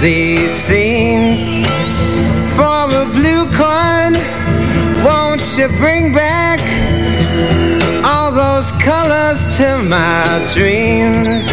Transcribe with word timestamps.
these 0.00 0.50
scenes. 0.50 1.66
For 2.56 2.88
a 2.88 3.04
blue 3.12 3.44
coin, 3.52 4.14
won't 5.04 5.44
you 5.58 5.68
bring 5.76 6.12
back 6.14 6.60
all 8.04 8.32
those 8.32 8.72
colors 8.80 9.56
to 9.58 9.76
my 9.82 10.24
dreams? 10.54 11.44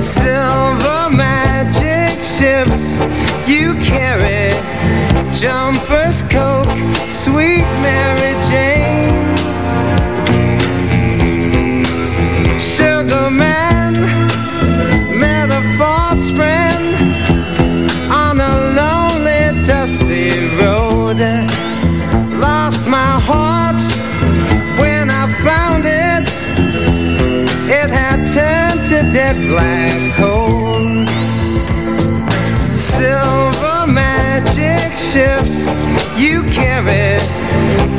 Silver 0.00 1.08
magic 1.10 2.20
ships 2.22 2.98
you 3.48 3.74
carry, 3.74 4.50
jumpers, 5.32 5.91
dead 29.32 29.48
black 29.48 30.16
coal. 30.16 31.06
Silver 32.76 33.86
magic 33.86 34.96
ships 34.98 35.68
you 36.18 36.42
carry, 36.52 37.18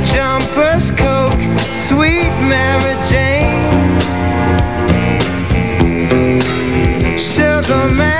jumpers, 0.05 0.91
coke, 0.91 1.39
sweet 1.87 2.33
Mary 2.49 2.95
Jane. 3.09 3.89
Sugar 7.17 7.89
man, 7.89 8.12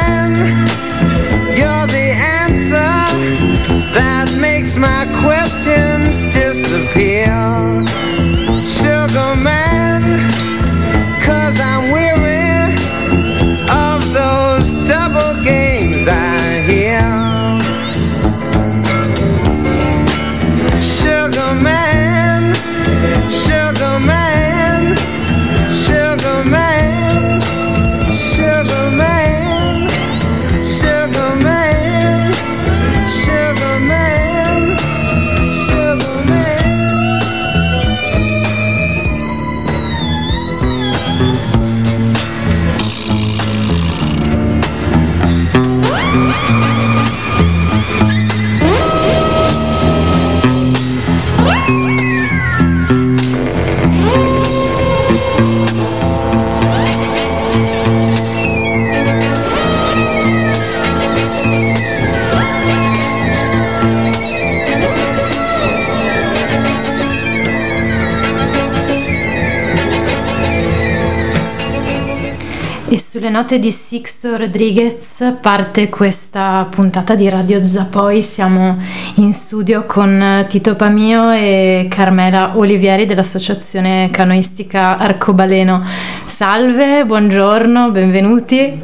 sulle 73.23 73.35
note 73.35 73.57
di 73.57 73.71
Sixto 73.71 74.35
Rodriguez 74.35 75.35
parte 75.39 75.87
questa 75.87 76.67
puntata 76.69 77.15
di 77.15 77.29
Radio 77.29 77.65
Zapoi. 77.65 78.21
Siamo 78.21 78.77
in 79.15 79.31
studio 79.31 79.85
con 79.85 80.45
Tito 80.49 80.75
Pamio 80.75 81.31
e 81.31 81.87
Carmela 81.89 82.57
Olivieri 82.57 83.05
dell'Associazione 83.05 84.09
Canoistica 84.11 84.97
Arcobaleno. 84.97 85.85
Salve, 86.25 87.05
buongiorno, 87.05 87.91
benvenuti, 87.91 88.77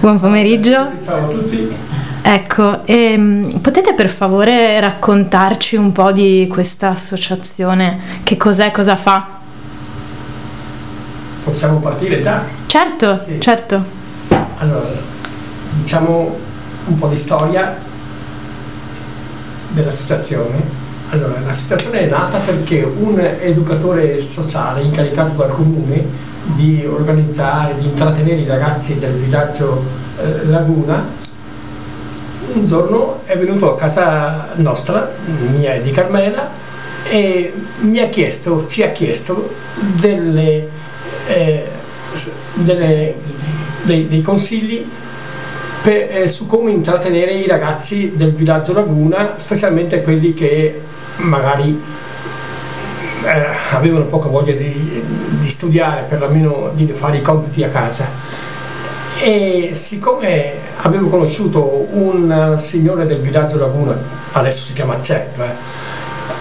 buon 0.00 0.18
pomeriggio. 0.18 0.90
Ciao 1.04 1.26
a 1.26 1.28
tutti. 1.28 1.68
Ecco, 2.22 2.86
ehm, 2.86 3.58
potete 3.60 3.92
per 3.92 4.08
favore 4.08 4.80
raccontarci 4.80 5.76
un 5.76 5.92
po' 5.92 6.12
di 6.12 6.48
questa 6.50 6.88
associazione? 6.88 7.98
Che 8.22 8.38
cos'è, 8.38 8.70
cosa 8.70 8.96
fa? 8.96 9.40
Possiamo 11.44 11.78
partire 11.80 12.20
già? 12.20 12.44
Certo, 12.66 13.18
Sì. 13.18 13.40
certo. 13.40 13.82
Allora, 14.58 14.90
diciamo 15.74 16.36
un 16.86 16.98
po' 16.98 17.08
di 17.08 17.16
storia 17.16 17.76
dell'associazione. 19.70 20.80
Allora, 21.10 21.40
l'associazione 21.44 22.00
è 22.02 22.08
nata 22.08 22.38
perché 22.38 22.82
un 22.82 23.18
educatore 23.40 24.20
sociale 24.20 24.82
incaricato 24.82 25.32
dal 25.34 25.50
comune 25.50 26.30
di 26.54 26.84
organizzare, 26.86 27.74
di 27.78 27.86
intrattenere 27.86 28.40
i 28.40 28.46
ragazzi 28.46 28.98
del 28.98 29.12
villaggio 29.12 29.84
eh, 30.20 30.46
Laguna, 30.46 31.04
un 32.54 32.66
giorno 32.66 33.20
è 33.24 33.36
venuto 33.38 33.72
a 33.72 33.76
casa 33.76 34.48
nostra, 34.56 35.10
mia 35.54 35.74
e 35.74 35.82
di 35.82 35.90
Carmela, 35.90 36.48
e 37.08 37.52
mi 37.80 37.98
ha 38.00 38.08
chiesto, 38.08 38.66
ci 38.66 38.82
ha 38.82 38.90
chiesto 38.90 39.52
delle, 40.00 40.68
eh, 41.28 41.68
delle- 42.54 43.14
dei, 43.82 44.08
dei 44.08 44.22
consigli 44.22 44.84
per- 45.82 46.08
eh, 46.16 46.28
su 46.28 46.46
come 46.46 46.70
intrattenere 46.70 47.32
i 47.32 47.46
ragazzi 47.48 48.12
del 48.14 48.32
villaggio 48.32 48.72
Laguna, 48.72 49.34
specialmente 49.36 50.02
quelli 50.02 50.32
che 50.34 50.80
magari 51.16 51.80
eh, 53.24 53.46
avevano 53.72 54.04
poca 54.06 54.28
voglia 54.28 54.52
di, 54.52 55.02
di 55.38 55.50
studiare, 55.50 56.06
perlomeno 56.08 56.70
di 56.74 56.86
fare 56.92 57.18
i 57.18 57.22
compiti 57.22 57.62
a 57.62 57.68
casa. 57.68 58.06
E 59.20 59.70
siccome 59.74 60.54
avevo 60.82 61.08
conosciuto 61.08 61.86
un 61.92 62.56
signore 62.58 63.06
del 63.06 63.18
villaggio 63.20 63.58
Laguna, 63.58 63.96
adesso 64.32 64.64
si 64.66 64.72
chiama 64.72 65.00
Cep, 65.00 65.40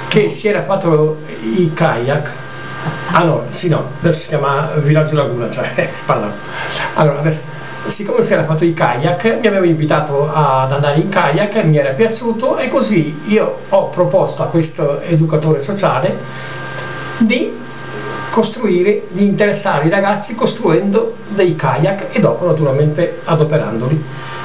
che 0.08 0.28
si 0.28 0.47
era 0.47 0.64
fatto 0.64 1.20
i 1.56 1.72
kayak, 1.74 2.30
ah 3.11 3.23
no, 3.23 3.44
sì 3.49 3.67
no, 3.67 3.83
adesso 3.99 4.19
si 4.19 4.27
chiama 4.29 4.72
Villaggio 4.75 5.16
Laguna, 5.16 5.49
cioè, 5.49 5.89
pardon. 6.05 6.31
Allora, 6.95 7.19
adesso, 7.19 7.41
siccome 7.88 8.22
si 8.22 8.33
era 8.33 8.45
fatto 8.45 8.63
i 8.63 8.73
kayak, 8.73 9.39
mi 9.39 9.47
aveva 9.47 9.66
invitato 9.66 10.31
ad 10.31 10.72
andare 10.72 10.99
in 10.99 11.09
kayak, 11.09 11.63
mi 11.63 11.78
era 11.78 11.91
piaciuto 11.91 12.58
e 12.58 12.67
così 12.69 13.22
io 13.25 13.59
ho 13.69 13.90
proposto 13.90 14.43
a 14.43 14.47
questo 14.47 15.02
educatore 15.02 15.61
sociale 15.61 16.17
di 17.17 17.59
costruire, 18.29 19.03
di 19.09 19.23
interessare 19.23 19.87
i 19.87 19.90
ragazzi 19.90 20.35
costruendo 20.35 21.16
dei 21.28 21.55
kayak 21.55 22.07
e 22.11 22.19
dopo 22.19 22.46
naturalmente 22.46 23.19
adoperandoli. 23.25 24.03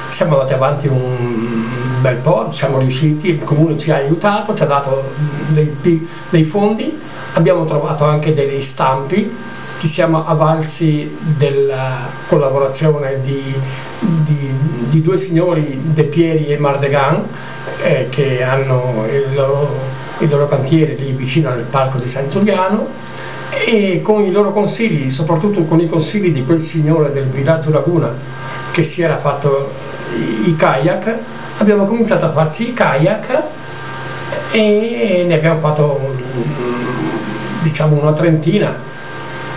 Siamo 0.09 0.33
andati 0.33 0.53
avanti 0.53 0.87
un 0.87 1.65
bel 2.01 2.17
po', 2.17 2.51
siamo 2.51 2.77
riusciti, 2.77 3.29
il 3.29 3.43
comune 3.43 3.77
ci 3.77 3.91
ha 3.91 3.95
aiutato, 3.95 4.53
ci 4.53 4.63
ha 4.63 4.65
dato 4.65 5.11
dei, 5.47 6.07
dei 6.29 6.43
fondi, 6.43 6.97
abbiamo 7.37 7.65
trovato 7.65 8.03
anche 8.03 8.33
degli 8.33 8.59
stampi, 8.61 9.35
ci 9.77 9.87
siamo 9.87 10.25
avvalsi 10.25 11.15
della 11.21 12.09
collaborazione 12.27 13.21
di, 13.21 13.53
di- 13.99 14.55
di 14.89 15.01
due 15.03 15.17
signori 15.17 15.79
De 15.83 16.05
Pieri 16.05 16.47
e 16.47 16.57
Mardegan 16.57 17.23
eh, 17.83 18.07
che 18.09 18.41
hanno 18.41 19.05
il 19.07 19.35
loro, 19.35 19.69
il 20.17 20.29
loro 20.29 20.47
cantiere 20.47 20.95
lì 20.95 21.11
vicino 21.11 21.49
al 21.49 21.59
parco 21.69 21.99
di 21.99 22.07
San 22.07 22.27
Giuliano. 22.27 23.05
E 23.65 24.01
con 24.03 24.23
i 24.23 24.31
loro 24.31 24.51
consigli, 24.51 25.09
soprattutto 25.09 25.63
con 25.63 25.79
i 25.79 25.87
consigli 25.87 26.31
di 26.31 26.43
quel 26.43 26.59
signore 26.59 27.11
del 27.11 27.25
villaggio 27.25 27.71
Laguna 27.71 28.13
che 28.71 28.83
si 28.83 29.01
era 29.01 29.17
fatto 29.17 29.71
i, 30.45 30.55
kayak, 30.55 31.17
abbiamo 31.59 31.85
cominciato 31.85 32.25
a 32.25 32.31
farci 32.31 32.69
i 32.69 32.73
kayak 32.73 33.43
e 34.51 35.23
ne 35.25 35.33
abbiamo 35.33 35.59
fatto 35.59 36.15
diciamo 37.61 37.99
una 38.01 38.13
trentina. 38.13 38.95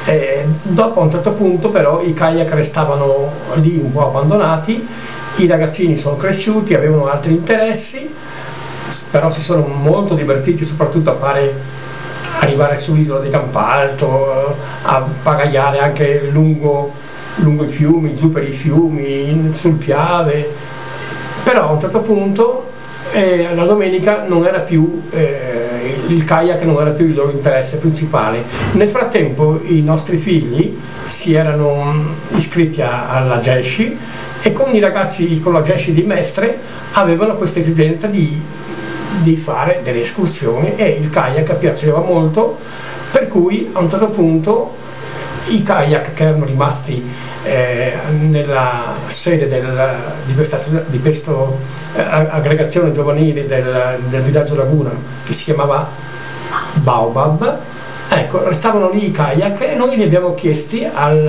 E 0.05 0.47
dopo 0.63 1.01
a 1.01 1.05
un 1.05 1.11
certo 1.11 1.33
punto 1.33 1.69
però 1.69 2.01
i 2.03 2.13
kayak 2.13 2.51
restavano 2.53 3.31
lì 3.55 3.79
un 3.83 3.93
po' 3.93 4.09
abbandonati, 4.09 4.87
i 5.37 5.47
ragazzini 5.47 5.97
sono 5.97 6.17
cresciuti, 6.17 6.75
avevano 6.75 7.07
altri 7.07 7.33
interessi, 7.33 8.13
però 9.11 9.31
si 9.31 9.43
sono 9.43 9.67
molto 9.67 10.15
divertiti 10.15 10.65
soprattutto 10.65 11.11
a 11.11 11.15
fare 11.15 11.79
arrivare 12.41 12.77
sull'isola 12.77 13.21
di 13.21 13.29
Campalto, 13.29 14.57
a 14.83 15.07
pagaiare 15.23 15.79
anche 15.79 16.29
lungo, 16.31 16.93
lungo 17.37 17.65
i 17.65 17.69
fiumi, 17.69 18.15
giù 18.15 18.31
per 18.33 18.49
i 18.49 18.53
fiumi, 18.53 19.53
sul 19.55 19.75
Piave, 19.75 20.49
però 21.43 21.69
a 21.69 21.73
un 21.73 21.81
certo 21.81 22.01
punto 22.01 22.71
eh, 23.13 23.55
la 23.55 23.65
domenica 23.65 24.25
non 24.27 24.47
era 24.47 24.61
più 24.61 25.03
eh, 25.11 25.70
il 26.11 26.25
kayak 26.25 26.63
non 26.63 26.81
era 26.81 26.91
più 26.91 27.07
il 27.07 27.15
loro 27.15 27.31
interesse 27.31 27.79
principale. 27.79 28.43
Nel 28.73 28.89
frattempo 28.89 29.61
i 29.65 29.81
nostri 29.83 30.17
figli 30.19 30.77
si 31.05 31.35
erano 31.35 32.15
iscritti 32.37 32.83
a- 32.83 33.09
alla 33.11 33.39
Gesci 33.39 33.97
e 34.43 34.53
con 34.53 34.75
i 34.75 34.81
ragazzi 34.81 35.41
con 35.41 35.53
la 35.53 35.63
Gesci 35.63 35.93
di 35.93 36.03
Mestre 36.03 36.59
avevano 36.93 37.35
questa 37.35 37.61
esigenza 37.61 38.07
di, 38.09 38.41
di 39.23 39.37
fare 39.37 39.81
delle 39.85 40.01
escursioni 40.01 40.75
e 40.77 40.99
il 41.01 41.11
kayak 41.11 41.55
piaceva 41.57 42.01
molto, 42.01 42.59
per 43.11 43.29
cui 43.29 43.69
a 43.73 43.79
un 43.81 43.89
certo 43.89 44.09
punto 44.09 44.75
i 45.49 45.63
kayak 45.63 46.13
che 46.15 46.23
erano 46.25 46.45
rimasti 46.45 47.09
eh, 47.43 47.95
nella 48.19 48.95
sede 49.07 49.49
del- 49.49 49.95
di 50.27 50.35
questa, 50.35 50.59
di 50.87 51.01
questo, 51.01 51.59
eh, 51.97 52.03
aggregazione 52.03 52.93
giovanile 52.93 53.47
del, 53.47 53.99
del 54.09 54.21
villaggio 54.23 54.57
Laguna 54.57 54.91
che 55.25 55.33
si 55.33 55.45
chiamava 55.45 55.89
Baobab, 56.75 57.59
ecco, 58.11 58.47
restavano 58.47 58.91
lì 58.91 59.07
i 59.07 59.11
kayak 59.11 59.61
e 59.63 59.75
noi 59.75 59.97
li 59.97 60.03
abbiamo 60.03 60.35
chiesti 60.35 60.85
al, 60.93 61.27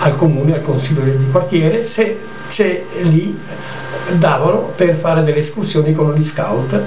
al 0.00 0.16
comune, 0.16 0.54
al 0.54 0.62
consiglio 0.62 1.02
di 1.02 1.30
quartiere, 1.30 1.82
se, 1.82 2.20
se 2.48 2.86
lì 3.02 3.38
davano 4.12 4.72
per 4.74 4.94
fare 4.96 5.22
delle 5.22 5.38
escursioni 5.38 5.92
con 5.92 6.12
gli 6.14 6.22
scout. 6.22 6.80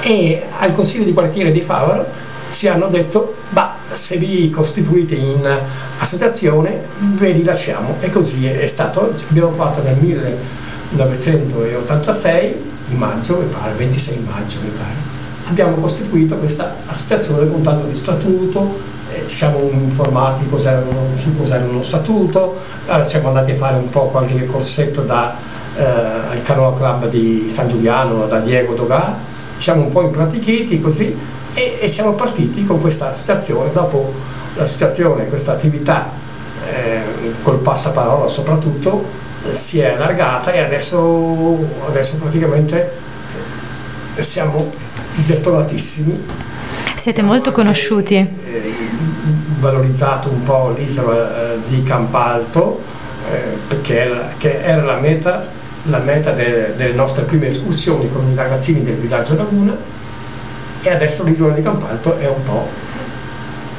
E 0.00 0.42
al 0.58 0.72
consiglio 0.72 1.04
di 1.04 1.12
quartiere 1.12 1.50
di 1.50 1.60
Favaro 1.60 2.06
ci 2.50 2.68
hanno 2.68 2.88
detto 2.88 3.34
ma 3.50 3.76
se 3.90 4.16
vi 4.16 4.48
costituite 4.50 5.14
in 5.14 5.46
associazione 5.98 6.82
ve 6.98 7.30
li 7.32 7.44
lasciamo. 7.44 7.96
E 8.00 8.10
così 8.10 8.46
è 8.46 8.66
stato. 8.66 9.14
Abbiamo 9.28 9.52
fatto 9.52 9.82
nel 9.82 9.96
1986 9.96 12.76
in 12.90 12.96
maggio 12.96 13.38
mi 13.38 13.44
pare 13.46 13.74
26 13.74 14.26
maggio 14.26 14.60
mi 14.62 14.70
pare. 14.70 14.94
Abbiamo 15.48 15.76
costituito 15.76 16.36
questa 16.36 16.74
associazione 16.86 17.50
con 17.50 17.62
tanto 17.62 17.86
di 17.86 17.94
statuto 17.94 18.96
eh, 19.10 19.26
ci 19.26 19.36
siamo 19.36 19.70
informati 19.72 20.46
cos'era 20.50 20.84
su 21.18 21.34
cos'era 21.34 21.64
uno 21.64 21.82
statuto 21.82 22.60
eh, 22.86 23.02
siamo 23.04 23.28
andati 23.28 23.52
a 23.52 23.56
fare 23.56 23.76
un 23.76 23.88
po' 23.88 24.08
qualche 24.08 24.44
corsetto 24.44 25.00
da 25.00 25.34
eh, 25.76 25.82
al 25.82 26.42
Canoa 26.42 26.76
Club 26.76 27.08
di 27.08 27.46
San 27.48 27.68
Giuliano 27.68 28.26
da 28.26 28.40
Diego 28.40 28.74
Dogà. 28.74 29.16
Ci 29.56 29.62
siamo 29.62 29.84
un 29.84 29.90
po' 29.90 30.02
impratichiti 30.02 30.78
così 30.80 31.16
e, 31.58 31.78
e 31.80 31.88
siamo 31.88 32.12
partiti 32.12 32.64
con 32.64 32.80
questa 32.80 33.10
associazione. 33.10 33.72
Dopo 33.72 34.14
l'associazione 34.54 35.26
questa 35.26 35.52
attività 35.52 36.10
eh, 36.72 37.00
col 37.42 37.58
passaparola 37.58 38.28
soprattutto 38.28 39.04
eh, 39.48 39.54
si 39.54 39.80
è 39.80 39.94
allargata 39.94 40.52
e 40.52 40.60
adesso, 40.60 41.58
adesso 41.86 42.16
praticamente 42.16 43.06
siamo 44.20 44.72
gettonatissimi. 45.24 46.24
Siete 46.94 47.22
molto 47.22 47.52
conosciuti. 47.52 48.14
eh, 48.16 48.74
valorizzato 49.60 50.28
un 50.28 50.42
po' 50.44 50.74
l'isola 50.76 51.54
eh, 51.54 51.58
di 51.66 51.82
Campalto 51.82 52.80
eh, 53.30 53.56
perché 53.66 54.00
era, 54.00 54.32
che 54.36 54.62
era 54.62 54.82
la 54.82 54.96
meta, 54.96 55.46
la 55.84 55.98
meta 55.98 56.32
de- 56.32 56.74
delle 56.76 56.94
nostre 56.94 57.24
prime 57.24 57.48
escursioni 57.48 58.10
con 58.10 58.28
i 58.30 58.34
ragazzini 58.34 58.82
del 58.82 58.94
villaggio 58.94 59.36
Laguna 59.36 59.76
e 60.82 60.90
adesso 60.90 61.24
l'isola 61.24 61.54
di 61.54 61.62
Campalto 61.62 62.16
è 62.18 62.26
un 62.28 62.42
po' 62.44 62.68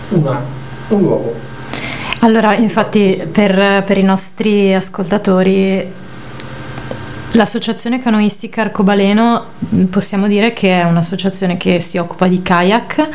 una- 0.10 0.42
un 0.90 1.02
luogo. 1.02 1.36
Allora, 2.22 2.56
infatti, 2.56 3.22
per, 3.32 3.84
per 3.86 3.98
i 3.98 4.04
nostri 4.04 4.74
ascoltatori, 4.74 5.90
l'associazione 7.32 8.00
canoistica 8.00 8.62
Arcobaleno 8.62 9.44
mh, 9.70 9.84
possiamo 9.86 10.28
dire 10.28 10.54
che 10.54 10.82
è 10.82 10.84
un'associazione 10.84 11.58
che 11.58 11.80
si 11.80 11.98
occupa 11.98 12.28
di 12.28 12.42
kayak, 12.42 13.08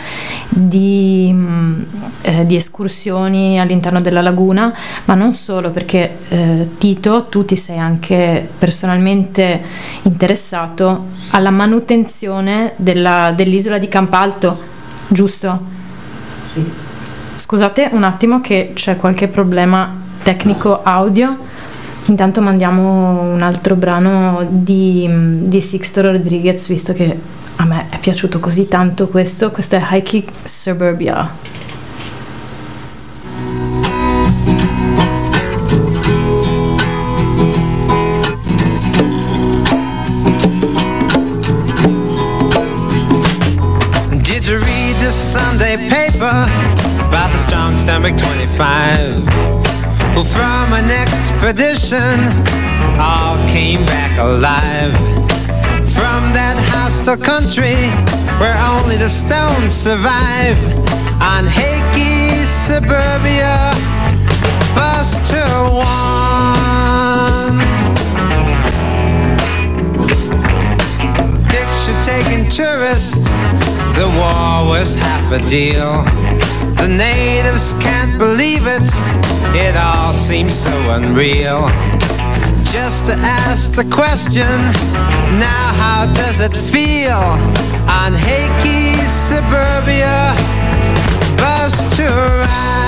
di, 0.48 1.32
mh, 1.32 1.86
eh, 2.22 2.46
di 2.46 2.56
escursioni 2.56 3.58
all'interno 3.58 4.00
della 4.00 4.20
laguna, 4.20 4.72
ma 5.06 5.14
non 5.14 5.32
solo, 5.32 5.70
perché 5.70 6.18
eh, 6.28 6.68
Tito, 6.78 7.24
tu 7.24 7.44
ti 7.44 7.56
sei 7.56 7.78
anche 7.78 8.48
personalmente 8.58 9.60
interessato 10.02 11.06
alla 11.30 11.50
manutenzione 11.50 12.72
della- 12.76 13.32
dell'isola 13.34 13.78
di 13.78 13.88
Campalto, 13.88 14.56
giusto? 15.08 15.60
Sì. 16.42 16.64
Scusate 17.36 17.88
un 17.92 18.04
attimo 18.04 18.40
che 18.40 18.70
c'è 18.74 18.96
qualche 18.96 19.26
problema 19.26 19.92
tecnico 20.22 20.82
audio. 20.82 21.36
Intanto 22.06 22.42
mandiamo 22.42 23.32
un 23.32 23.40
altro 23.40 23.76
brano 23.76 24.46
di, 24.48 25.08
di 25.48 25.60
Sixto 25.62 26.02
Rodriguez, 26.02 26.66
visto 26.68 26.92
che 26.92 27.18
a 27.56 27.64
me 27.64 27.86
è 27.88 27.98
piaciuto 27.98 28.40
così 28.40 28.68
tanto 28.68 29.08
questo. 29.08 29.50
Questo 29.50 29.76
è 29.76 29.82
High 29.90 30.02
Kick 30.02 30.30
Suburbia. 30.42 31.30
Did 44.22 44.46
you 44.46 44.58
read 44.58 44.96
the 45.00 45.10
Sunday 45.10 45.78
paper 45.88 46.50
about 47.08 47.32
the 47.32 47.38
strong 47.38 47.78
stomach 47.78 48.14
25 48.16 49.53
who 50.14 50.22
from 50.22 50.72
an 50.72 50.90
expedition 50.90 52.20
all 53.00 53.36
came 53.48 53.84
back 53.86 54.16
alive 54.18 54.92
from 55.90 56.32
that 56.32 56.56
hostile 56.70 57.16
country 57.16 57.90
where 58.38 58.56
only 58.74 58.96
the 58.96 59.08
stones 59.08 59.72
survive 59.74 60.56
on 61.20 61.44
Hakey 61.46 62.46
suburbia 62.46 63.72
Buster 64.76 65.50
One 65.74 66.14
picture 71.48 71.98
taking 72.04 72.48
tourist. 72.48 73.14
The 73.98 74.06
war 74.16 74.68
was 74.70 74.94
half 74.94 75.32
a 75.32 75.40
deal. 75.48 76.04
The 76.76 76.88
natives 76.88 77.72
can't 77.74 78.18
believe 78.18 78.66
it. 78.66 78.88
It 79.54 79.76
all 79.76 80.12
seems 80.12 80.54
so 80.54 80.70
unreal. 80.90 81.68
Just 82.72 83.06
to 83.06 83.14
ask 83.14 83.72
the 83.72 83.84
question, 83.84 84.48
now 85.38 85.72
how 85.82 86.12
does 86.14 86.40
it 86.40 86.56
feel 86.72 87.24
on 87.88 88.12
Hakey 88.12 88.96
suburbia? 89.28 90.34
Bus 91.36 91.74
to 91.96 92.06
ride. 92.42 92.84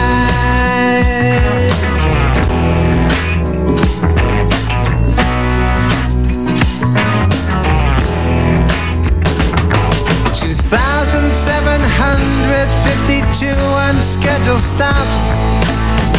152 11.99 13.47
unscheduled 13.89 14.61
stops. 14.61 15.33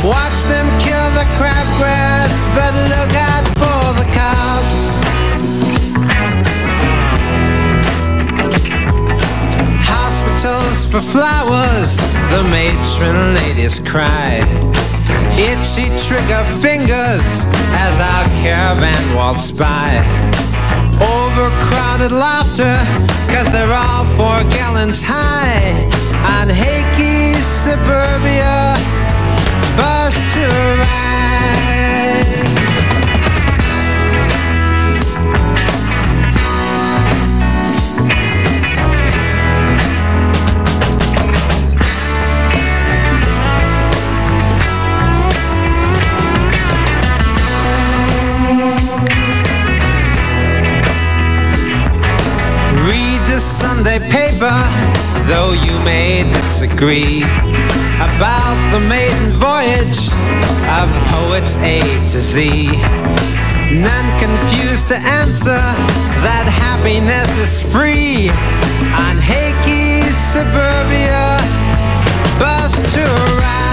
Watch 0.03 0.37
them 0.49 0.65
kill 0.81 1.07
the 1.13 1.25
crabgrass, 1.37 2.33
but 2.57 2.73
look 2.89 3.13
out 3.13 3.45
for 3.61 3.93
the 3.93 4.07
cops. 4.11 4.79
Hospitals 9.85 10.85
for 10.85 11.01
flowers, 11.01 11.97
the 12.31 12.43
matron 12.49 13.35
ladies 13.35 13.79
cried. 13.79 14.47
Itchy 15.37 15.89
trigger 15.95 16.43
fingers 16.59 17.45
as 17.77 17.99
our 17.99 18.25
caravan 18.41 19.15
waltzed 19.15 19.59
by. 19.59 20.26
Overcrowded 20.99 22.11
laughter, 22.11 22.77
cause 23.31 23.51
they're 23.51 23.71
all 23.71 24.05
four 24.17 24.43
gallons 24.51 25.01
high. 25.01 25.73
On 26.39 26.47
Hakey 26.49 27.35
suburbia, 27.35 28.75
bus 29.77 30.15
to 30.33 30.47
ride. 30.81 31.17
Sunday 53.77 53.99
paper, 54.09 54.57
though 55.27 55.51
you 55.53 55.77
may 55.85 56.23
disagree. 56.23 57.21
about 58.01 58.57
the 58.71 58.79
maiden 58.79 59.33
voyage 59.33 60.09
of 60.81 60.89
poets 61.13 61.57
A 61.57 61.81
to 62.11 62.19
Z. 62.19 62.71
None 63.69 64.19
confused 64.19 64.87
to 64.87 64.97
answer 64.97 65.61
that 66.25 66.47
happiness 66.49 67.29
is 67.37 67.61
free 67.71 68.29
on 68.97 69.15
Hakey's 69.17 70.17
suburbia 70.33 71.37
bus 72.39 72.73
to 72.95 73.03
ride. 73.03 73.66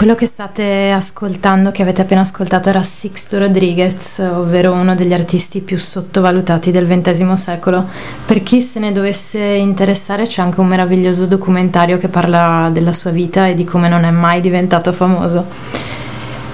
Quello 0.00 0.14
che 0.14 0.24
state 0.24 0.90
ascoltando, 0.92 1.72
che 1.72 1.82
avete 1.82 2.00
appena 2.00 2.22
ascoltato, 2.22 2.70
era 2.70 2.82
Sixto 2.82 3.36
Rodriguez, 3.38 4.20
ovvero 4.20 4.72
uno 4.72 4.94
degli 4.94 5.12
artisti 5.12 5.60
più 5.60 5.76
sottovalutati 5.76 6.70
del 6.70 6.86
XX 6.86 7.34
secolo. 7.34 7.86
Per 8.24 8.42
chi 8.42 8.62
se 8.62 8.80
ne 8.80 8.92
dovesse 8.92 9.38
interessare 9.38 10.26
c'è 10.26 10.40
anche 10.40 10.60
un 10.60 10.68
meraviglioso 10.68 11.26
documentario 11.26 11.98
che 11.98 12.08
parla 12.08 12.70
della 12.72 12.94
sua 12.94 13.10
vita 13.10 13.46
e 13.46 13.52
di 13.52 13.64
come 13.64 13.90
non 13.90 14.04
è 14.04 14.10
mai 14.10 14.40
diventato 14.40 14.90
famoso. 14.90 15.44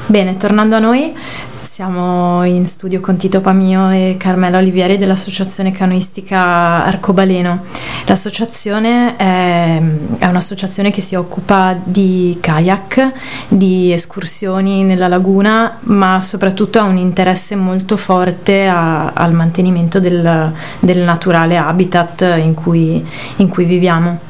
Bene, 0.08 0.36
tornando 0.36 0.76
a 0.76 0.78
noi, 0.78 1.12
siamo 1.60 2.44
in 2.44 2.64
studio 2.68 3.00
con 3.00 3.16
Tito 3.16 3.40
Pamio 3.40 3.90
e 3.90 4.14
Carmela 4.16 4.58
Olivieri 4.58 4.98
dell'Associazione 4.98 5.72
Canoistica 5.72 6.84
Arcobaleno. 6.84 7.64
L'associazione 8.04 9.16
è, 9.16 9.82
è, 10.18 10.26
un'associazione 10.26 10.92
che 10.92 11.00
si 11.00 11.16
occupa 11.16 11.76
di 11.82 12.38
kayak, 12.40 13.12
di 13.48 13.92
escursioni 13.92 14.84
nella 14.84 15.08
laguna, 15.08 15.78
ma 15.80 16.20
soprattutto 16.20 16.78
ha 16.78 16.84
un 16.84 16.98
interesse 16.98 17.56
molto 17.56 17.96
forte 17.96 18.68
a, 18.68 19.08
al 19.12 19.32
mantenimento 19.32 19.98
del, 19.98 20.52
del, 20.78 20.98
naturale 21.02 21.56
habitat 21.56 22.36
in 22.38 22.54
cui, 22.54 23.04
in 23.38 23.48
cui 23.48 23.64
viviamo. 23.64 24.20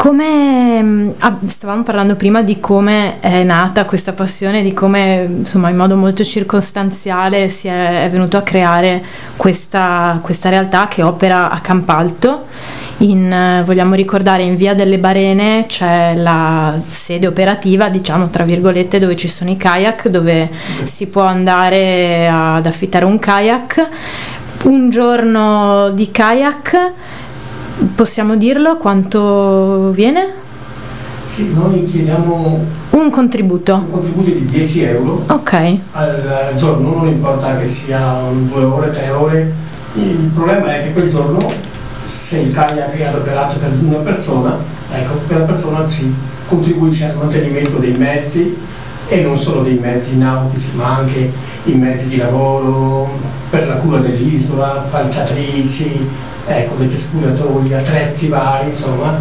Come 0.00 0.82
mm, 0.82 1.10
ah, 1.18 1.36
stavamo 1.44 1.82
parlando 1.82 2.16
prima 2.16 2.40
di 2.40 2.58
come 2.58 3.20
è 3.20 3.42
nata 3.42 3.84
questa 3.84 4.14
passione, 4.14 4.62
di 4.62 4.72
come 4.72 5.28
insomma 5.40 5.68
in 5.68 5.76
modo 5.76 5.94
molto 5.94 6.24
circostanziale 6.24 7.50
si 7.50 7.68
è, 7.68 8.04
è 8.04 8.08
venuto 8.08 8.38
a 8.38 8.40
creare 8.40 9.04
questa, 9.36 10.18
questa, 10.22 10.48
realtà 10.48 10.88
che 10.88 11.02
opera 11.02 11.50
a 11.50 11.60
Campalto. 11.60 12.46
In, 13.00 13.62
vogliamo 13.66 13.92
ricordare 13.92 14.42
in 14.42 14.56
via 14.56 14.72
delle 14.72 14.96
Barene 14.96 15.66
c'è 15.68 16.14
la 16.14 16.80
sede 16.82 17.26
operativa, 17.26 17.90
diciamo 17.90 18.30
tra 18.30 18.44
virgolette, 18.44 18.98
dove 18.98 19.16
ci 19.16 19.28
sono 19.28 19.50
i 19.50 19.58
kayak, 19.58 20.08
dove 20.08 20.48
si 20.84 21.08
può 21.08 21.24
andare 21.24 22.26
ad 22.26 22.64
affittare 22.64 23.04
un 23.04 23.18
kayak. 23.18 23.88
Un 24.62 24.88
giorno 24.88 25.90
di 25.90 26.10
kayak 26.10 26.92
Possiamo 27.94 28.36
dirlo 28.36 28.76
quanto 28.76 29.90
viene? 29.92 30.28
Sì, 31.26 31.50
noi 31.54 31.86
chiediamo 31.86 32.62
un 32.90 33.10
contributo. 33.10 33.74
Un 33.74 33.90
contributo 33.90 34.30
di 34.30 34.44
10 34.44 34.82
euro 34.82 35.24
Ok. 35.28 35.76
al 35.92 36.52
giorno, 36.56 36.94
non 36.96 37.08
importa 37.08 37.56
che 37.56 37.64
sia 37.64 38.18
due 38.52 38.64
ore, 38.64 38.90
tre 38.90 39.10
ore. 39.10 39.52
Il 39.94 40.30
problema 40.34 40.74
è 40.76 40.82
che 40.82 40.92
quel 40.92 41.08
giorno, 41.08 41.38
se 42.04 42.40
il 42.40 42.52
kayak 42.52 42.90
è 42.92 43.04
adoperato 43.04 43.58
per 43.58 43.70
una 43.82 43.96
persona, 43.98 44.58
ecco, 44.92 45.14
quella 45.26 45.44
persona 45.44 45.86
ci 45.88 46.12
contribuisce 46.48 47.06
al 47.06 47.16
mantenimento 47.16 47.78
dei 47.78 47.96
mezzi 47.96 48.56
e 49.08 49.20
non 49.22 49.36
solo 49.36 49.62
dei 49.62 49.78
mezzi 49.78 50.16
nautici, 50.18 50.68
ma 50.74 50.96
anche 50.98 51.32
i 51.64 51.72
mezzi 51.72 52.08
di 52.08 52.16
lavoro, 52.18 53.08
per 53.48 53.66
la 53.66 53.76
cura 53.76 53.98
dell'isola, 54.00 54.84
falciatrici, 54.90 56.08
ecco, 56.58 56.74
dei 56.76 56.88
descuratori, 56.88 57.72
attrezzi 57.74 58.28
vari, 58.28 58.68
insomma, 58.68 59.18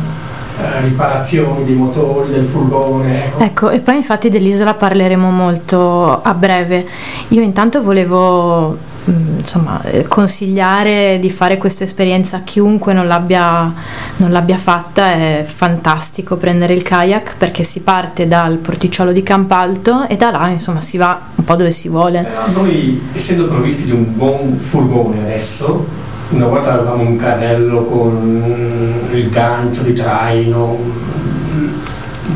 eh, 0.60 0.82
riparazioni 0.82 1.64
dei 1.64 1.76
motori, 1.76 2.32
del 2.32 2.46
furgone. 2.46 3.26
Ecco. 3.26 3.44
ecco, 3.44 3.70
e 3.70 3.80
poi 3.80 3.96
infatti 3.96 4.28
dell'isola 4.28 4.74
parleremo 4.74 5.30
molto 5.30 6.22
a 6.22 6.34
breve. 6.34 6.86
Io 7.30 7.42
intanto 7.42 7.82
volevo 7.82 8.78
mm, 9.10 9.38
insomma, 9.38 9.82
eh, 9.84 10.04
consigliare 10.04 11.18
di 11.20 11.30
fare 11.30 11.58
questa 11.58 11.86
esperienza 11.86 12.38
a 12.38 12.42
chiunque 12.42 12.92
non 12.92 13.08
l'abbia, 13.08 13.74
non 14.18 14.32
l'abbia, 14.32 14.58
fatta, 14.58 15.14
è 15.14 15.46
fantastico 15.48 16.36
prendere 16.36 16.74
il 16.74 16.82
kayak 16.82 17.36
perché 17.38 17.64
si 17.64 17.80
parte 17.80 18.28
dal 18.28 18.58
porticciolo 18.58 19.14
di 19.14 19.24
Campalto 19.24 20.08
e 20.10 20.18
da 20.18 20.30
là 20.30 20.50
insomma 20.50 20.82
si 20.82 20.98
va 20.98 21.22
un 21.36 21.44
po' 21.46 21.56
dove 21.56 21.72
si 21.72 21.88
vuole. 21.88 22.24
Però 22.24 22.62
noi 22.62 23.02
essendo 23.14 23.48
provvisti 23.48 23.86
di 23.86 23.92
un 23.92 24.14
buon 24.14 24.60
furgone 24.60 25.22
adesso, 25.22 26.08
una 26.30 26.46
volta 26.46 26.74
avevamo 26.74 27.04
un 27.04 27.16
carrello 27.16 27.84
con 27.86 29.08
il 29.12 29.30
gancio 29.30 29.82
di 29.82 29.94
traino 29.94 30.78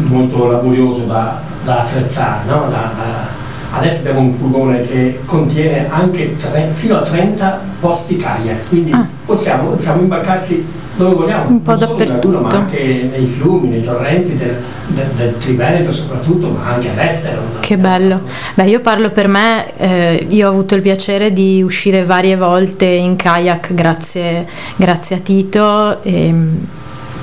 molto 0.08 0.48
laborioso 0.48 1.06
da, 1.06 1.40
da 1.64 1.82
attrezzare, 1.82 2.46
no? 2.48 2.68
da, 2.70 2.92
da, 2.96 3.78
adesso 3.78 4.00
abbiamo 4.00 4.22
un 4.22 4.36
furgone 4.36 4.82
che 4.88 5.20
contiene 5.26 5.88
anche 5.90 6.36
tre, 6.38 6.72
fino 6.74 6.98
a 6.98 7.02
30 7.02 7.60
posti 7.80 8.18
kayak, 8.18 8.70
quindi 8.70 8.92
ah. 8.92 9.06
possiamo, 9.26 9.70
possiamo 9.70 10.02
imbarcarci 10.02 10.66
dove 10.96 11.16
vogliamo, 11.16 11.50
un 11.50 11.62
po' 11.62 11.76
dappertutto, 11.76 12.32
laguna, 12.32 12.50
ma 12.50 12.64
anche 12.64 13.10
nei 13.12 13.26
fiumi, 13.26 13.70
nei 13.70 13.84
torrenti 13.84 14.36
del, 14.38 14.56
del, 14.88 15.08
del 15.16 15.38
Triveneto 15.38 15.92
soprattutto, 15.92 16.50
ma 16.50 16.74
anche 16.74 16.90
all'estero. 16.90 17.42
Che 17.60 17.78
bello. 17.78 18.22
Beh, 18.54 18.66
io 18.66 18.80
parlo 18.82 19.10
per 19.10 19.28
me, 19.28 19.76
eh, 19.78 20.26
io 20.30 20.48
ho 20.48 20.52
avuto 20.52 20.76
il 20.76 20.82
piacere 20.82 21.34
di 21.34 21.62
uscire 21.62 22.04
varie 22.04 22.36
volte 22.36 22.86
in 22.86 23.16
kayak 23.16 23.74
grazie, 23.74 24.48
grazie 24.76 25.16
a 25.16 25.20
Tito. 25.20 26.04
E, 26.04 26.34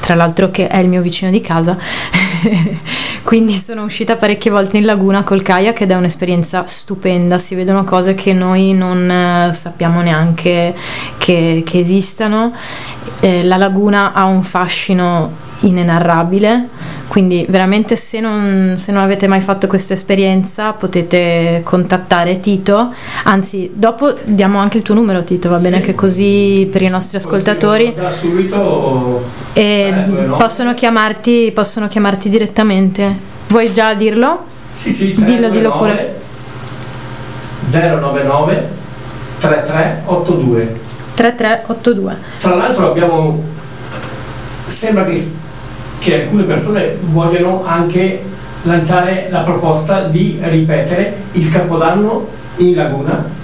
tra 0.00 0.14
l'altro 0.14 0.50
che 0.50 0.66
è 0.66 0.78
il 0.78 0.88
mio 0.88 1.02
vicino 1.02 1.30
di 1.30 1.40
casa, 1.40 1.76
quindi 3.22 3.52
sono 3.54 3.84
uscita 3.84 4.16
parecchie 4.16 4.50
volte 4.50 4.78
in 4.78 4.84
laguna 4.84 5.22
col 5.22 5.42
kayak 5.42 5.82
ed 5.82 5.90
è 5.90 5.94
un'esperienza 5.94 6.66
stupenda, 6.66 7.38
si 7.38 7.54
vedono 7.54 7.84
cose 7.84 8.14
che 8.14 8.32
noi 8.32 8.72
non 8.72 9.08
eh, 9.10 9.52
sappiamo 9.52 10.00
neanche 10.00 10.74
che, 11.18 11.62
che 11.64 11.78
esistano, 11.78 12.52
eh, 13.20 13.44
la 13.44 13.56
laguna 13.56 14.12
ha 14.12 14.24
un 14.24 14.42
fascino 14.42 15.48
inenarrabile, 15.60 16.68
quindi 17.10 17.44
veramente 17.48 17.96
se 17.96 18.20
non, 18.20 18.74
se 18.76 18.92
non, 18.92 19.02
avete 19.02 19.26
mai 19.26 19.40
fatto 19.40 19.66
questa 19.66 19.94
esperienza 19.94 20.74
potete 20.74 21.60
contattare 21.64 22.38
Tito, 22.38 22.94
anzi 23.24 23.68
dopo 23.74 24.14
diamo 24.22 24.60
anche 24.60 24.76
il 24.76 24.84
tuo 24.84 24.94
numero 24.94 25.24
Tito, 25.24 25.48
va 25.48 25.58
bene 25.58 25.78
sì. 25.78 25.82
che 25.86 25.96
così 25.96 26.68
per 26.70 26.82
i 26.82 26.88
nostri 26.88 27.16
ascoltatori 27.16 27.96
subito 28.10 29.24
e 29.54 29.62
eh, 29.62 29.90
no? 29.90 30.36
possono, 30.36 30.72
chiamarti, 30.72 31.50
possono 31.52 31.88
chiamarti 31.88 32.28
direttamente. 32.28 33.12
Vuoi 33.48 33.72
già 33.72 33.92
dirlo? 33.94 34.44
Sì, 34.72 34.92
sì, 34.92 35.12
3, 35.12 35.24
dillo, 35.24 35.50
dillo 35.50 35.76
pure. 35.76 36.20
099 37.70 38.68
3382 39.40 40.80
3382 41.14 42.16
Tra 42.38 42.54
l'altro 42.54 42.88
abbiamo 42.88 43.42
sembra 44.68 45.04
che 45.04 45.38
che 46.00 46.22
alcune 46.22 46.44
persone 46.44 46.96
vogliono 46.98 47.62
anche 47.64 48.22
lanciare 48.62 49.28
la 49.30 49.40
proposta 49.40 50.04
di 50.04 50.38
ripetere 50.42 51.14
il 51.32 51.50
Capodanno 51.50 52.26
in 52.56 52.74
laguna 52.74 53.38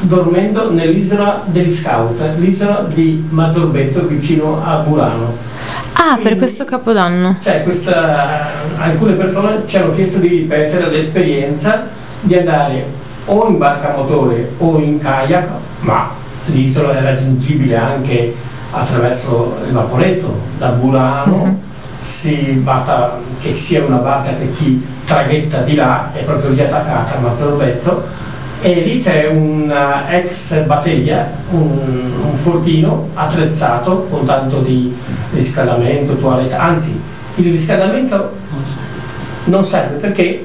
dormendo 0.00 0.70
nell'isola 0.70 1.42
degli 1.46 1.70
Scout, 1.70 2.20
l'isola 2.36 2.86
di 2.92 3.26
Mazzorbetto 3.28 4.06
vicino 4.06 4.62
a 4.64 4.76
Burano. 4.76 5.36
Ah, 5.94 6.12
Quindi, 6.12 6.22
per 6.22 6.36
questo 6.36 6.64
Capodanno? 6.64 7.36
Cioè, 7.40 7.62
questa, 7.62 8.50
alcune 8.76 9.14
persone 9.14 9.62
ci 9.66 9.78
hanno 9.78 9.94
chiesto 9.94 10.18
di 10.18 10.28
ripetere 10.28 10.90
l'esperienza 10.90 11.88
di 12.20 12.36
andare 12.36 12.86
o 13.24 13.48
in 13.48 13.58
barca 13.58 13.94
a 13.94 13.96
motore 13.96 14.52
o 14.58 14.78
in 14.78 15.00
kayak, 15.00 15.48
ma 15.80 16.10
l'isola 16.46 16.96
è 16.96 17.02
raggiungibile 17.02 17.74
anche 17.76 18.34
attraverso 18.70 19.56
il 19.66 19.72
vaporetto 19.72 20.38
da 20.58 20.68
Burano. 20.68 21.36
Mm-hmm 21.36 21.54
si, 22.06 22.60
basta 22.62 23.18
che 23.40 23.52
sia 23.52 23.84
una 23.84 23.96
barca 23.96 24.30
che 24.36 24.52
chi 24.52 24.86
traghetta 25.04 25.62
di 25.62 25.74
là, 25.74 26.12
è 26.12 26.22
proprio 26.22 26.50
lì 26.50 26.60
attaccata 26.60 27.16
a 27.16 27.20
Mazzorbetto, 27.20 28.04
e 28.62 28.80
lì 28.80 28.98
c'è 28.98 29.26
una 29.26 30.10
ex 30.10 30.64
batteria, 30.64 31.30
un, 31.50 32.12
un 32.22 32.38
fortino 32.42 33.10
attrezzato 33.14 34.06
con 34.08 34.24
tanto 34.24 34.60
di 34.60 34.94
riscaldamento, 35.32 36.16
toilette, 36.16 36.54
anzi 36.54 36.98
il 37.34 37.50
riscaldamento 37.50 38.32
non 39.44 39.62
serve. 39.64 39.96
perché 39.96 40.44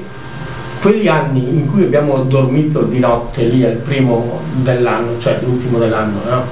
quegli 0.80 1.06
anni 1.06 1.48
in 1.48 1.70
cui 1.70 1.84
abbiamo 1.84 2.18
dormito 2.22 2.82
di 2.82 2.98
notte 2.98 3.44
lì 3.44 3.64
al 3.64 3.76
primo 3.76 4.40
dell'anno, 4.56 5.18
cioè 5.18 5.38
l'ultimo 5.42 5.78
dell'anno, 5.78 6.20
no? 6.28 6.44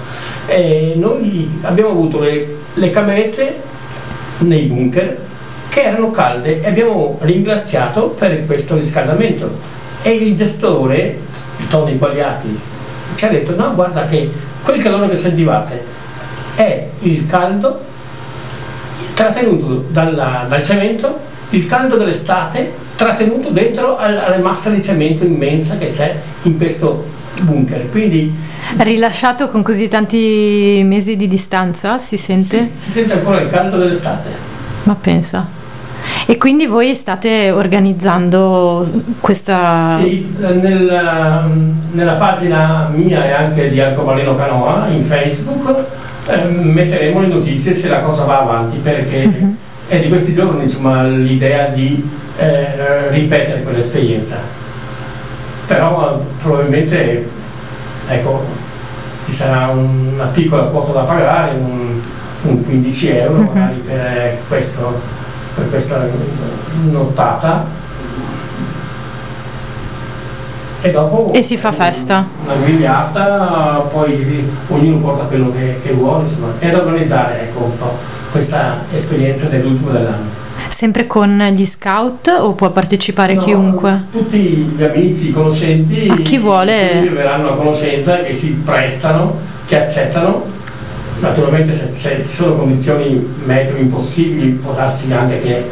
noi 0.94 1.50
abbiamo 1.62 1.90
avuto 1.90 2.20
le, 2.20 2.56
le 2.74 2.90
camete 2.90 3.68
nei 4.40 4.62
bunker 4.66 5.18
che 5.68 5.82
erano 5.82 6.10
calde 6.10 6.60
e 6.62 6.68
abbiamo 6.68 7.18
ringraziato 7.22 8.08
per 8.08 8.44
questo 8.46 8.76
riscaldamento. 8.76 9.78
E 10.02 10.10
il 10.10 10.36
gestore, 10.36 11.18
il 11.58 11.68
Tony 11.68 11.96
Quagliati, 11.96 12.58
ci 13.14 13.24
ha 13.24 13.28
detto 13.28 13.54
no 13.54 13.74
guarda 13.74 14.06
che 14.06 14.30
quel 14.64 14.82
calore 14.82 15.08
che 15.08 15.16
sentivate 15.16 15.84
è 16.56 16.86
il 17.00 17.26
caldo 17.26 17.80
trattenuto 19.14 19.86
dalla, 19.88 20.46
dal 20.48 20.64
cemento, 20.64 21.18
il 21.50 21.66
caldo 21.66 21.96
dell'estate 21.96 22.72
trattenuto 22.96 23.50
dentro 23.50 23.96
alla 23.96 24.38
massa 24.38 24.70
di 24.70 24.82
cemento 24.82 25.24
immensa 25.24 25.78
che 25.78 25.90
c'è 25.90 26.14
in 26.42 26.56
questo 26.56 27.18
bunker. 27.40 27.90
Quindi 27.90 28.32
rilasciato 28.78 29.48
con 29.48 29.62
così 29.62 29.88
tanti 29.88 30.82
mesi 30.84 31.16
di 31.16 31.26
distanza, 31.26 31.98
si 31.98 32.16
sente? 32.16 32.70
Sì, 32.76 32.84
si 32.84 32.90
sente 32.90 33.12
ancora 33.14 33.40
il 33.40 33.50
caldo 33.50 33.78
dell'estate. 33.78 34.28
Ma 34.84 34.94
pensa. 34.94 35.58
E 36.26 36.36
quindi 36.36 36.66
voi 36.66 36.94
state 36.94 37.50
organizzando 37.50 38.88
questa... 39.20 39.98
Sì, 40.00 40.26
nel, 40.38 41.42
nella 41.90 42.12
pagina 42.14 42.90
mia 42.92 43.26
e 43.26 43.32
anche 43.32 43.70
di 43.70 43.80
Arcobaleno 43.80 44.36
Canoa 44.36 44.88
in 44.88 45.04
Facebook 45.04 45.84
eh, 46.26 46.44
metteremo 46.44 47.20
le 47.20 47.26
notizie 47.26 47.74
se 47.74 47.88
la 47.88 48.00
cosa 48.00 48.24
va 48.24 48.40
avanti 48.40 48.78
perché 48.78 49.24
uh-huh. 49.24 49.56
è 49.88 49.98
di 50.00 50.08
questi 50.08 50.34
giorni 50.34 50.64
insomma, 50.64 51.02
l'idea 51.04 51.66
di 51.66 52.08
eh, 52.38 53.10
ripetere 53.10 53.62
quell'esperienza. 53.62 54.58
Però 55.70 56.20
probabilmente 56.42 57.30
ecco, 58.08 58.44
ci 59.24 59.32
sarà 59.32 59.68
una 59.68 60.24
piccola 60.24 60.64
quota 60.64 60.90
da 60.90 61.02
pagare, 61.02 61.52
un, 61.56 62.00
un 62.42 62.64
15 62.64 63.08
euro 63.10 63.34
uh-huh. 63.34 63.44
magari 63.44 63.76
per, 63.76 64.38
questo, 64.48 65.00
per 65.54 65.70
questa 65.70 66.08
nottata. 66.90 67.64
E 70.80 70.90
dopo 70.90 71.32
e 71.32 71.42
si 71.42 71.56
fa 71.56 71.70
festa. 71.70 72.26
una 72.42 72.54
grigliata 72.56 73.86
poi 73.92 74.50
ognuno 74.70 74.98
porta 74.98 75.24
quello 75.24 75.52
che, 75.52 75.78
che 75.84 75.92
vuole 75.92 76.24
insomma 76.24 76.54
è 76.58 76.68
da 76.70 76.78
organizzare 76.78 77.42
ecco 77.42 77.64
un 77.64 77.78
po' 77.78 77.96
questa 78.32 78.78
esperienza 78.90 79.48
dell'ultimo 79.48 79.90
dell'anno 79.90 80.39
sempre 80.80 81.06
con 81.06 81.38
gli 81.52 81.66
scout 81.66 82.34
o 82.40 82.54
può 82.54 82.70
partecipare 82.70 83.34
no, 83.34 83.42
chiunque? 83.42 84.04
tutti 84.10 84.38
gli 84.38 84.82
amici, 84.82 85.28
i 85.28 85.30
conoscenti 85.30 86.08
a 86.08 86.16
chi 86.22 86.38
vuole 86.38 87.06
verranno 87.12 87.50
a 87.50 87.56
conoscenza 87.56 88.22
che 88.22 88.32
si 88.32 88.54
prestano 88.64 89.36
che 89.66 89.82
accettano 89.82 90.42
naturalmente 91.20 91.74
se, 91.74 91.92
se 91.92 92.24
ci 92.24 92.32
sono 92.32 92.54
condizioni 92.54 93.22
meteo 93.44 93.76
impossibili 93.76 94.52
può 94.52 94.72
darsi 94.72 95.12
anche 95.12 95.42
che, 95.42 95.70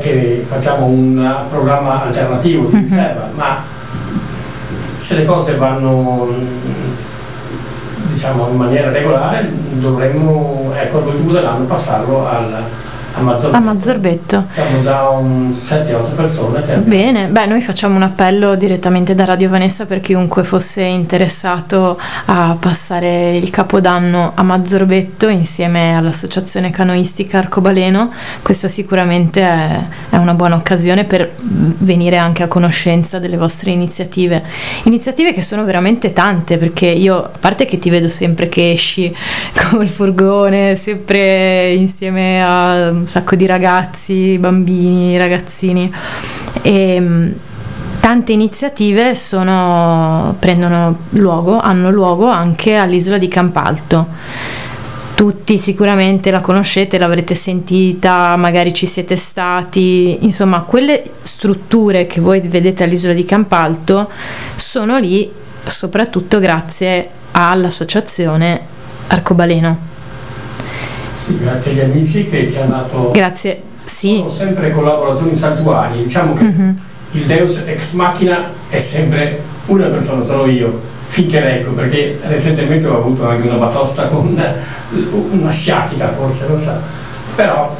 che 0.00 0.46
facciamo 0.48 0.86
un 0.86 1.34
programma 1.50 2.04
alternativo 2.04 2.68
di 2.68 2.76
mhm. 2.76 2.82
riserva 2.82 3.28
uh-huh. 3.30 3.36
ma 3.36 3.62
se 4.96 5.16
le 5.16 5.26
cose 5.26 5.56
vanno 5.56 6.32
diciamo, 8.06 8.48
in 8.48 8.56
maniera 8.56 8.90
regolare 8.90 9.50
dovremmo 9.72 10.72
ecco, 10.74 11.02
all'ultimo 11.02 11.32
dell'anno 11.32 11.66
passarlo 11.66 12.26
al, 12.26 12.62
a 13.16 13.20
Mazzorbetto. 13.20 13.56
A 13.56 13.60
Mazzorbetto. 13.60 14.44
Siamo 14.46 14.82
già 14.82 15.08
un 15.08 15.50
7-8 15.50 16.14
persone 16.16 16.64
che. 16.64 16.74
Bene, 16.76 17.28
beh 17.28 17.46
noi 17.46 17.60
facciamo 17.60 17.94
un 17.94 18.02
appello 18.02 18.56
direttamente 18.56 19.14
da 19.14 19.24
Radio 19.24 19.48
Vanessa 19.48 19.86
per 19.86 20.00
chiunque 20.00 20.42
fosse 20.42 20.82
interessato 20.82 21.98
a 22.26 22.56
passare 22.58 23.36
il 23.36 23.50
Capodanno 23.50 24.32
a 24.34 24.42
Mazzorbetto 24.42 25.28
insieme 25.28 25.96
all'Associazione 25.96 26.70
Canoistica 26.70 27.38
Arcobaleno. 27.38 28.10
Questa 28.42 28.66
sicuramente 28.66 29.42
è, 29.42 29.80
è 30.10 30.16
una 30.16 30.34
buona 30.34 30.56
occasione 30.56 31.04
per 31.04 31.32
venire 31.38 32.16
anche 32.16 32.42
a 32.42 32.48
conoscenza 32.48 33.20
delle 33.20 33.36
vostre 33.36 33.70
iniziative. 33.70 34.42
Iniziative 34.84 35.32
che 35.32 35.42
sono 35.42 35.64
veramente 35.64 36.12
tante 36.12 36.58
perché 36.58 36.86
io, 36.86 37.16
a 37.16 37.30
parte 37.38 37.64
che 37.64 37.78
ti 37.78 37.90
vedo 37.90 38.08
sempre 38.08 38.48
che 38.48 38.72
esci 38.72 39.14
col 39.70 39.86
furgone, 39.86 40.74
sempre 40.74 41.74
insieme 41.74 42.42
a 42.42 43.02
un 43.04 43.10
sacco 43.10 43.36
di 43.36 43.44
ragazzi, 43.44 44.38
bambini, 44.38 45.18
ragazzini 45.18 45.94
e 46.62 46.98
mm, 46.98 47.32
tante 48.00 48.32
iniziative 48.32 49.14
sono, 49.14 50.34
prendono 50.38 50.96
luogo, 51.10 51.60
hanno 51.60 51.90
luogo 51.90 52.26
anche 52.26 52.76
all'isola 52.76 53.18
di 53.18 53.28
Campalto. 53.28 54.06
Tutti 55.14 55.58
sicuramente 55.58 56.30
la 56.30 56.40
conoscete, 56.40 56.98
l'avrete 56.98 57.34
sentita, 57.34 58.34
magari 58.36 58.72
ci 58.72 58.86
siete 58.86 59.16
stati, 59.16 60.24
insomma 60.24 60.62
quelle 60.62 61.10
strutture 61.22 62.06
che 62.06 62.20
voi 62.20 62.40
vedete 62.40 62.84
all'isola 62.84 63.12
di 63.12 63.24
Campalto 63.24 64.10
sono 64.56 64.98
lì 64.98 65.30
soprattutto 65.66 66.40
grazie 66.40 67.08
all'associazione 67.32 68.72
Arcobaleno. 69.08 69.92
Sì, 71.24 71.38
grazie 71.38 71.70
agli 71.70 71.80
amici 71.80 72.28
che 72.28 72.50
ci 72.52 72.58
hanno 72.58 72.76
dato 72.76 73.10
grazie. 73.12 73.62
Sì. 73.86 74.16
Sono 74.16 74.28
sempre 74.28 74.70
collaborazioni 74.72 75.34
saltuarie. 75.34 76.02
Diciamo 76.02 76.34
che 76.34 76.44
uh-huh. 76.44 76.74
il 77.12 77.24
Deus 77.24 77.62
ex 77.64 77.92
machina 77.92 78.50
è 78.68 78.78
sempre 78.78 79.40
una 79.66 79.86
persona, 79.86 80.22
sono 80.22 80.44
io, 80.44 80.78
finché 81.08 81.40
reggo, 81.40 81.70
perché 81.70 82.20
recentemente 82.26 82.86
ho 82.88 82.98
avuto 82.98 83.26
anche 83.26 83.48
una 83.48 83.56
batosta 83.56 84.08
con 84.08 84.38
una 85.30 85.50
sciatica 85.50 86.12
forse, 86.12 86.46
non 86.46 86.58
so. 86.58 86.78
Però 87.34 87.74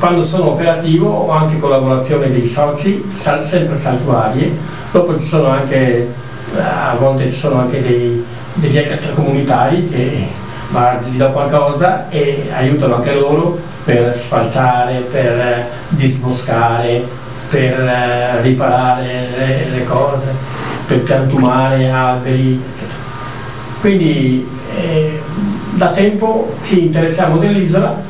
quando 0.00 0.20
sono 0.20 0.50
operativo 0.50 1.10
ho 1.10 1.30
anche 1.30 1.60
collaborazione 1.60 2.28
dei 2.28 2.44
soci, 2.44 3.04
sempre 3.14 3.76
saltuarie. 3.76 4.50
Dopo 4.90 5.16
ci 5.16 5.26
sono 5.26 5.46
anche, 5.46 6.12
a 6.56 6.96
volte 6.98 7.30
ci 7.30 7.38
sono 7.38 7.60
anche 7.60 7.80
dei, 7.80 8.24
degli 8.54 8.78
extracomunitari 8.78 9.88
che 9.88 10.40
ma 10.72 10.98
gli 11.04 11.16
do 11.16 11.30
qualcosa 11.30 12.08
e 12.08 12.48
aiutano 12.50 12.96
anche 12.96 13.14
loro 13.14 13.58
per 13.84 14.14
sfalciare, 14.14 15.06
per 15.10 15.38
eh, 15.38 15.66
disboscare, 15.88 17.04
per 17.50 17.78
eh, 17.78 18.40
riparare 18.40 19.28
le, 19.36 19.66
le 19.70 19.84
cose, 19.84 20.32
per 20.86 21.00
piantumare 21.00 21.90
alberi, 21.90 22.60
eccetera. 22.72 23.00
Quindi 23.80 24.48
eh, 24.78 25.20
da 25.74 25.88
tempo 25.88 26.54
ci 26.62 26.86
interessiamo 26.86 27.36
dell'isola, 27.36 28.00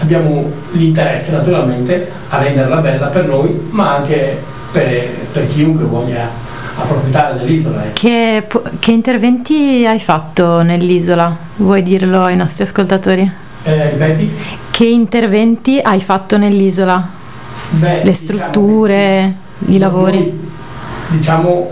abbiamo 0.00 0.50
l'interesse 0.72 1.32
naturalmente 1.32 2.10
a 2.28 2.38
renderla 2.38 2.76
bella 2.76 3.06
per 3.06 3.26
noi, 3.26 3.68
ma 3.70 3.96
anche 3.96 4.38
per, 4.70 5.08
per 5.32 5.48
chiunque 5.48 5.84
voglia 5.84 6.41
approfittare 6.82 7.38
dell'isola. 7.38 7.84
Eh. 7.84 7.92
Che, 7.92 8.46
che, 8.78 8.90
interventi 8.90 9.86
hai 9.86 10.00
fatto 10.00 10.62
nell'isola? 10.62 11.36
Vuoi 11.56 11.82
dirlo 11.82 12.24
ai 12.24 12.36
nostri 12.36 12.64
ascoltatori? 12.64 13.30
Eh, 13.64 13.90
ripeti? 13.90 14.30
Che 14.70 14.84
interventi 14.84 15.78
hai 15.80 16.00
fatto 16.00 16.36
nell'isola? 16.36 17.08
Beh, 17.70 17.88
Le 17.88 18.00
diciamo 18.02 18.14
strutture, 18.14 19.34
diciamo 19.58 19.76
i 19.76 19.78
lavori? 19.78 20.18
Noi, 20.18 20.50
diciamo 21.08 21.70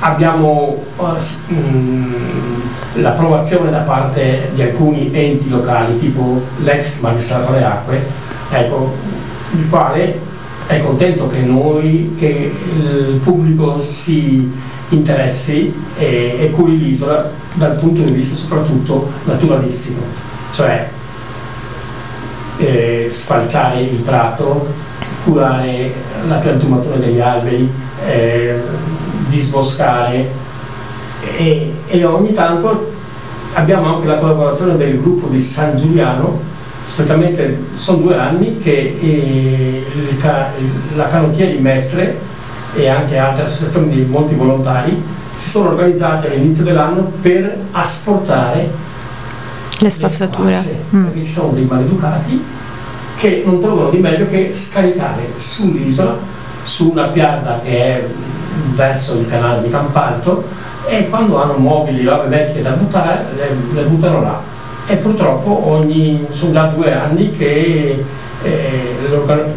abbiamo 0.00 0.84
uh, 0.96 1.14
l'approvazione 2.94 3.70
da 3.70 3.80
parte 3.80 4.50
di 4.52 4.62
alcuni 4.62 5.10
enti 5.12 5.48
locali, 5.48 5.98
tipo 5.98 6.42
l'ex 6.62 7.00
magistrato 7.00 7.48
alle 7.48 7.64
acque, 7.64 8.06
ecco, 8.50 8.94
il 9.52 9.68
quale 9.68 10.32
è 10.66 10.80
contento 10.82 11.28
che 11.28 11.40
noi, 11.40 12.14
che 12.18 12.52
il 12.76 13.20
pubblico 13.22 13.78
si 13.78 14.50
interessi 14.88 15.74
e, 15.98 16.36
e 16.40 16.50
curi 16.50 16.78
l'isola 16.78 17.30
dal 17.54 17.76
punto 17.76 18.02
di 18.02 18.12
vista 18.12 18.34
soprattutto 18.34 19.10
naturalistico, 19.24 20.00
cioè 20.52 20.88
eh, 22.58 23.08
sfalciare 23.10 23.80
il 23.82 23.98
prato, 23.98 24.66
curare 25.24 25.92
la 26.28 26.36
piantumazione 26.36 26.98
degli 27.00 27.20
alberi, 27.20 27.70
eh, 28.06 28.60
disboscare. 29.28 30.42
E, 31.36 31.72
e 31.86 32.04
ogni 32.04 32.32
tanto 32.32 32.92
abbiamo 33.54 33.94
anche 33.94 34.06
la 34.06 34.18
collaborazione 34.18 34.76
del 34.76 35.00
gruppo 35.00 35.28
di 35.28 35.38
San 35.38 35.76
Giuliano 35.76 36.52
specialmente 36.84 37.64
sono 37.74 37.98
due 37.98 38.16
anni 38.16 38.58
che 38.58 38.98
eh, 39.00 39.84
la 40.96 41.08
canottiera 41.08 41.50
di 41.50 41.58
Mestre 41.58 42.18
e 42.74 42.88
anche 42.88 43.16
altre 43.18 43.44
associazioni 43.44 43.94
di 43.94 44.04
molti 44.04 44.34
volontari 44.34 45.02
si 45.36 45.50
sono 45.50 45.70
organizzati 45.70 46.26
all'inizio 46.26 46.64
dell'anno 46.64 47.10
per 47.20 47.56
asportare 47.72 48.70
Le 49.78 49.90
spazzature. 49.90 50.48
spasse, 50.48 50.82
Mm. 50.94 51.04
perché 51.04 51.24
ci 51.24 51.32
sono 51.32 51.52
dei 51.52 51.64
maleducati 51.64 52.44
che 53.16 53.42
non 53.44 53.60
trovano 53.60 53.90
di 53.90 53.98
meglio 53.98 54.26
che 54.26 54.50
scaricare 54.52 55.32
sull'isola, 55.36 56.16
su 56.62 56.90
una 56.90 57.04
piazza 57.08 57.60
che 57.64 57.70
è 57.78 58.06
verso 58.74 59.18
il 59.18 59.26
canale 59.26 59.62
di 59.62 59.70
Campalto 59.70 60.44
e 60.86 61.08
quando 61.08 61.42
hanno 61.42 61.54
mobili, 61.56 62.04
robe 62.04 62.28
vecchie 62.28 62.62
da 62.62 62.70
buttare, 62.70 63.24
le, 63.36 63.48
le 63.72 63.82
buttano 63.88 64.20
là. 64.22 64.40
E 64.86 64.96
purtroppo 64.96 65.68
ogni, 65.68 66.26
sono 66.30 66.52
già 66.52 66.66
due 66.66 66.92
anni 66.92 67.32
che, 67.32 68.04
eh, 68.42 68.96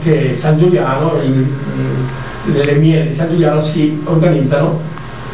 che 0.01 0.33
San 0.33 0.57
Giuliano, 0.57 1.21
il- 1.21 1.47
le, 2.53 2.63
le 2.63 2.73
miniere 2.73 3.07
di 3.07 3.13
San 3.13 3.29
Giuliano 3.29 3.59
si 3.61 4.01
organizzano 4.05 4.79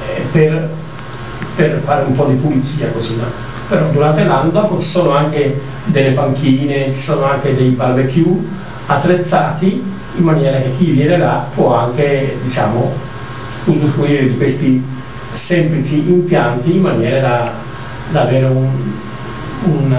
eh, 0.07 0.21
per, 0.31 0.69
per 1.55 1.79
fare 1.83 2.05
un 2.07 2.15
po' 2.15 2.25
di 2.25 2.35
pulizia 2.35 2.89
così. 2.89 3.15
no? 3.17 3.25
Però 3.67 3.87
durante 3.91 4.23
l'anno 4.23 4.77
ci 4.79 4.87
sono 4.87 5.11
anche 5.11 5.61
delle 5.85 6.11
panchine, 6.11 6.87
ci 6.87 6.99
sono 6.99 7.25
anche 7.25 7.55
dei 7.55 7.69
barbecue 7.69 8.37
attrezzati 8.87 9.83
in 10.15 10.23
maniera 10.23 10.57
che 10.57 10.71
chi 10.77 10.91
viene 10.91 11.17
là 11.17 11.45
può 11.53 11.75
anche 11.75 12.37
diciamo, 12.43 12.91
usufruire 13.65 14.27
di 14.27 14.37
questi 14.37 14.83
semplici 15.31 16.07
impianti 16.07 16.75
in 16.75 16.81
maniera 16.81 17.19
da, 17.19 17.51
da 18.11 18.21
avere 18.21 18.45
un, 18.45 18.67
un, 19.65 19.95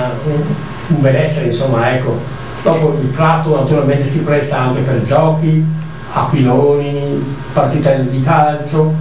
un, 0.89 1.01
benessere, 1.01 1.47
insomma, 1.47 1.93
ecco. 1.95 2.19
Dopo 2.63 2.99
il 3.01 3.09
prato 3.09 3.57
naturalmente 3.57 4.05
si 4.05 4.21
presta 4.21 4.59
anche 4.59 4.81
per 4.81 5.03
giochi, 5.03 5.65
aquiloni, 6.13 7.23
partite 7.53 8.09
di 8.09 8.23
calcio, 8.23 8.93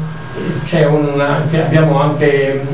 c'è 0.63 0.85
un, 0.85 1.19
anche- 1.19 1.63
abbiamo 1.63 2.01
anche 2.01 2.65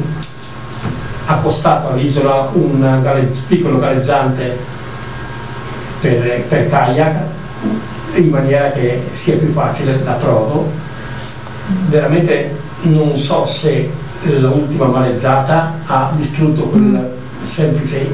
accostato 1.25 1.89
all'isola 1.89 2.49
un 2.53 2.99
galegg- 3.03 3.45
piccolo 3.47 3.77
galleggiante 3.77 4.57
per, 6.01 6.43
per 6.47 6.69
kayak 6.69 7.15
in 8.15 8.29
maniera 8.29 8.71
che 8.71 9.09
sia 9.11 9.35
più 9.35 9.51
facile 9.51 10.01
l'approdo. 10.03 10.71
Veramente 11.87 12.55
non 12.83 13.15
so 13.15 13.45
se 13.45 13.91
l'ultima 14.23 14.85
mareggiata 14.85 15.73
ha 15.85 16.11
distrutto 16.15 16.63
quel 16.63 17.17
semplice 17.41 18.07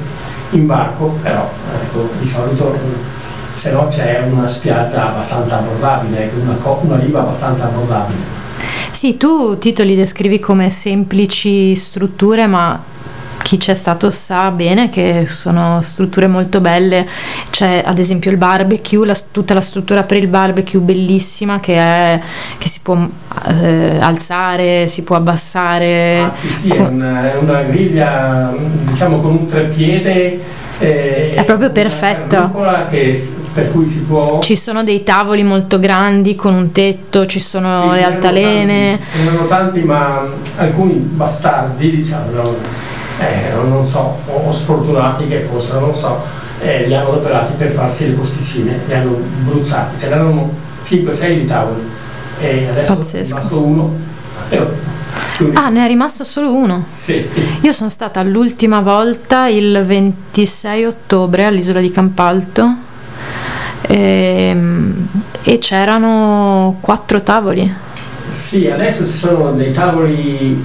imbarco, 0.51 1.17
però 1.21 1.49
ecco, 1.81 2.09
di 2.19 2.25
solito 2.27 2.77
se 3.53 3.71
no 3.71 3.87
c'è 3.87 4.27
una 4.29 4.45
spiaggia 4.45 5.09
abbastanza 5.09 5.59
abbordabile, 5.59 6.25
ecco, 6.25 6.39
una, 6.39 6.57
una 6.81 6.97
riva 6.97 7.21
abbastanza 7.21 7.65
abbordabile. 7.65 8.43
Sì, 8.91 9.17
tu 9.17 9.57
Tito 9.57 9.83
li 9.83 9.95
descrivi 9.95 10.39
come 10.39 10.69
semplici 10.69 11.75
strutture, 11.75 12.47
ma 12.47 12.81
chi 13.41 13.57
c'è 13.57 13.75
stato 13.75 14.09
sa 14.11 14.49
bene 14.51 14.89
che 14.89 15.25
sono 15.27 15.81
strutture 15.81 16.27
molto 16.27 16.59
belle. 16.61 17.07
C'è 17.49 17.83
ad 17.85 17.99
esempio 17.99 18.31
il 18.31 18.37
barbecue, 18.37 19.05
la- 19.05 19.17
tutta 19.31 19.53
la 19.53 19.61
struttura 19.61 20.03
per 20.03 20.17
il 20.17 20.27
barbecue 20.27 20.79
bellissima 20.79 21.59
che, 21.59 21.75
è, 21.77 22.19
che 22.57 22.67
si 22.67 22.79
può 22.81 22.97
eh, 23.47 23.97
alzare, 23.99 24.87
si 24.87 25.03
può 25.03 25.15
abbassare. 25.15 26.19
Ah, 26.19 26.31
sì, 26.33 26.47
sì, 26.49 26.69
è 26.69 26.79
una, 26.79 27.33
è 27.33 27.37
una 27.37 27.61
griglia 27.61 28.53
diciamo 28.57 29.19
con 29.19 29.31
un 29.31 29.45
treppiede. 29.45 30.39
eh, 30.79 31.33
È 31.35 31.43
proprio 31.45 31.71
carrucola 31.71 32.85
che 32.89 33.33
per 33.53 33.71
cui 33.71 33.87
si 33.87 34.01
può. 34.03 34.39
Ci 34.39 34.57
sono 34.57 34.83
dei 34.83 35.03
tavoli 35.03 35.41
molto 35.43 35.79
grandi 35.79 36.35
con 36.35 36.53
un 36.53 36.71
tetto, 36.73 37.25
ci 37.25 37.39
sono 37.39 37.91
Sì, 37.93 37.99
le 37.99 38.03
altalene. 38.03 38.99
Ce 39.11 39.17
n'erano 39.19 39.45
tanti, 39.45 39.79
ma 39.79 40.27
alcuni 40.57 40.93
bastardi, 40.95 41.89
diciamo, 41.89 42.53
eh, 43.19 43.51
non 43.67 43.83
so, 43.83 44.19
o, 44.27 44.51
sfortunati 44.51 45.27
che 45.27 45.41
fossero, 45.51 45.79
non 45.81 45.95
so, 45.95 46.21
eh, 46.61 46.85
li 46.87 46.93
hanno 46.95 47.09
adoperati 47.09 47.53
per 47.57 47.71
farsi 47.71 48.07
le 48.07 48.13
posticine, 48.13 48.79
li 48.87 48.93
hanno 48.93 49.17
bruciati. 49.43 49.99
Ce 49.99 50.07
n'erano 50.09 50.49
5-6 50.85 51.27
di 51.39 51.45
tavoli 51.47 51.81
e 52.39 52.67
adesso 52.69 52.97
Pazzesco. 52.97 53.17
è 53.35 53.37
rimasto 53.39 53.59
uno. 53.61 53.93
Però, 54.49 54.65
quindi, 55.37 55.55
Ah, 55.57 55.69
ne 55.69 55.83
è 55.85 55.87
rimasto 55.87 56.23
solo 56.23 56.53
uno. 56.53 56.83
sì. 56.89 57.25
Io 57.61 57.71
sono 57.71 57.89
stata 57.89 58.21
l'ultima 58.23 58.81
volta 58.81 59.47
il 59.47 59.83
26 59.85 60.85
ottobre 60.85 61.45
all'isola 61.45 61.79
di 61.79 61.89
Campalto 61.91 62.73
ehm, 63.81 65.07
e 65.43 65.57
c'erano 65.59 66.77
quattro 66.81 67.21
tavoli. 67.21 67.73
Sì, 68.29 68.67
adesso 68.69 69.05
ci 69.07 69.13
sono 69.17 69.51
dei 69.53 69.71
tavoli 69.71 70.63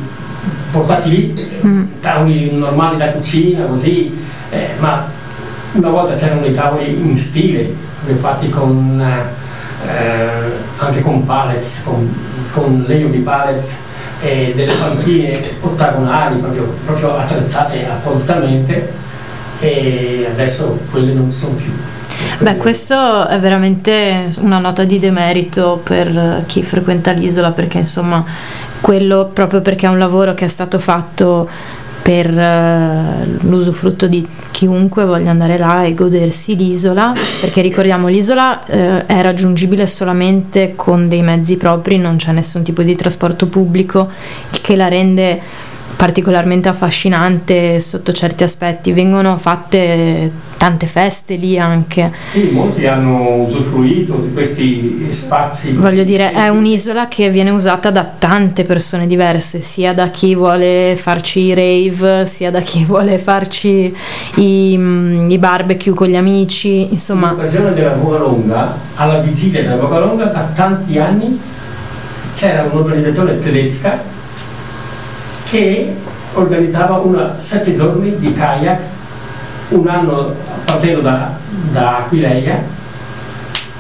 portati 0.70 1.08
lì, 1.10 1.48
Mm. 1.64 1.84
tavoli 2.00 2.56
normali 2.56 2.96
da 2.96 3.08
cucina, 3.08 3.64
così, 3.66 4.16
eh, 4.50 4.68
ma 4.78 5.06
una 5.72 5.88
volta 5.90 6.14
c'erano 6.14 6.40
dei 6.42 6.54
tavoli 6.54 6.90
in 6.90 7.16
stile, 7.18 7.72
fatti 8.18 8.48
con, 8.48 9.00
eh, 9.00 10.50
anche 10.78 11.00
con 11.02 11.24
pallets, 11.24 11.82
con, 11.84 12.12
con 12.52 12.84
legno 12.86 13.08
di 13.08 13.18
pallets 13.18 13.76
e 14.22 14.52
delle 14.54 14.72
panchine 14.72 15.38
ottagonali 15.60 16.36
proprio, 16.38 16.74
proprio 16.84 17.16
attrezzate 17.16 17.86
appositamente 17.88 18.92
e 19.60 20.26
adesso 20.30 20.78
quelle 20.90 21.12
non 21.12 21.30
sono 21.30 21.54
più. 21.54 21.70
Beh, 22.38 22.56
questo 22.56 23.26
è 23.28 23.38
veramente 23.38 24.34
una 24.40 24.58
nota 24.58 24.84
di 24.84 24.98
demerito 24.98 25.80
per 25.82 26.42
chi 26.46 26.62
frequenta 26.62 27.12
l'isola 27.12 27.50
perché 27.50 27.78
insomma 27.78 28.22
quello 28.80 29.30
proprio 29.32 29.60
perché 29.60 29.86
è 29.86 29.88
un 29.88 29.98
lavoro 29.98 30.34
che 30.34 30.44
è 30.46 30.48
stato 30.48 30.78
fatto 30.78 31.48
per 32.02 32.26
eh, 32.26 33.26
l'usufrutto 33.42 34.06
di 34.06 34.26
chiunque 34.50 35.04
voglia 35.04 35.30
andare 35.30 35.58
là 35.58 35.84
e 35.84 35.94
godersi 35.94 36.56
l'isola, 36.56 37.12
perché 37.40 37.60
ricordiamo 37.60 38.08
l'isola 38.08 38.64
eh, 38.66 39.06
è 39.06 39.20
raggiungibile 39.20 39.86
solamente 39.86 40.72
con 40.74 41.08
dei 41.08 41.22
mezzi 41.22 41.56
propri, 41.56 41.98
non 41.98 42.16
c'è 42.16 42.32
nessun 42.32 42.62
tipo 42.62 42.82
di 42.82 42.96
trasporto 42.96 43.46
pubblico, 43.46 44.08
il 44.50 44.60
che 44.60 44.76
la 44.76 44.88
rende 44.88 45.40
particolarmente 46.00 46.70
affascinante 46.70 47.78
sotto 47.78 48.14
certi 48.14 48.42
aspetti. 48.42 48.90
Vengono 48.90 49.36
fatte 49.36 50.32
tante 50.56 50.86
feste 50.86 51.34
lì 51.34 51.58
anche. 51.58 52.10
Sì, 52.22 52.48
molti 52.52 52.86
hanno 52.86 53.42
usufruito 53.42 54.14
di 54.14 54.32
questi 54.32 55.08
spazi. 55.10 55.72
Voglio 55.72 56.02
dire, 56.02 56.32
è 56.32 56.48
un'isola 56.48 57.06
che 57.08 57.28
viene 57.28 57.50
usata 57.50 57.90
da 57.90 58.10
tante 58.18 58.64
persone 58.64 59.06
diverse, 59.06 59.60
sia 59.60 59.92
da 59.92 60.08
chi 60.08 60.34
vuole 60.34 60.96
farci 60.96 61.40
i 61.40 61.52
rave, 61.52 62.24
sia 62.24 62.50
da 62.50 62.60
chi 62.60 62.82
vuole 62.86 63.18
farci 63.18 63.94
i, 64.36 64.74
mm, 64.78 65.30
i 65.30 65.36
barbecue 65.36 65.92
con 65.92 66.08
gli 66.08 66.16
amici, 66.16 66.80
In 66.80 66.88
insomma. 66.92 67.32
occasione 67.32 67.74
della 67.74 67.90
Bogalonga, 67.90 68.74
alla 68.94 69.18
vigilia 69.18 69.60
della 69.60 69.74
Bogalonga, 69.74 70.24
da 70.24 70.50
tanti 70.54 70.98
anni 70.98 71.38
c'era 72.32 72.62
un'organizzazione 72.62 73.38
tedesca 73.38 74.19
che 75.50 75.96
organizzava 76.34 76.98
una 76.98 77.36
sette 77.36 77.74
giorni 77.74 78.16
di 78.18 78.32
kayak, 78.32 78.80
un 79.70 79.88
anno 79.88 80.34
partendo 80.64 81.00
da, 81.00 81.36
da 81.72 81.98
Aquileia 81.98 82.62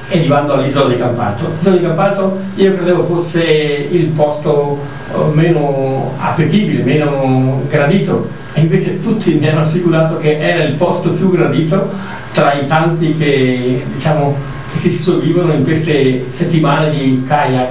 e 0.08 0.18
arrivando 0.18 0.54
all'isola 0.54 0.92
di 0.92 0.98
Campato. 0.98 1.52
L'isola 1.56 1.76
di 1.76 1.82
Campato 1.82 2.40
io 2.56 2.74
credevo 2.74 3.04
fosse 3.04 3.44
il 3.44 4.06
posto 4.06 4.80
eh, 5.12 5.32
meno 5.32 6.12
appetibile, 6.18 6.82
meno 6.82 7.62
gradito 7.68 8.28
e 8.52 8.62
invece 8.62 8.98
tutti 8.98 9.34
mi 9.34 9.48
hanno 9.48 9.60
assicurato 9.60 10.18
che 10.18 10.38
era 10.38 10.64
il 10.64 10.74
posto 10.74 11.10
più 11.10 11.30
gradito 11.30 11.90
tra 12.32 12.52
i 12.54 12.66
tanti 12.66 13.16
che, 13.16 13.84
diciamo, 13.92 14.34
che 14.72 14.78
si 14.78 14.90
sopravvivono 14.90 15.52
in 15.52 15.62
queste 15.62 16.24
settimane 16.28 16.90
di 16.90 17.24
kayak. 17.26 17.68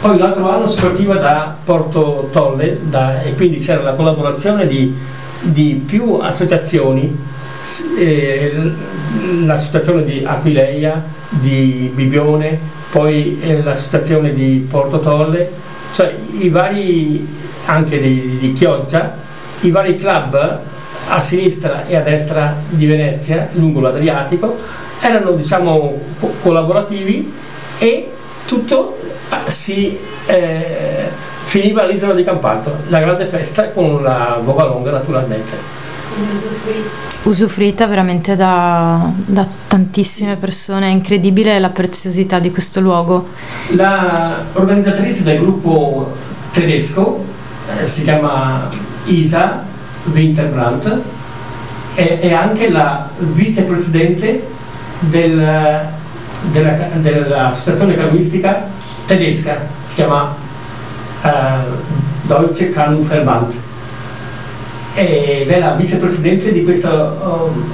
Poi 0.00 0.18
l'altro 0.18 0.48
anno 0.48 0.68
si 0.68 0.80
partiva 0.80 1.14
da 1.14 1.56
Porto 1.64 2.28
Tolle 2.30 2.78
da- 2.82 3.22
e 3.22 3.34
quindi 3.34 3.58
c'era 3.58 3.82
la 3.82 3.92
collaborazione 3.94 4.66
di, 4.66 4.94
di 5.40 5.82
più 5.84 6.18
associazioni, 6.20 7.16
eh, 7.98 8.52
l'associazione 9.44 10.04
di 10.04 10.22
Aquileia, 10.24 11.02
di 11.28 11.90
Bibione, 11.92 12.58
poi 12.90 13.40
eh, 13.42 13.62
l'associazione 13.62 14.32
di 14.32 14.66
Porto 14.70 15.00
Tolle, 15.00 15.50
cioè 15.92 16.14
i 16.38 16.48
vari, 16.50 17.26
anche 17.64 17.98
di, 17.98 18.38
di 18.38 18.52
Chioggia, 18.52 19.14
i 19.60 19.70
vari 19.70 19.96
club 19.98 20.60
a 21.08 21.20
sinistra 21.20 21.86
e 21.86 21.96
a 21.96 22.00
destra 22.00 22.54
di 22.68 22.86
Venezia, 22.86 23.48
lungo 23.52 23.80
l'Adriatico, 23.80 24.56
erano 25.00 25.32
diciamo 25.32 26.00
co- 26.20 26.34
collaborativi 26.42 27.32
e 27.78 28.10
tutto 28.46 28.98
si 29.48 29.98
eh, 30.26 31.08
finiva 31.44 31.82
all'isola 31.82 32.12
di 32.12 32.24
Campalto, 32.24 32.76
la 32.88 33.00
grande 33.00 33.26
festa 33.26 33.70
con 33.70 34.02
la 34.02 34.40
Bogalonga 34.42 34.90
naturalmente. 34.90 35.56
usufruita 37.22 37.86
veramente 37.86 38.36
da, 38.36 39.10
da, 39.14 39.46
tantissime 39.68 40.36
persone, 40.36 40.86
è 40.86 40.90
incredibile 40.90 41.58
la 41.58 41.70
preziosità 41.70 42.38
di 42.38 42.50
questo 42.50 42.80
luogo. 42.80 43.28
L'organizzatrice 43.70 45.24
del 45.24 45.38
gruppo 45.38 46.14
tedesco 46.52 47.24
eh, 47.80 47.86
si 47.86 48.02
chiama 48.04 48.68
Isa 49.04 49.64
Winterbrandt 50.04 51.00
e 51.94 52.20
è 52.20 52.32
anche 52.32 52.70
la 52.70 53.08
vicepresidente 53.18 54.46
del, 55.00 55.88
della, 56.52 56.70
dell'associazione 56.94 57.94
canoistica 57.94 58.74
tedesca, 59.06 59.66
si 59.86 59.94
chiama 59.94 60.34
eh, 61.22 61.28
Deutsche 62.22 62.70
Kanunverband 62.70 63.52
ed 64.94 65.48
è 65.48 65.58
la 65.58 65.72
vicepresidente 65.72 66.52
di, 66.52 66.64
questa, 66.64 67.14
um, 67.22 67.64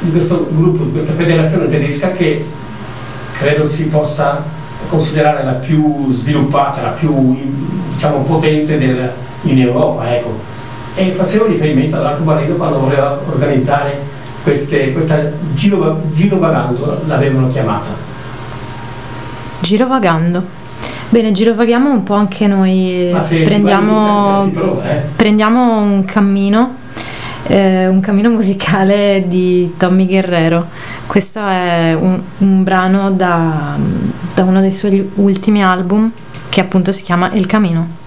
di 0.00 0.10
questo 0.10 0.48
gruppo, 0.50 0.84
di 0.84 0.90
questa 0.90 1.12
federazione 1.12 1.68
tedesca 1.68 2.12
che 2.12 2.44
credo 3.38 3.66
si 3.66 3.88
possa 3.88 4.42
considerare 4.88 5.44
la 5.44 5.52
più 5.52 6.10
sviluppata, 6.10 6.80
la 6.80 6.90
più 6.90 7.36
diciamo, 7.92 8.22
potente 8.22 8.78
del, 8.78 9.10
in 9.42 9.60
Europa. 9.60 10.14
Ecco. 10.14 10.38
E 10.94 11.12
facevo 11.12 11.46
riferimento 11.46 11.96
all'arcobaleno 11.96 12.54
quando 12.54 12.78
voleva 12.78 13.20
organizzare 13.28 14.00
queste, 14.42 14.92
questa 14.92 15.30
giro, 15.52 16.00
girovagando, 16.12 17.02
l'avevano 17.06 17.50
chiamata. 17.50 18.05
Girovagando. 19.60 20.64
Bene, 21.08 21.32
girovaghiamo 21.32 21.90
un 21.90 22.02
po' 22.02 22.14
anche 22.14 22.46
noi, 22.46 23.14
prendiamo, 23.44 24.50
trova, 24.52 24.90
eh. 24.90 25.02
prendiamo, 25.14 25.78
un 25.80 26.04
cammino, 26.04 26.74
eh, 27.46 27.86
un 27.86 28.00
cammino 28.00 28.30
musicale 28.30 29.24
di 29.28 29.74
Tommy 29.76 30.06
Guerrero. 30.06 30.66
Questo 31.06 31.46
è 31.46 31.96
un, 31.98 32.20
un 32.38 32.62
brano 32.64 33.12
da, 33.12 33.76
da 34.34 34.42
uno 34.42 34.60
dei 34.60 34.72
suoi 34.72 35.08
ultimi 35.14 35.62
album 35.62 36.10
che 36.48 36.60
appunto 36.60 36.90
si 36.90 37.02
chiama 37.02 37.32
El 37.32 37.46
Camino. 37.46 38.04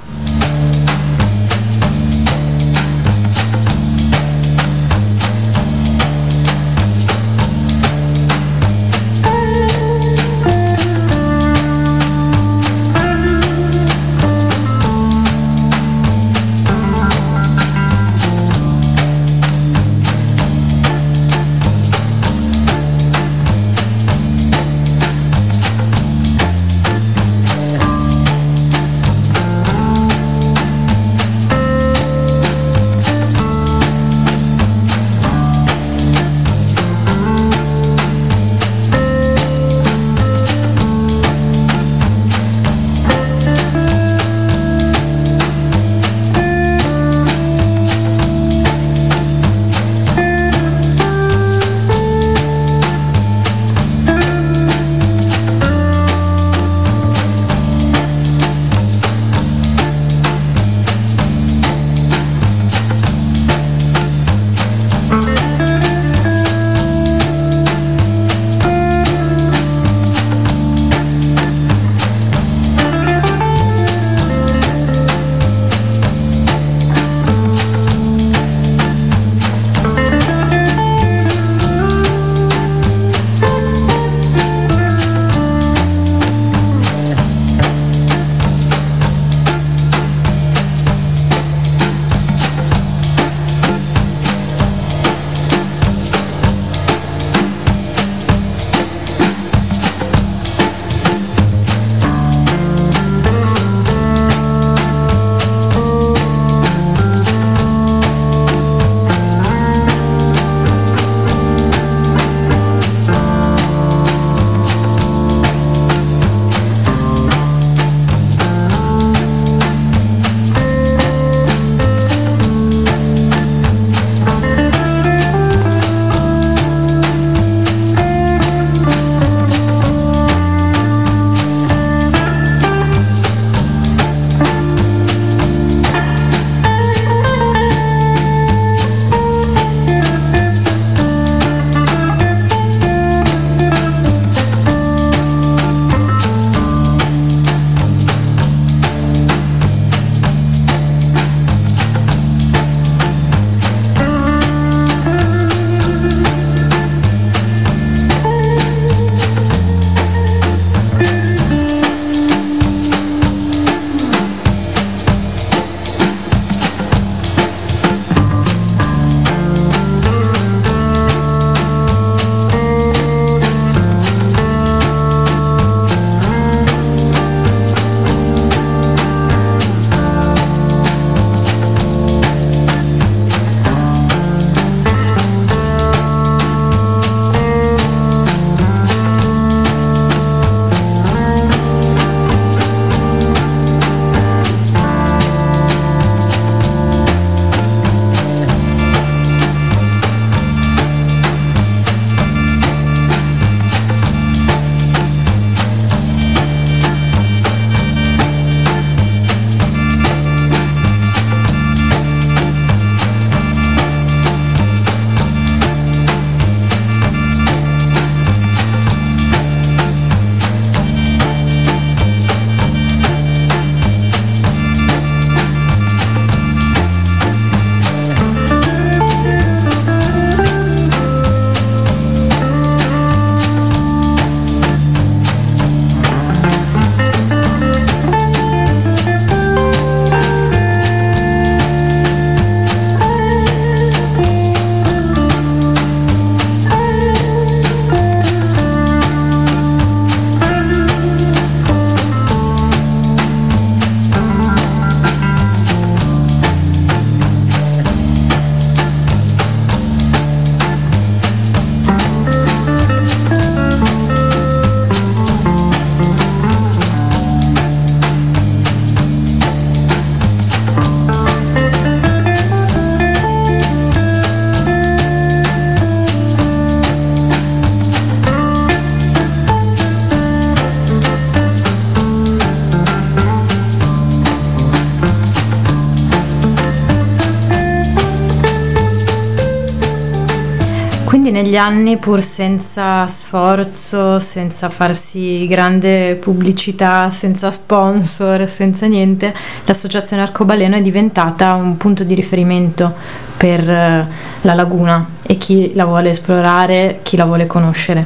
Negli 291.42 291.56
anni, 291.56 291.96
pur 291.96 292.22
senza 292.22 293.08
sforzo, 293.08 294.20
senza 294.20 294.68
farsi 294.68 295.48
grande 295.48 296.16
pubblicità, 296.16 297.12
senza 297.12 297.50
sponsor, 297.50 298.48
senza 298.50 298.88
niente, 298.88 299.34
l'associazione 299.64 300.22
Arcobaleno 300.22 300.76
è 300.76 300.82
diventata 300.82 301.54
un 301.54 301.78
punto 301.78 302.04
di 302.04 302.14
riferimento 302.14 302.94
per 303.38 303.70
eh, 303.70 304.08
la 304.42 304.54
laguna 304.54 305.08
e 305.22 305.38
chi 305.38 305.74
la 305.76 305.86
vuole 305.86 306.10
esplorare, 306.10 307.00
chi 307.04 307.16
la 307.16 307.24
vuole 307.24 307.48
conoscere. 307.48 308.06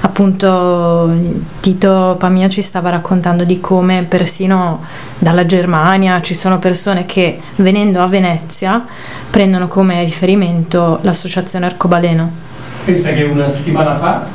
Appunto 0.00 1.12
Tito 1.60 2.16
Pamia 2.18 2.48
ci 2.48 2.62
stava 2.62 2.90
raccontando 2.90 3.44
di 3.44 3.60
come 3.60 4.04
persino 4.08 4.82
dalla 5.18 5.46
Germania 5.46 6.20
ci 6.20 6.34
sono 6.34 6.58
persone 6.58 7.06
che 7.06 7.40
venendo 7.56 8.02
a 8.02 8.08
Venezia 8.08 8.84
prendono 9.30 9.68
come 9.68 10.02
riferimento 10.02 10.98
l'associazione 11.02 11.66
Arcobaleno. 11.66 12.41
Pensa 12.84 13.12
che 13.12 13.22
una 13.22 13.46
settimana 13.46 13.96
fa 13.96 14.26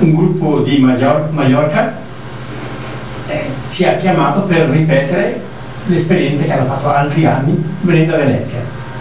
un 0.00 0.14
gruppo 0.14 0.60
di 0.60 0.78
Mallor- 0.78 1.30
Mallorca 1.30 1.96
eh, 3.28 3.44
ci 3.70 3.84
ha 3.84 3.96
chiamato 3.96 4.42
per 4.42 4.68
ripetere 4.68 5.40
l'esperienza 5.86 6.44
che 6.44 6.52
hanno 6.52 6.66
fatto 6.66 6.90
altri 6.90 7.24
anni 7.24 7.62
venendo 7.80 8.14
a 8.14 8.18
Venezia. 8.18 8.60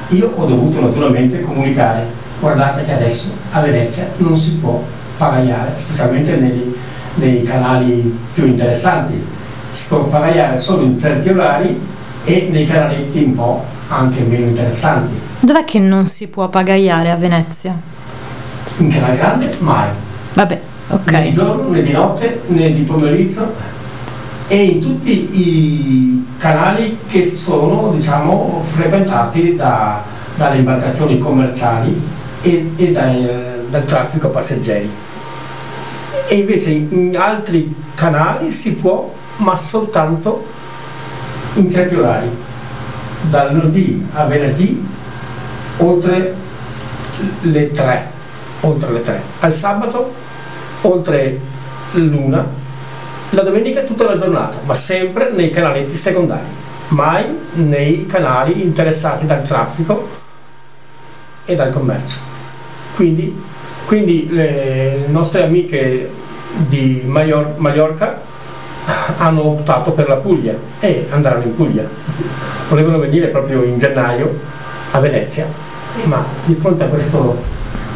Io 0.09 0.31
ho 0.33 0.45
dovuto 0.45 0.79
naturalmente 0.79 1.41
comunicare, 1.41 2.05
guardate 2.39 2.85
che 2.85 2.93
adesso 2.93 3.29
a 3.51 3.59
Venezia 3.59 4.07
non 4.17 4.37
si 4.37 4.55
può 4.55 4.81
pagaiare, 5.17 5.71
specialmente 5.75 6.35
nei, 6.37 6.73
nei 7.15 7.43
canali 7.43 8.17
più 8.33 8.45
interessanti, 8.45 9.21
si 9.69 9.85
può 9.87 10.05
pagaiare 10.05 10.57
solo 10.57 10.83
in 10.83 10.97
certi 10.97 11.29
orari 11.29 11.79
e 12.23 12.47
nei 12.49 12.65
canaletti 12.65 13.23
un 13.23 13.35
po' 13.35 13.65
anche 13.89 14.21
meno 14.21 14.45
interessanti. 14.45 15.13
Dov'è 15.41 15.65
che 15.65 15.79
non 15.79 16.05
si 16.05 16.27
può 16.27 16.47
pagaiare 16.47 17.11
a 17.11 17.15
Venezia? 17.15 17.95
In 18.77 18.89
canale 18.89 19.17
grande 19.17 19.55
mai, 19.59 19.89
Vabbè, 20.33 20.61
né 21.05 21.21
di 21.23 21.27
ok. 21.29 21.31
giorno 21.31 21.69
né 21.69 21.81
di 21.81 21.91
notte 21.91 22.41
né 22.47 22.71
di 22.73 22.81
pomeriggio. 22.81 23.53
E 24.47 24.63
in 24.63 24.79
tutti 24.81 25.11
i 25.11 26.25
canali 26.37 26.97
che 27.09 27.25
sono 27.25 27.91
diciamo 27.93 28.63
frequentati 28.75 29.55
da- 29.55 30.01
dalle 30.35 30.57
imbarcazioni 30.59 31.17
commerciali 31.17 31.99
e, 32.43 32.71
e 32.77 32.91
dai, 32.91 33.27
eh, 33.27 33.65
dal 33.69 33.83
traffico 33.85 34.29
passeggeri. 34.29 34.89
E 36.27 36.35
invece 36.35 36.69
in 36.71 37.17
altri 37.17 37.73
canali 37.95 38.51
si 38.51 38.75
può 38.75 39.11
ma 39.37 39.55
soltanto 39.55 40.45
in 41.55 41.69
certi 41.69 41.95
orari. 41.95 42.29
Dal 43.29 43.53
lunedì 43.53 44.05
a 44.13 44.25
venerdì 44.25 44.85
oltre 45.77 46.35
le 47.41 47.71
3 47.71 48.15
oltre 48.67 48.91
le 48.91 49.03
3 49.03 49.21
al 49.39 49.53
sabato 49.53 50.13
oltre 50.81 51.39
l'una, 51.93 52.45
la 53.31 53.41
domenica 53.41 53.81
tutta 53.81 54.05
la 54.05 54.15
giornata, 54.15 54.59
ma 54.63 54.73
sempre 54.73 55.31
nei 55.31 55.49
canaletti 55.49 55.97
secondari, 55.97 56.45
mai 56.89 57.25
nei 57.53 58.05
canali 58.05 58.61
interessati 58.61 59.25
dal 59.25 59.43
traffico 59.43 60.07
e 61.45 61.55
dal 61.55 61.71
commercio. 61.71 62.17
Quindi, 62.95 63.41
quindi 63.85 64.27
le 64.29 65.05
nostre 65.07 65.43
amiche 65.43 66.09
di 66.67 67.03
Maior- 67.05 67.57
Mallorca 67.57 68.21
hanno 69.17 69.45
optato 69.47 69.91
per 69.91 70.07
la 70.07 70.15
Puglia 70.15 70.55
e 70.79 71.07
andranno 71.09 71.43
in 71.43 71.55
Puglia. 71.55 71.87
Volevano 72.69 72.99
venire 72.99 73.27
proprio 73.27 73.63
in 73.63 73.77
gennaio 73.77 74.39
a 74.91 74.99
Venezia, 74.99 75.47
ma 76.05 76.23
di 76.45 76.55
fronte 76.55 76.83
a, 76.83 76.87
questo, 76.87 77.37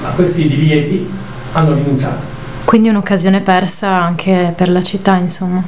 a 0.03 0.09
questi 0.09 0.47
divieti 0.47 1.09
hanno 1.53 1.73
rinunciato. 1.73 2.23
Quindi 2.65 2.89
un'occasione 2.89 3.41
persa 3.41 3.89
anche 4.01 4.53
per 4.55 4.69
la 4.69 4.81
città, 4.81 5.15
insomma. 5.17 5.61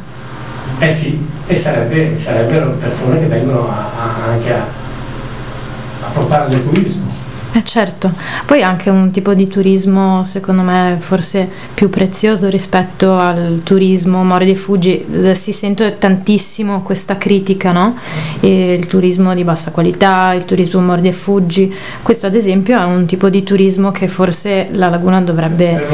Eh 0.79 0.91
sì, 0.91 1.25
e 1.47 1.55
sarebbe, 1.55 2.17
sarebbero 2.17 2.71
persone 2.79 3.19
che 3.19 3.25
vengono 3.27 3.69
a- 3.69 3.89
a- 3.99 4.31
anche 4.31 4.53
a, 4.53 4.59
a 4.59 6.09
portare 6.13 6.49
del 6.49 6.63
turismo. 6.63 7.12
Eh 7.55 7.63
certo, 7.63 8.11
poi 8.47 8.63
anche 8.63 8.89
un 8.89 9.11
tipo 9.11 9.35
di 9.35 9.47
turismo 9.47 10.23
secondo 10.23 10.63
me 10.63 10.97
forse 10.99 11.47
più 11.75 11.87
prezioso 11.87 12.49
rispetto 12.49 13.13
al 13.13 13.61
turismo 13.63 14.23
Mori 14.23 14.45
dei 14.45 14.55
Fuggi, 14.55 15.05
Eh, 15.05 15.35
si 15.35 15.53
sente 15.53 15.99
tantissimo 15.99 16.81
questa 16.81 17.17
critica, 17.19 17.71
no? 17.71 17.95
E 18.39 18.73
il 18.73 18.87
turismo 18.87 19.35
di 19.35 19.43
bassa 19.43 19.69
qualità, 19.69 20.33
il 20.33 20.45
turismo 20.45 20.81
Mori 20.81 21.01
dei 21.01 21.13
Fuggi, 21.13 21.71
questo 22.01 22.25
ad 22.25 22.33
esempio 22.33 22.79
è 22.79 22.85
un 22.85 23.05
tipo 23.05 23.29
di 23.29 23.43
turismo 23.43 23.91
che 23.91 24.07
forse 24.07 24.69
la 24.71 24.89
Laguna 24.89 25.21
dovrebbe 25.21 25.85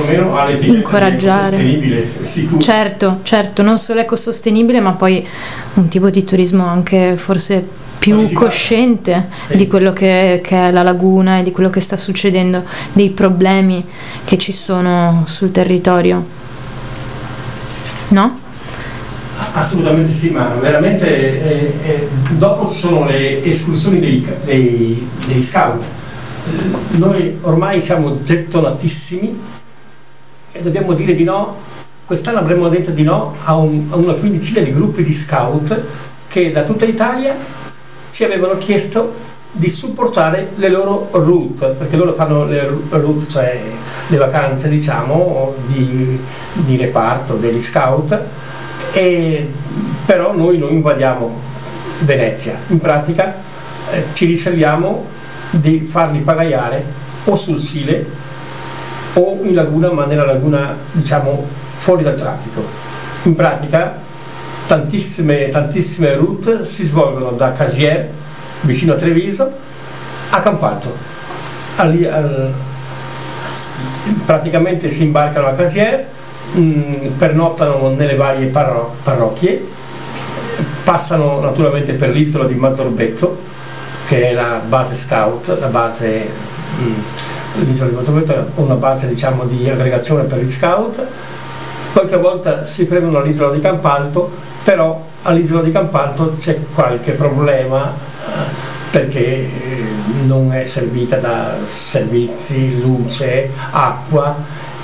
incoraggiare. 0.61 2.07
sicuro. 2.21 2.61
Certo, 2.61 3.19
certo, 3.23 3.63
non 3.63 3.77
solo 3.77 3.99
ecosostenibile, 3.99 4.79
ma 4.79 4.93
poi 4.93 5.27
un 5.73 5.89
tipo 5.89 6.09
di 6.09 6.23
turismo 6.23 6.65
anche 6.65 7.17
forse 7.17 7.87
più 7.99 8.31
cosciente 8.31 9.27
Sì. 9.47 9.57
di 9.57 9.67
quello 9.67 9.91
che, 9.93 10.39
che 10.43 10.67
è 10.69 10.71
la 10.71 10.83
laguna 10.83 11.39
e 11.39 11.43
di 11.43 11.51
quello 11.51 11.69
che 11.69 11.81
sta 11.81 11.97
succedendo, 11.97 12.63
dei 12.93 13.09
problemi 13.09 13.85
che 14.23 14.37
ci 14.37 14.51
sono 14.53 15.23
sul 15.25 15.51
territorio. 15.51 16.25
No? 18.09 18.39
Assolutamente 19.53 20.11
sì, 20.11 20.31
ma 20.31 20.47
veramente 20.59 21.07
eh, 21.07 21.73
eh, 21.89 22.07
dopo 22.31 22.67
ci 22.69 22.75
sono 22.77 23.05
le 23.05 23.43
escursioni 23.43 23.99
dei, 23.99 24.27
dei- 24.43 25.07
degli 25.25 25.41
scout. 25.41 25.81
Eh, 26.47 26.97
Noi 26.97 27.37
ormai 27.41 27.81
siamo 27.81 28.21
gettonatissimi 28.23 29.39
e 30.51 30.61
dobbiamo 30.61 30.93
dire 30.93 31.15
di 31.15 31.23
no. 31.23 31.55
Quest'anno 32.05 32.39
avremmo 32.39 32.69
detto 32.69 32.91
di 32.91 33.03
no 33.03 33.33
a, 33.45 33.55
un- 33.55 33.87
a 33.91 33.95
una 33.95 34.13
quindicina 34.13 34.61
di 34.61 34.73
gruppi 34.73 35.03
di 35.03 35.13
scout 35.13 35.79
che 36.27 36.51
da 36.51 36.63
tutta 36.63 36.85
Italia 36.85 37.35
ci 38.11 38.23
avevano 38.23 38.57
chiesto 38.57 39.13
di 39.51 39.67
supportare 39.67 40.51
le 40.55 40.69
loro 40.69 41.09
route, 41.11 41.67
perché 41.77 41.95
loro 41.95 42.13
fanno 42.13 42.45
le 42.45 42.69
route, 42.89 43.25
cioè 43.29 43.61
le 44.07 44.17
vacanze 44.17 44.69
diciamo 44.69 45.55
di, 45.65 46.19
di 46.53 46.77
reparto 46.77 47.35
degli 47.35 47.59
scout, 47.59 48.19
e, 48.91 49.51
però 50.05 50.35
noi 50.35 50.57
non 50.57 50.71
invadiamo 50.71 51.47
Venezia, 52.01 52.57
in 52.67 52.79
pratica 52.79 53.35
eh, 53.91 54.05
ci 54.13 54.25
riserviamo 54.25 55.05
di 55.49 55.81
farli 55.81 56.19
pagaiare 56.19 56.83
o 57.25 57.35
sul 57.35 57.59
Sile 57.59 58.05
o 59.13 59.39
in 59.41 59.53
laguna, 59.53 59.91
ma 59.91 60.05
nella 60.05 60.25
laguna 60.25 60.75
diciamo 60.91 61.45
fuori 61.77 62.03
dal 62.03 62.15
traffico. 62.15 62.63
In 63.23 63.35
pratica 63.35 64.07
tantissime, 64.69 65.49
tantissime 65.49 66.13
route 66.13 66.63
si 66.63 66.83
svolgono 66.85 67.31
da 67.31 67.53
Casier, 67.53 68.07
vicino 68.61 68.93
a 68.93 68.97
Treviso, 68.97 69.51
a 70.29 70.39
Campalto. 70.41 70.95
Ali- 71.77 72.05
al- 72.05 72.53
praticamente 74.23 74.89
si 74.89 75.05
imbarcano 75.05 75.47
a 75.47 75.53
Casier, 75.53 76.05
mh, 76.51 77.07
pernottano 77.17 77.89
nelle 77.89 78.15
varie 78.15 78.45
parro- 78.49 78.93
parrocchie, 79.01 79.65
passano 80.83 81.39
naturalmente 81.39 81.93
per 81.93 82.09
l'isola 82.09 82.45
di 82.45 82.53
Mazzorbetto, 82.53 83.39
che 84.07 84.29
è 84.29 84.33
la 84.33 84.61
base 84.63 84.93
scout, 84.93 85.57
la 85.59 85.65
base, 85.67 86.29
mh, 86.77 87.63
l'isola 87.65 87.89
di 87.89 87.95
Mazzorbetto 87.95 88.33
è 88.35 88.43
una 88.57 88.75
base 88.75 89.07
diciamo 89.07 89.45
di 89.45 89.67
aggregazione 89.67 90.25
per 90.25 90.37
gli 90.37 90.47
scout, 90.47 91.03
qualche 91.91 92.17
volta 92.17 92.65
si 92.65 92.85
prendono 92.85 93.17
all'isola 93.17 93.51
di 93.51 93.59
Campalto, 93.59 94.45
però 94.69 95.03
all'isola 95.23 95.63
di 95.63 95.71
Campalto 95.71 96.35
c'è 96.37 96.59
qualche 96.75 97.13
problema 97.13 97.91
perché 98.91 99.25
eh, 99.25 99.49
non 100.27 100.53
è 100.53 100.63
servita 100.63 101.15
da 101.15 101.55
servizi, 101.65 102.79
luce, 102.79 103.49
acqua 103.71 104.35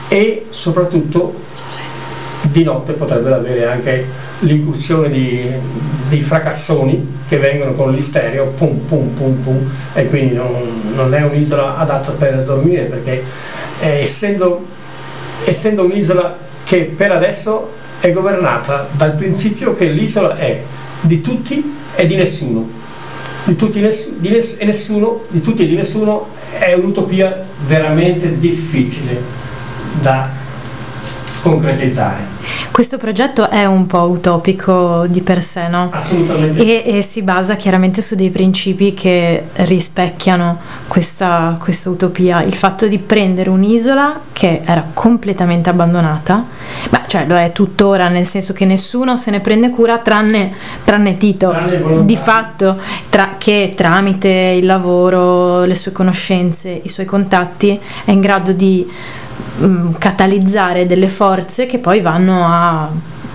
e 0.07 0.47
soprattutto 0.49 1.35
di 2.41 2.63
notte 2.63 2.93
potrebbero 2.93 3.35
avere 3.35 3.67
anche 3.67 4.07
l'incursione 4.39 5.11
di, 5.11 5.51
di 6.09 6.21
fracassoni 6.23 7.19
che 7.27 7.37
vengono 7.37 7.73
con 7.73 7.91
l'istereo, 7.91 8.53
pum 8.57 8.79
pum 8.87 9.09
pum 9.09 9.35
pum, 9.43 9.71
e 9.93 10.07
quindi 10.07 10.33
non, 10.33 10.93
non 10.95 11.13
è 11.13 11.21
un'isola 11.21 11.77
adatta 11.77 12.11
per 12.13 12.43
dormire 12.43 12.85
perché 12.85 13.23
eh, 13.81 14.01
essendo, 14.01 14.65
essendo 15.43 15.83
un'isola 15.83 16.37
che 16.63 16.85
per 16.85 17.11
adesso 17.11 17.74
è 18.05 18.11
governata 18.11 18.87
dal 18.91 19.15
principio 19.15 19.73
che 19.73 19.85
l'isola 19.87 20.35
è 20.35 20.61
di 21.01 21.21
tutti 21.21 21.75
e 21.95 22.05
di 22.05 22.15
nessuno. 22.15 22.69
Di 23.45 23.55
tutti 23.55 23.79
di 23.79 24.29
ness- 24.29 24.57
e 24.59 24.65
nessuno, 24.65 25.23
di 25.29 25.41
tutti 25.41 25.63
e 25.63 25.67
di 25.67 25.75
nessuno 25.75 26.27
è 26.57 26.73
un'utopia 26.73 27.45
veramente 27.65 28.37
difficile 28.37 29.21
da 30.01 30.29
concretizzare. 31.41 32.34
Questo 32.75 32.97
progetto 32.97 33.49
è 33.49 33.63
un 33.63 33.85
po' 33.85 34.01
utopico 34.01 35.05
di 35.07 35.21
per 35.21 35.41
sé, 35.41 35.69
no? 35.69 35.87
Assolutamente. 35.93 36.83
E, 36.83 36.97
e 36.97 37.01
si 37.03 37.21
basa 37.21 37.55
chiaramente 37.55 38.01
su 38.01 38.15
dei 38.15 38.29
principi 38.29 38.93
che 38.93 39.45
rispecchiano 39.53 40.59
questa, 40.89 41.55
questa 41.57 41.89
utopia. 41.89 42.43
Il 42.43 42.53
fatto 42.53 42.85
di 42.89 42.97
prendere 42.97 43.49
un'isola 43.49 44.19
che 44.33 44.59
era 44.65 44.87
completamente 44.93 45.69
abbandonata, 45.69 46.43
beh, 46.89 47.03
cioè 47.07 47.25
lo 47.25 47.37
è 47.37 47.53
tuttora, 47.53 48.09
nel 48.09 48.27
senso 48.27 48.51
che 48.51 48.65
nessuno 48.65 49.15
se 49.15 49.31
ne 49.31 49.39
prende 49.39 49.69
cura 49.69 49.99
tranne, 49.99 50.51
tranne 50.83 51.15
Tito. 51.15 51.51
Tranne 51.51 52.03
di 52.03 52.17
fatto, 52.17 52.77
tra- 53.07 53.35
che 53.37 53.71
tramite 53.73 54.27
il 54.27 54.65
lavoro, 54.65 55.63
le 55.63 55.75
sue 55.75 55.93
conoscenze, 55.93 56.81
i 56.83 56.89
suoi 56.89 57.05
contatti, 57.05 57.79
è 58.03 58.11
in 58.11 58.19
grado 58.19 58.51
di 58.51 58.85
mm, 59.61 59.93
catalizzare 59.97 60.85
delle 60.85 61.07
forze 61.07 61.65
che 61.65 61.79
poi 61.79 62.01
vanno 62.01 62.45
a 62.45 62.89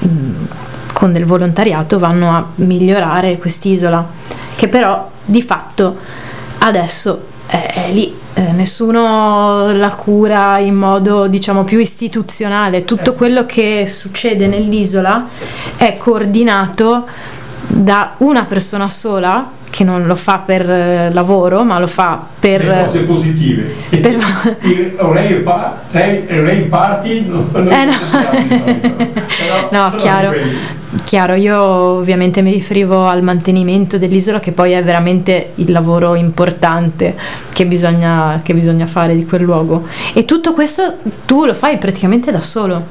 mm, 0.06 0.44
con 0.92 1.12
del 1.12 1.24
volontariato 1.24 1.98
vanno 1.98 2.30
a 2.30 2.46
migliorare 2.56 3.38
quest'isola 3.38 4.06
che 4.54 4.68
però 4.68 5.08
di 5.24 5.40
fatto 5.40 5.96
adesso 6.58 7.28
è, 7.46 7.86
è 7.86 7.92
lì. 7.92 8.16
Eh, 8.32 8.52
nessuno 8.52 9.72
la 9.72 9.90
cura 9.90 10.58
in 10.58 10.74
modo 10.74 11.26
diciamo 11.26 11.64
più 11.64 11.78
istituzionale. 11.78 12.84
Tutto 12.84 13.14
quello 13.14 13.44
che 13.44 13.86
succede 13.86 14.46
nell'isola 14.46 15.26
è 15.76 15.96
coordinato 15.96 17.06
da 17.66 18.14
una 18.18 18.44
persona 18.44 18.88
sola 18.88 19.58
che 19.70 19.84
non 19.84 20.04
lo 20.06 20.16
fa 20.16 20.38
per 20.38 20.68
eh, 20.68 21.12
lavoro 21.12 21.62
ma 21.64 21.78
lo 21.78 21.86
fa 21.86 22.20
per 22.38 22.64
Le 22.64 22.82
cose 22.84 23.00
positive. 23.04 23.62
per- 23.88 24.16
Rave, 24.98 25.34
pa- 25.36 25.78
rave, 25.92 26.24
rave 26.28 26.66
party 26.68 27.24
non, 27.26 27.48
non 27.52 27.70
Eh, 27.72 27.84
no. 27.84 27.92
No, 29.70 29.90
chiaro. 29.96 30.32
Chiaro, 31.04 31.34
io 31.34 31.56
ovviamente 31.60 32.42
mi 32.42 32.50
riferivo 32.50 33.06
al 33.06 33.22
mantenimento 33.22 33.96
dell'isola 33.96 34.40
che 34.40 34.50
poi 34.50 34.72
è 34.72 34.82
veramente 34.82 35.52
il 35.56 35.70
lavoro 35.70 36.14
importante 36.16 37.14
che 37.52 37.64
bisogna, 37.64 38.40
che 38.42 38.54
bisogna 38.54 38.86
fare 38.86 39.14
di 39.14 39.24
quel 39.24 39.42
luogo. 39.42 39.86
E 40.12 40.24
tutto 40.24 40.52
questo 40.52 40.94
tu 41.26 41.44
lo 41.46 41.54
fai 41.54 41.78
praticamente 41.78 42.32
da 42.32 42.40
solo. 42.40 42.82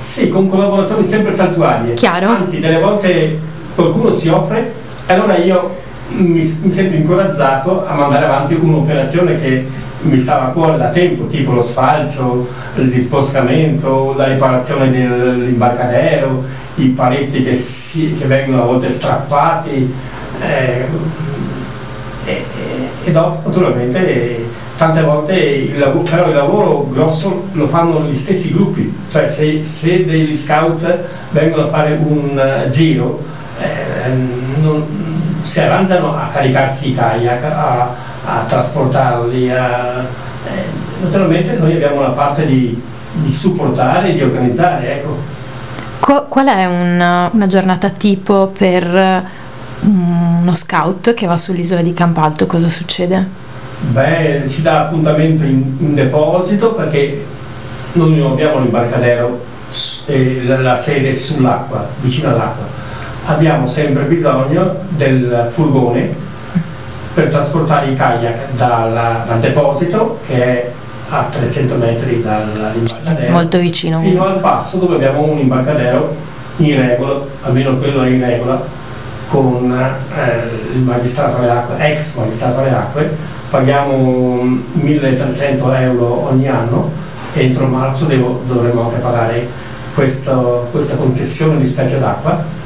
Sì, 0.00 0.28
con 0.28 0.48
collaborazioni 0.48 1.04
sempre 1.06 1.32
saltuarie. 1.32 1.94
Chiaro. 1.94 2.26
Anzi, 2.28 2.58
delle 2.58 2.80
volte 2.80 3.38
qualcuno 3.76 4.10
si 4.10 4.28
offre 4.28 4.72
e 5.06 5.12
allora 5.12 5.36
io 5.36 5.76
mi, 6.16 6.58
mi 6.62 6.70
sento 6.70 6.94
incoraggiato 6.94 7.86
a 7.86 7.94
mandare 7.94 8.24
avanti 8.26 8.54
un'operazione 8.54 9.40
che 9.40 9.66
mi 10.02 10.18
stava 10.18 10.46
a 10.46 10.50
cuore 10.50 10.78
da 10.78 10.88
tempo, 10.88 11.26
tipo 11.26 11.52
lo 11.52 11.60
sfalcio, 11.62 12.48
il 12.76 12.90
disboscamento, 12.90 14.14
la 14.16 14.24
riparazione 14.26 14.90
dell'imbarcadero, 14.90 16.42
i 16.76 16.86
paletti 16.88 17.42
che, 17.44 17.54
si- 17.54 18.14
che 18.18 18.24
vengono 18.26 18.62
a 18.62 18.66
volte 18.66 18.88
strappati. 18.88 19.92
eh, 20.40 20.84
e, 22.24 22.44
e- 23.04 23.10
dopo 23.12 23.48
naturalmente 23.48 24.46
tante 24.76 25.00
volte 25.02 25.34
il 25.34 25.78
lavoro, 25.78 26.02
però 26.02 26.28
il 26.28 26.34
lavoro 26.34 26.88
grosso 26.90 27.44
lo 27.52 27.66
fanno 27.68 28.02
gli 28.04 28.14
stessi 28.14 28.52
gruppi, 28.52 28.92
cioè 29.10 29.26
se, 29.26 29.62
se 29.62 30.04
degli 30.04 30.34
scout 30.34 30.98
vengono 31.30 31.66
a 31.66 31.68
fare 31.68 31.98
un 32.02 32.38
eh, 32.38 32.70
giro 32.70 33.22
eh, 33.60 34.10
non- 34.60 34.84
si 35.42 35.60
arrangiano 35.60 36.16
a 36.16 36.28
caricarsi 36.32 36.90
i 36.90 36.94
kayak, 36.94 37.44
a, 37.44 37.88
a 38.24 38.44
trasportarli, 38.48 39.50
a- 39.50 40.04
eh, 40.46 40.64
naturalmente 41.02 41.52
noi 41.54 41.74
abbiamo 41.74 42.00
la 42.02 42.10
parte 42.10 42.46
di, 42.46 42.80
di 43.12 43.32
supportare 43.32 44.10
e 44.10 44.12
di 44.14 44.22
organizzare, 44.22 44.94
ecco. 44.96 45.18
Qu- 46.00 46.28
qual 46.28 46.46
è 46.48 46.66
una, 46.66 47.30
una 47.32 47.46
giornata 47.46 47.88
tipo 47.90 48.52
per 48.56 48.84
eh, 48.84 49.22
uno 49.80 50.54
scout 50.54 51.14
che 51.14 51.26
va 51.26 51.36
sull'isola 51.36 51.82
di 51.82 51.92
Campalto? 51.92 52.46
Cosa 52.46 52.68
succede? 52.68 53.40
Beh, 53.90 54.42
si 54.46 54.62
dà 54.62 54.82
appuntamento 54.82 55.44
in, 55.44 55.76
in 55.78 55.94
deposito 55.94 56.72
perché 56.72 57.24
noi 57.94 58.16
non 58.16 58.32
abbiamo 58.32 58.60
l'imbarcadero, 58.60 59.44
eh, 60.06 60.42
la, 60.44 60.58
la 60.60 60.74
sede 60.74 61.12
sull'acqua, 61.14 61.88
vicino 62.00 62.28
all'acqua. 62.30 62.80
Abbiamo 63.26 63.66
sempre 63.66 64.02
bisogno 64.04 64.74
del 64.90 65.48
furgone 65.52 66.10
per 67.14 67.28
trasportare 67.28 67.90
i 67.90 67.94
kayak 67.94 68.52
dalla- 68.56 69.24
dal 69.26 69.38
deposito 69.38 70.18
che 70.26 70.34
è 70.42 70.70
a 71.10 71.26
300 71.30 71.74
metri 71.76 72.22
dall'imbarcadero 72.22 73.32
Molto 73.32 73.58
vicino. 73.58 74.00
fino 74.00 74.24
al 74.24 74.40
passo 74.40 74.78
dove 74.78 74.94
abbiamo 74.96 75.22
un 75.22 75.38
imbarcadero 75.38 76.14
in 76.56 76.74
regola, 76.76 77.20
almeno 77.42 77.76
quello 77.76 78.02
è 78.02 78.08
in 78.08 78.24
regola, 78.24 78.60
con 79.28 79.72
eh, 79.72 80.74
il 80.74 80.80
magistrato 80.80 81.36
alle 81.38 81.50
acque, 81.50 81.76
ex 81.92 82.14
magistrato 82.16 82.60
alle 82.60 82.70
acque, 82.70 83.16
paghiamo 83.50 84.58
1300 84.72 85.72
euro 85.74 86.28
ogni 86.30 86.48
anno, 86.48 86.90
entro 87.34 87.66
marzo 87.66 88.06
devo- 88.06 88.42
dovremo 88.46 88.84
anche 88.84 88.96
pagare 89.00 89.46
questo- 89.94 90.66
questa 90.70 90.96
concessione 90.96 91.58
di 91.58 91.64
specchio 91.64 91.98
d'acqua. 91.98 92.60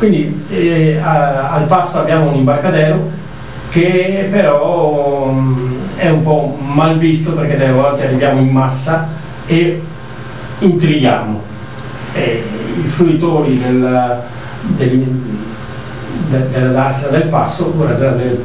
Quindi 0.00 0.44
eh, 0.48 0.98
a- 0.98 1.50
al 1.50 1.64
passo 1.64 1.98
abbiamo 2.00 2.30
un 2.30 2.36
imbarcadero 2.36 3.10
che 3.68 4.28
però 4.30 5.26
mm, 5.30 5.72
è 5.96 6.08
un 6.08 6.22
po' 6.22 6.56
mal 6.58 6.96
visto 6.96 7.32
perché 7.32 7.58
delle 7.58 7.72
volte 7.74 8.06
arriviamo 8.06 8.40
in 8.40 8.48
massa 8.48 9.08
e 9.44 9.78
intrigliamo. 10.60 11.42
E 12.14 12.42
i 12.82 12.88
fruitori 12.88 13.58
del, 13.58 14.22
del, 14.68 15.06
de- 16.30 16.48
della 16.48 16.94
del 17.10 17.24
Passo 17.24 17.70
vorrebbero 17.76 18.08
avere 18.14 18.38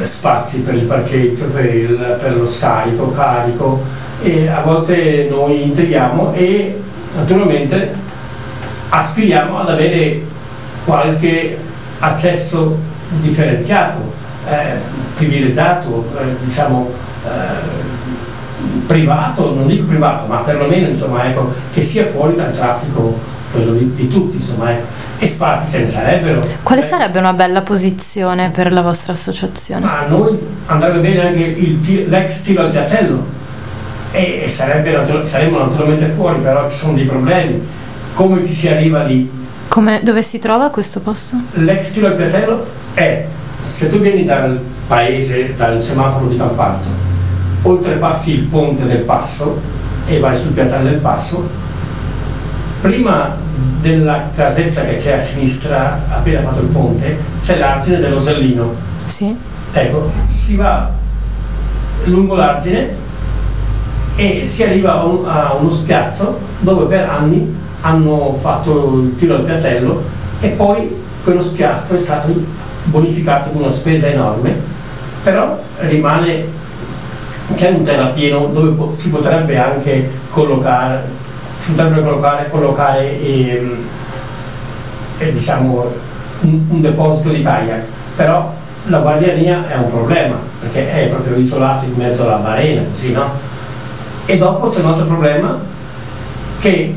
eh, 0.00 0.04
spazi 0.04 0.62
per 0.62 0.74
il 0.74 0.82
parcheggio, 0.82 1.48
per, 1.52 1.72
il- 1.72 2.18
per 2.20 2.36
lo 2.36 2.50
scarico, 2.50 3.12
carico. 3.12 3.84
E 4.20 4.48
a 4.48 4.62
volte 4.62 5.28
noi 5.30 5.62
intrigliamo 5.62 6.32
e 6.34 6.82
naturalmente 7.16 7.94
aspiriamo 8.88 9.60
ad 9.60 9.70
avere 9.70 10.34
qualche 10.86 11.58
accesso 11.98 12.78
differenziato, 13.20 14.12
eh, 14.48 14.78
privilegiato, 15.16 16.08
eh, 16.18 16.36
diciamo 16.44 16.90
eh, 17.24 18.84
privato, 18.86 19.54
non 19.54 19.66
dico 19.66 19.84
privato, 19.84 20.26
ma 20.26 20.38
perlomeno 20.38 20.88
insomma 20.88 21.26
ecco, 21.26 21.52
che 21.74 21.82
sia 21.82 22.06
fuori 22.06 22.36
dal 22.36 22.52
traffico 22.52 23.18
quello 23.52 23.72
di, 23.72 23.94
di 23.94 24.08
tutti, 24.08 24.36
insomma 24.36 24.70
ecco. 24.70 24.94
E 25.18 25.26
spazi 25.26 25.70
ce 25.70 25.78
ne 25.80 25.88
sarebbero. 25.88 26.42
Quale 26.62 26.82
Eh, 26.82 26.84
sarebbe 26.84 27.18
una 27.18 27.32
bella 27.32 27.62
posizione 27.62 28.50
per 28.50 28.70
la 28.70 28.82
vostra 28.82 29.14
associazione? 29.14 29.84
ma 29.84 30.00
a 30.00 30.06
noi 30.08 30.38
andrebbe 30.66 30.98
bene 30.98 31.26
anche 31.28 31.42
il 31.42 32.08
l'ex 32.08 32.42
tiro 32.42 32.62
al 32.64 32.70
piattello 32.70 33.24
e, 34.12 34.42
e 34.44 34.48
sarebbe 34.48 35.24
saremmo 35.24 35.58
naturalmente 35.58 36.12
fuori, 36.14 36.38
però 36.40 36.68
ci 36.68 36.76
sono 36.76 36.92
dei 36.94 37.06
problemi. 37.06 37.66
Come 38.12 38.42
ti 38.42 38.52
si 38.52 38.68
arriva 38.68 39.04
lì? 39.04 39.30
Come- 39.76 40.00
dove 40.02 40.22
si 40.22 40.38
trova 40.38 40.70
questo 40.70 41.00
posto? 41.00 41.36
L'ex 41.52 41.92
tiro 41.92 42.06
al 42.06 42.14
piattello 42.14 42.64
è, 42.94 43.26
se 43.60 43.90
tu 43.90 43.98
vieni 43.98 44.24
dal 44.24 44.58
paese, 44.86 45.54
dal 45.54 45.82
semaforo 45.82 46.28
di 46.28 46.36
Campalto, 46.38 46.88
oltrepassi 47.60 48.32
il 48.36 48.42
ponte 48.44 48.86
del 48.86 49.00
Passo 49.00 49.60
e 50.06 50.18
vai 50.18 50.34
sul 50.34 50.52
piazzale 50.52 50.88
del 50.88 51.00
Passo, 51.00 51.46
prima 52.80 53.36
della 53.82 54.30
casetta 54.34 54.80
che 54.80 54.94
c'è 54.96 55.12
a 55.12 55.18
sinistra, 55.18 56.00
appena 56.08 56.40
fatto 56.40 56.60
il 56.60 56.68
ponte, 56.68 57.18
c'è 57.42 57.58
l'argine 57.58 57.98
del 57.98 58.12
Rosellino. 58.14 58.72
Sì. 59.04 59.36
Ecco, 59.74 60.10
si 60.24 60.56
va 60.56 60.90
lungo 62.04 62.34
l'argine 62.34 62.88
e 64.16 64.42
si 64.42 64.62
arriva 64.62 64.94
a, 65.00 65.04
un- 65.04 65.28
a 65.28 65.52
uno 65.60 65.68
spiazzo 65.68 66.38
dove 66.60 66.86
per 66.86 67.06
anni 67.10 67.64
hanno 67.80 68.38
fatto 68.40 69.02
il 69.02 69.16
tiro 69.16 69.36
al 69.36 69.42
piattello 69.42 70.02
e 70.40 70.48
poi 70.48 70.94
quello 71.22 71.40
spiazzo 71.40 71.94
è 71.94 71.98
stato 71.98 72.32
bonificato 72.84 73.50
con 73.50 73.62
una 73.62 73.70
spesa 73.70 74.06
enorme, 74.06 74.54
però 75.22 75.58
rimane, 75.80 76.44
c'è 77.54 77.70
un 77.70 77.82
terrapieno 77.82 78.46
dove 78.46 78.94
si 78.94 79.10
potrebbe 79.10 79.58
anche 79.58 80.10
collocare, 80.30 81.04
si 81.56 81.72
potrebbe 81.72 82.02
collocare, 82.02 82.48
collocare 82.48 83.20
ehm, 83.20 83.76
eh, 85.18 85.32
diciamo, 85.32 85.92
un, 86.40 86.60
un 86.68 86.80
deposito 86.80 87.30
di 87.30 87.42
kayak, 87.42 87.82
però 88.14 88.52
la 88.84 88.98
guardiania 88.98 89.68
è 89.68 89.76
un 89.76 89.90
problema 89.90 90.36
perché 90.60 90.92
è 90.92 91.08
proprio 91.08 91.36
isolato 91.36 91.86
in 91.86 91.94
mezzo 91.96 92.22
alla 92.22 92.36
barena, 92.36 92.82
così 92.90 93.12
no? 93.12 93.30
E 94.26 94.38
dopo 94.38 94.68
c'è 94.68 94.80
un 94.80 94.90
altro 94.90 95.06
problema 95.06 95.58
che 96.58 96.94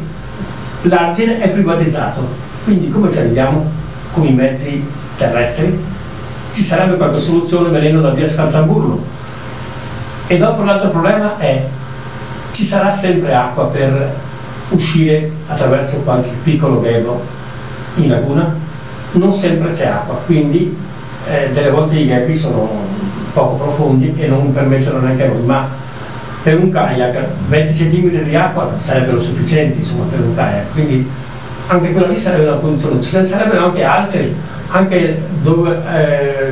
l'argine 0.83 1.39
è 1.39 1.49
privatizzato, 1.49 2.27
quindi 2.63 2.89
come 2.89 3.11
ci 3.11 3.19
arriviamo 3.19 3.69
con 4.13 4.25
i 4.25 4.33
mezzi 4.33 4.83
terrestri? 5.17 5.77
Ci 6.51 6.63
sarebbe 6.63 6.97
qualche 6.97 7.19
soluzione 7.19 7.69
venendo 7.69 8.01
da 8.01 8.11
via 8.11 8.27
Scaltamburlo. 8.27 9.03
E 10.27 10.37
dopo 10.37 10.63
l'altro 10.63 10.89
problema 10.89 11.37
è 11.37 11.65
ci 12.51 12.65
sarà 12.65 12.91
sempre 12.91 13.33
acqua 13.33 13.65
per 13.67 14.15
uscire 14.69 15.31
attraverso 15.47 16.01
qualche 16.01 16.29
piccolo 16.43 16.79
ghetto 16.81 17.21
in 17.95 18.09
laguna, 18.09 18.55
non 19.13 19.33
sempre 19.33 19.71
c'è 19.71 19.87
acqua, 19.87 20.15
quindi 20.25 20.75
eh, 21.27 21.49
delle 21.51 21.69
volte 21.69 21.97
i 21.97 22.07
ghetti 22.07 22.33
sono 22.33 22.69
poco 23.33 23.55
profondi 23.55 24.13
e 24.17 24.27
non 24.27 24.53
permettono 24.53 24.99
neanche 24.99 25.25
a 25.25 25.27
noi, 25.27 25.43
ma 25.43 25.67
per 26.49 26.57
un 26.57 26.71
kayak 26.71 27.27
20 27.47 27.73
cm 27.73 28.23
di 28.23 28.35
acqua 28.35 28.73
sarebbero 28.75 29.19
sufficienti 29.19 29.77
insomma, 29.77 30.05
per 30.05 30.19
un 30.19 30.33
kayak, 30.33 30.71
quindi 30.73 31.07
anche 31.67 31.91
quella 31.91 32.07
lì 32.07 32.17
sarebbe 32.17 32.47
una 32.47 32.57
posizione, 32.57 33.01
ce 33.01 33.19
ne 33.19 33.23
sarebbero 33.23 33.65
anche 33.65 33.83
altri, 33.83 34.35
anche 34.71 35.21
dove, 35.43 35.77
eh, 35.93 36.51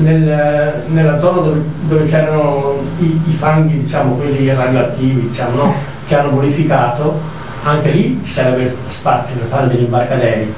nel, 0.00 0.84
nella 0.86 1.18
zona 1.18 1.40
dove, 1.40 1.64
dove 1.88 2.04
c'erano 2.04 2.78
i, 2.98 3.20
i, 3.26 3.32
fanghi, 3.32 3.80
diciamo, 3.80 4.14
quelli 4.14 4.54
radioattivi, 4.54 5.22
diciamo, 5.22 5.56
no? 5.56 5.74
che 6.06 6.14
hanno 6.14 6.30
bonificato, 6.30 7.20
anche 7.64 7.90
lì 7.90 8.20
ci 8.22 8.32
sarebbe 8.32 8.72
spazio 8.86 9.40
per 9.40 9.48
fare 9.48 9.66
degli 9.66 9.82
imbarcaderi, 9.82 10.54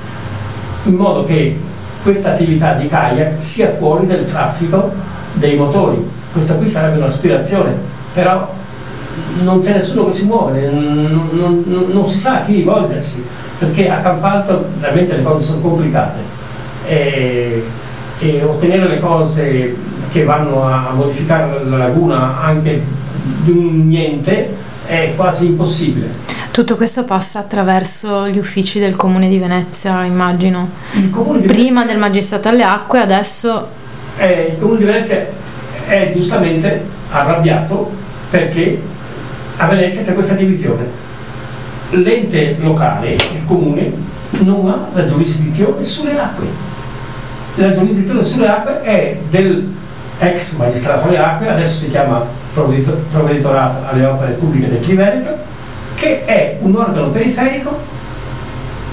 in 0.82 0.94
modo 0.94 1.24
che 1.24 1.58
questa 2.02 2.32
attività 2.32 2.74
di 2.74 2.88
kayak 2.88 3.40
sia 3.40 3.74
fuori 3.78 4.06
del 4.06 4.26
traffico 4.26 4.92
dei 5.32 5.56
motori. 5.56 6.16
Questa 6.30 6.56
qui 6.56 6.68
sarebbe 6.68 6.98
un'aspirazione, 6.98 7.96
però 8.12 8.54
non 9.42 9.60
c'è 9.60 9.74
nessuno 9.74 10.06
che 10.06 10.12
si 10.12 10.26
muove, 10.26 10.70
non, 10.70 11.28
non, 11.32 11.64
non, 11.90 12.06
si 12.06 12.18
sa 12.18 12.40
a 12.40 12.44
chi 12.44 12.54
rivolgersi, 12.54 13.24
perché 13.58 13.88
a 13.88 13.98
Campalto 13.98 14.68
veramente 14.78 15.16
le 15.16 15.22
cose 15.22 15.46
sono 15.46 15.60
complicate 15.60 16.18
e, 16.86 17.64
e 18.18 18.42
ottenere 18.42 18.88
le 18.88 19.00
cose 19.00 19.76
che 20.10 20.24
vanno 20.24 20.64
a 20.64 20.92
modificare 20.94 21.64
la 21.64 21.76
laguna 21.76 22.40
anche 22.40 22.82
di 23.42 23.50
un 23.50 23.88
niente 23.88 24.54
è 24.86 25.12
quasi 25.16 25.46
impossibile. 25.46 26.26
Tutto 26.50 26.76
questo 26.76 27.04
passa 27.04 27.40
attraverso 27.40 28.26
gli 28.28 28.38
uffici 28.38 28.80
del 28.80 28.96
Comune 28.96 29.28
di 29.28 29.38
Venezia, 29.38 30.02
immagino. 30.04 30.70
Di 30.92 31.46
Prima 31.46 31.84
del 31.84 31.98
Magistrato 31.98 32.48
alle 32.48 32.64
Acque, 32.64 33.00
adesso... 33.00 33.68
Eh, 34.16 34.54
il 34.54 34.58
Comune 34.58 34.78
di 34.78 34.84
Venezia 34.84 35.26
è 35.86 36.10
giustamente 36.12 36.96
arrabbiato 37.10 37.90
perché 38.30 38.80
a 39.56 39.66
Venezia 39.66 40.02
c'è 40.02 40.14
questa 40.14 40.34
divisione. 40.34 41.06
L'ente 41.90 42.56
locale, 42.60 43.12
il 43.14 43.44
Comune, 43.46 43.92
non 44.40 44.68
ha 44.68 44.88
la 44.92 45.06
giurisdizione 45.06 45.82
sulle 45.82 46.18
acque. 46.18 46.46
La 47.54 47.72
giurisdizione 47.72 48.22
sulle 48.22 48.48
acque 48.48 48.82
è 48.82 49.18
del 49.30 49.74
ex 50.18 50.56
magistrato 50.56 51.08
alle 51.08 51.18
acque, 51.18 51.48
adesso 51.48 51.84
si 51.84 51.90
chiama 51.90 52.24
provveditorato 52.52 53.88
alle 53.88 54.04
opere 54.04 54.32
pubbliche 54.32 54.68
del 54.68 54.80
Triveneto, 54.80 55.36
che 55.94 56.24
è 56.24 56.58
un 56.60 56.76
organo 56.76 57.08
periferico 57.08 57.76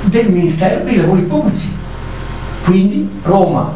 del 0.03 0.29
Ministero 0.29 0.83
dei 0.83 0.97
Lavori 0.97 1.21
Pubblici. 1.21 1.75
Quindi 2.63 3.09
Roma, 3.23 3.73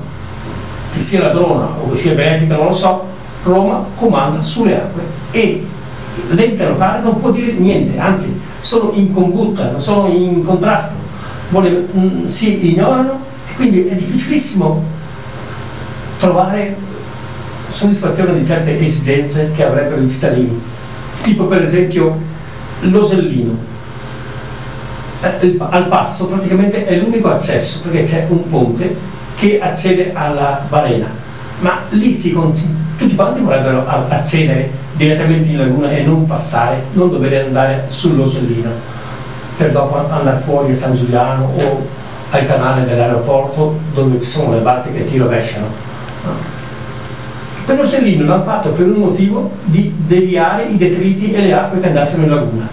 che 0.94 1.00
sia 1.00 1.22
ladrona 1.22 1.66
o 1.66 1.92
che 1.92 1.98
sia 1.98 2.14
benefica, 2.14 2.56
non 2.56 2.68
lo 2.68 2.74
so, 2.74 3.06
Roma 3.44 3.86
comanda 3.96 4.42
sulle 4.42 4.76
acque 4.76 5.04
e 5.32 5.66
l'ente 6.32 6.68
locale 6.68 7.02
non 7.02 7.20
può 7.20 7.32
dire 7.32 7.54
niente, 7.54 7.98
anzi 7.98 8.40
sono 8.60 8.92
in 8.94 9.14
combutta, 9.14 9.78
sono 9.80 10.08
in 10.08 10.44
contrasto, 10.44 10.96
Vole, 11.50 11.88
mh, 11.92 12.00
mm, 12.00 12.26
si 12.26 12.74
ignorano 12.74 13.20
e 13.50 13.56
quindi 13.56 13.88
è 13.88 13.96
difficilissimo 13.96 14.84
trovare 16.20 16.76
soddisfazione 17.70 18.38
di 18.38 18.46
certe 18.46 18.80
esigenze 18.80 19.52
che 19.56 19.66
avrebbero 19.66 20.02
i 20.02 20.10
cittadini, 20.10 20.62
tipo 21.22 21.46
per 21.46 21.62
esempio 21.62 22.18
l'Osellino. 22.82 23.68
Eh, 25.22 25.58
al 25.58 25.88
passo 25.88 26.28
praticamente 26.28 26.86
è 26.86 26.96
l'unico 26.98 27.30
accesso 27.30 27.82
perché 27.82 28.04
c'è 28.04 28.26
un 28.30 28.48
ponte 28.48 28.96
che 29.36 29.60
accede 29.60 30.14
alla 30.14 30.66
balena, 30.70 31.08
ma 31.60 31.80
lì 31.90 32.14
si 32.14 32.32
tutti 32.32 33.16
quanti 33.16 33.42
vorrebbero 33.42 33.86
accedere 33.88 34.72
direttamente 34.96 35.50
in 35.50 35.58
laguna 35.58 35.90
e 35.92 36.04
non 36.04 36.26
passare, 36.26 36.84
non 36.94 37.10
dover 37.10 37.46
andare 37.46 37.86
sull'Osellino 37.88 38.70
per 39.58 39.72
dopo 39.72 39.98
andare 40.10 40.42
fuori 40.44 40.72
a 40.72 40.76
San 40.76 40.96
Giuliano 40.96 41.46
o 41.46 41.88
al 42.32 42.46
canale 42.46 42.86
dell'aeroporto 42.86 43.78
dove 43.94 44.22
ci 44.22 44.30
sono 44.30 44.54
le 44.54 44.60
barche 44.60 44.94
che 44.94 45.06
ti 45.06 45.18
rovesciano 45.18 45.88
per 47.70 47.78
l'Orsellino 47.78 48.26
l'hanno 48.26 48.44
fatto 48.44 48.70
per 48.70 48.88
un 48.88 48.94
motivo 48.94 49.52
di 49.66 49.94
deviare 49.96 50.64
i 50.64 50.78
detriti 50.78 51.34
e 51.34 51.42
le 51.42 51.54
acque 51.54 51.80
che 51.80 51.88
andassero 51.88 52.24
in 52.24 52.30
laguna. 52.30 52.68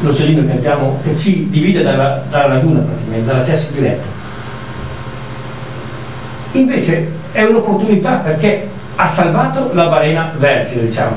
L'Orsellino 0.00 0.44
che, 0.46 0.52
abbiamo, 0.52 0.98
che 1.02 1.16
ci 1.16 1.48
divide 1.48 1.82
dalla, 1.82 2.22
dalla 2.28 2.56
laguna 2.56 2.80
praticamente, 2.80 3.24
dall'accesso 3.24 3.72
diretto. 3.72 4.06
Invece 6.52 7.13
è 7.34 7.42
un'opportunità 7.42 8.12
perché 8.18 8.68
ha 8.94 9.06
salvato 9.06 9.70
la 9.72 9.86
balena 9.86 10.32
vergine, 10.38 10.84
diciamo, 10.84 11.16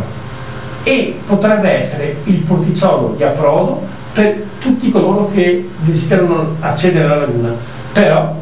e 0.82 1.15
potrebbe 1.28 1.70
essere 1.70 2.15
il 2.24 2.38
porticciolo 2.38 3.13
di 3.15 3.24
approdo 3.24 3.84
per 4.13 4.36
tutti 4.59 4.89
coloro 4.89 5.30
che 5.32 5.70
desiderano 5.82 6.55
accedere 6.59 7.05
alla 7.05 7.18
laguna, 7.18 7.53
però 7.93 8.36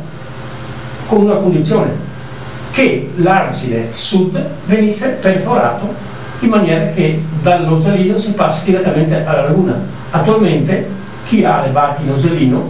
con 1.07 1.23
una 1.23 1.35
condizione, 1.35 2.03
che 2.71 3.11
l'argine 3.17 3.87
sud 3.91 4.41
venisse 4.65 5.17
perforato 5.21 5.93
in 6.39 6.49
maniera 6.49 6.87
che 6.87 7.21
dall'Osellino 7.41 8.17
si 8.17 8.33
passi 8.33 8.65
direttamente 8.65 9.25
alla 9.25 9.43
laguna. 9.43 9.77
Attualmente 10.11 10.89
chi 11.25 11.43
ha 11.43 11.61
le 11.61 11.69
barche 11.69 12.03
in 12.03 12.11
Osellino, 12.11 12.69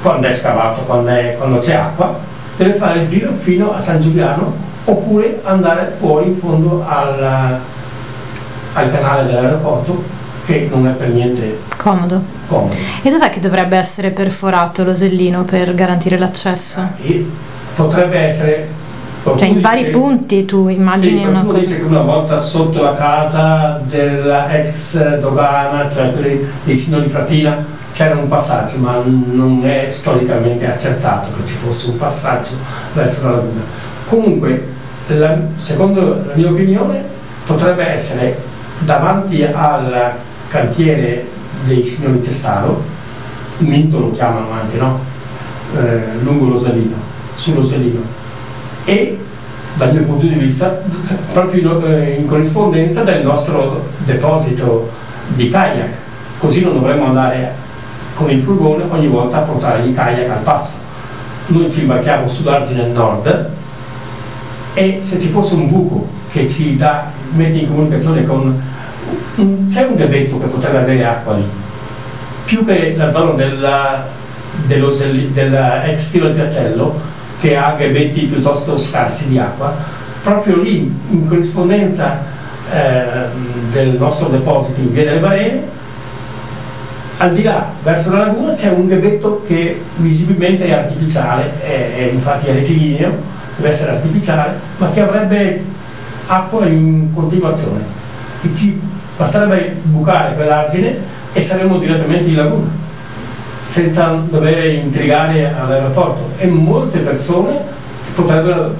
quando 0.00 0.26
è 0.26 0.32
scavato, 0.32 0.82
quando, 0.82 1.10
è, 1.10 1.34
quando 1.36 1.58
c'è 1.58 1.74
acqua, 1.74 2.18
deve 2.56 2.74
fare 2.74 3.00
il 3.00 3.08
giro 3.08 3.32
fino 3.40 3.72
a 3.72 3.78
San 3.78 4.00
Giuliano 4.00 4.54
oppure 4.84 5.40
andare 5.44 5.94
fuori 5.98 6.26
in 6.28 6.38
fondo 6.38 6.84
al, 6.86 7.58
al 8.74 8.90
canale 8.90 9.26
dell'aeroporto 9.26 10.20
che 10.44 10.68
non 10.70 10.86
è 10.88 10.90
per 10.90 11.08
niente 11.08 11.58
comodo. 11.76 12.20
comodo. 12.48 12.74
E 13.02 13.10
dov'è 13.10 13.30
che 13.30 13.40
dovrebbe 13.40 13.76
essere 13.76 14.10
perforato 14.10 14.82
l'Osellino 14.82 15.44
per 15.44 15.74
garantire 15.74 16.18
l'accesso? 16.18 16.88
E 17.00 17.26
potrebbe 17.74 18.18
essere 18.18 18.80
cioè 19.24 19.44
in 19.44 19.60
vari 19.60 19.90
punti 19.90 20.44
tu 20.44 20.66
immagini 20.66 21.20
sì, 21.20 21.26
una 21.28 21.44
cosa. 21.44 21.58
dice 21.58 21.76
che 21.76 21.84
una 21.84 22.00
volta 22.00 22.40
sotto 22.40 22.82
la 22.82 22.94
casa 22.94 23.80
dell'ex 23.84 25.18
dogana, 25.18 25.88
cioè 25.88 26.12
quelli 26.12 26.44
dei 26.64 26.74
signori 26.74 27.08
Fratina, 27.08 27.64
c'era 27.92 28.16
un 28.16 28.28
passaggio, 28.28 28.78
ma 28.78 29.02
non 29.04 29.62
è 29.64 29.88
storicamente 29.90 30.66
accertato 30.66 31.28
che 31.36 31.46
ci 31.46 31.56
fosse 31.62 31.90
un 31.90 31.98
passaggio 31.98 32.52
verso 32.94 33.24
la 33.24 33.30
laguna. 33.36 33.62
Comunque, 34.08 34.68
la, 35.08 35.36
secondo 35.56 36.24
la 36.26 36.34
mia 36.34 36.50
opinione, 36.50 37.04
potrebbe 37.46 37.86
essere 37.86 38.38
davanti 38.80 39.44
al 39.44 40.12
cantiere 40.48 41.26
dei 41.64 41.82
signori 41.82 42.22
Cestaro, 42.22 42.82
Minto 43.58 43.98
lo 43.98 44.10
chiamano 44.12 44.50
anche, 44.50 44.76
no? 44.76 44.98
Eh, 45.76 46.20
lungo 46.22 46.46
l'Osalino, 46.46 46.96
sull'Osalino 47.34 48.00
e 48.84 49.18
dal 49.74 49.94
mio 49.94 50.02
punto 50.02 50.26
di 50.26 50.34
vista 50.34 50.80
proprio 51.32 51.84
eh, 51.86 52.16
in 52.18 52.26
corrispondenza 52.26 53.04
del 53.04 53.22
nostro 53.22 53.88
deposito 54.04 54.90
di 55.28 55.48
kayak 55.48 55.90
così 56.38 56.62
non 56.62 56.74
dovremmo 56.74 57.06
andare 57.06 57.54
con 58.22 58.30
il 58.30 58.40
furgone 58.40 58.84
ogni 58.88 59.08
volta 59.08 59.38
a 59.38 59.40
portare 59.40 59.84
i 59.84 59.92
kayak 59.92 60.30
al 60.30 60.42
passo. 60.42 60.76
Noi 61.46 61.70
ci 61.72 61.80
imbarchiamo 61.80 62.26
sull'argine 62.26 62.86
nord 62.86 63.50
e 64.74 64.98
se 65.02 65.20
ci 65.20 65.28
fosse 65.28 65.54
un 65.54 65.68
buco 65.68 66.06
che 66.30 66.48
ci 66.48 66.76
dà, 66.76 67.06
mette 67.32 67.58
in 67.58 67.66
comunicazione 67.66 68.24
con 68.24 68.70
c'è 69.68 69.84
un 69.84 69.96
gabetto 69.96 70.38
che 70.38 70.46
potrebbe 70.46 70.78
avere 70.78 71.04
acqua 71.04 71.34
lì. 71.34 71.44
Più 72.44 72.64
che 72.64 72.94
la 72.96 73.10
zona 73.10 73.32
della, 73.32 74.06
dello, 74.66 74.94
della 75.32 75.84
ex 75.84 76.10
tiro 76.10 76.28
di 76.28 76.34
Piattello 76.34 77.00
che 77.40 77.56
ha 77.56 77.74
gabetti 77.76 78.26
piuttosto 78.26 78.78
scarsi 78.78 79.28
di 79.28 79.38
acqua, 79.38 79.74
proprio 80.22 80.56
lì 80.58 80.94
in 81.10 81.26
corrispondenza 81.26 82.20
eh, 82.72 83.02
del 83.72 83.96
nostro 83.98 84.28
deposito 84.28 84.80
in 84.80 84.92
via 84.92 85.04
delle 85.04 85.18
Barene, 85.18 85.80
al 87.22 87.34
di 87.34 87.44
là, 87.44 87.66
verso 87.84 88.10
la 88.10 88.26
laguna, 88.26 88.52
c'è 88.52 88.70
un 88.70 88.88
gabetto 88.88 89.44
che 89.46 89.80
visibilmente 89.96 90.66
è 90.66 90.72
artificiale, 90.72 91.52
è, 91.62 91.94
è 91.96 92.10
infatti 92.12 92.48
è 92.48 92.52
rettilineo, 92.52 93.12
deve 93.56 93.68
essere 93.68 93.92
artificiale, 93.92 94.58
ma 94.78 94.90
che 94.90 95.00
avrebbe 95.02 95.62
acqua 96.26 96.66
in 96.66 97.14
continuazione. 97.14 97.84
E 98.42 98.52
ci 98.56 98.80
basterebbe 99.16 99.76
bucare 99.84 100.34
quell'argine 100.34 100.96
e 101.32 101.40
saremmo 101.40 101.78
direttamente 101.78 102.28
in 102.28 102.34
laguna 102.34 102.70
senza 103.66 104.20
dover 104.28 104.66
intrigare 104.66 105.54
all'aeroporto 105.54 106.30
e 106.38 106.46
molte 106.48 106.98
persone 106.98 107.56
potrebbero 108.14 108.74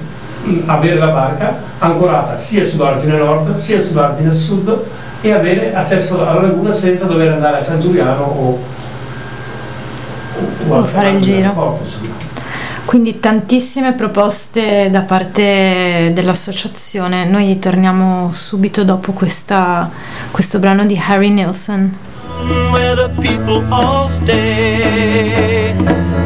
avere 0.65 0.97
la 0.97 1.07
barca 1.07 1.55
ancorata 1.79 2.35
sia 2.35 2.63
sull'argine 2.63 3.17
nord 3.17 3.55
sia 3.55 3.79
sull'argine 3.79 4.31
sud 4.31 4.83
e 5.25 5.31
avere 5.31 5.73
accesso 5.73 6.19
alla 6.21 6.41
laguna 6.41 6.71
senza 6.71 7.05
dover 7.05 7.31
andare 7.31 7.57
a 7.57 7.61
San 7.61 7.79
Giuliano 7.79 8.23
o, 8.23 8.59
O 10.67 10.83
fare 10.85 11.11
il 11.11 11.21
giro. 11.21 11.79
insomma. 11.81 12.11
Quindi 12.85 13.19
tantissime 13.21 13.93
proposte 13.93 14.89
da 14.91 15.01
parte 15.01 16.11
dell'associazione. 16.13 17.23
Noi 17.25 17.57
torniamo 17.57 18.31
subito 18.33 18.83
dopo 18.83 19.13
questa- 19.13 19.89
questo 20.31 20.59
brano 20.59 20.85
di 20.85 20.99
Harry 21.07 21.29
Nilsson. 21.29 21.97
where 22.71 22.95
the 22.95 23.09
people 23.21 23.63
all 23.69 24.07
stay. 24.09 25.73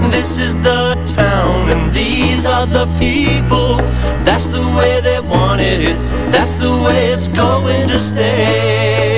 This 0.10 0.38
is 0.38 0.56
the 0.64 0.96
town 1.16 1.70
and 1.70 1.92
these 1.92 2.48
are 2.48 2.66
the 2.68 2.88
people. 2.98 3.76
That's 4.24 4.48
the 4.50 4.64
way 4.76 5.00
they 5.02 5.20
wanted 5.20 5.82
it. 5.82 5.98
That's 6.32 6.56
the 6.56 6.72
way 6.84 7.12
it's 7.14 7.28
going 7.30 7.88
to 7.88 8.00
stay. 8.00 9.17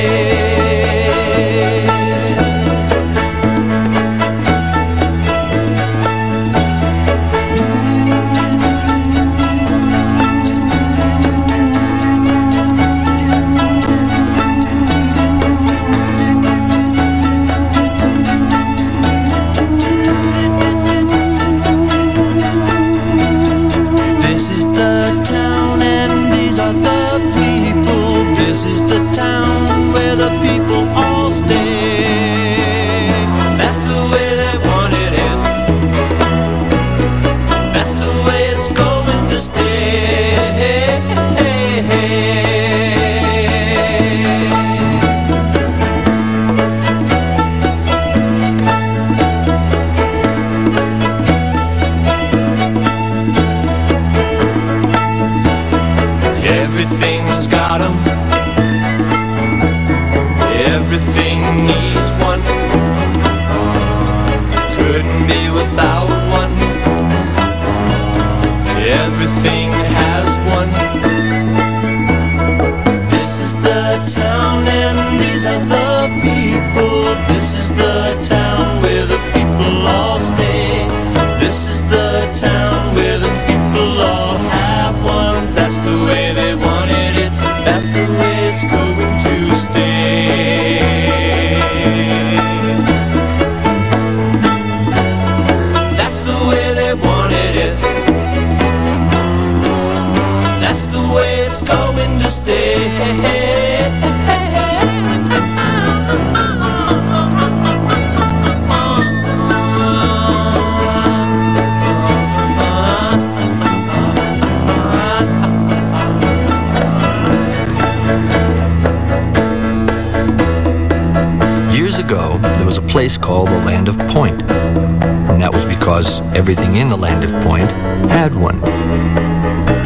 Called 123.29 123.49
the 123.49 123.59
Land 123.59 123.87
of 123.87 123.95
Point. 124.07 124.41
And 124.41 125.39
that 125.39 125.53
was 125.53 125.63
because 125.63 126.19
everything 126.35 126.77
in 126.77 126.87
the 126.87 126.97
Land 126.97 127.23
of 127.23 127.29
Point 127.43 127.69
had 128.09 128.33
one. 128.33 128.59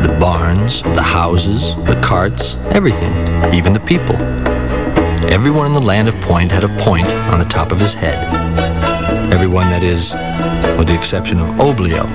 The 0.02 0.16
barns, 0.18 0.82
the 0.82 1.02
houses, 1.02 1.76
the 1.84 2.00
carts, 2.02 2.56
everything, 2.72 3.12
even 3.54 3.74
the 3.74 3.82
people. 3.82 4.16
Everyone 5.28 5.66
in 5.66 5.74
the 5.74 5.82
Land 5.82 6.08
of 6.08 6.16
Point 6.22 6.54
had 6.54 6.64
a 6.64 6.70
point 6.80 7.10
on 7.34 7.38
the 7.38 7.44
top 7.44 7.74
of 7.74 7.82
his 7.82 7.94
head. 7.94 8.18
Everyone, 9.34 9.68
that 9.72 9.84
is, 9.84 10.14
with 10.78 10.88
the 10.88 10.96
exception 10.96 11.42
of 11.42 11.50
Oblio. 11.60 12.06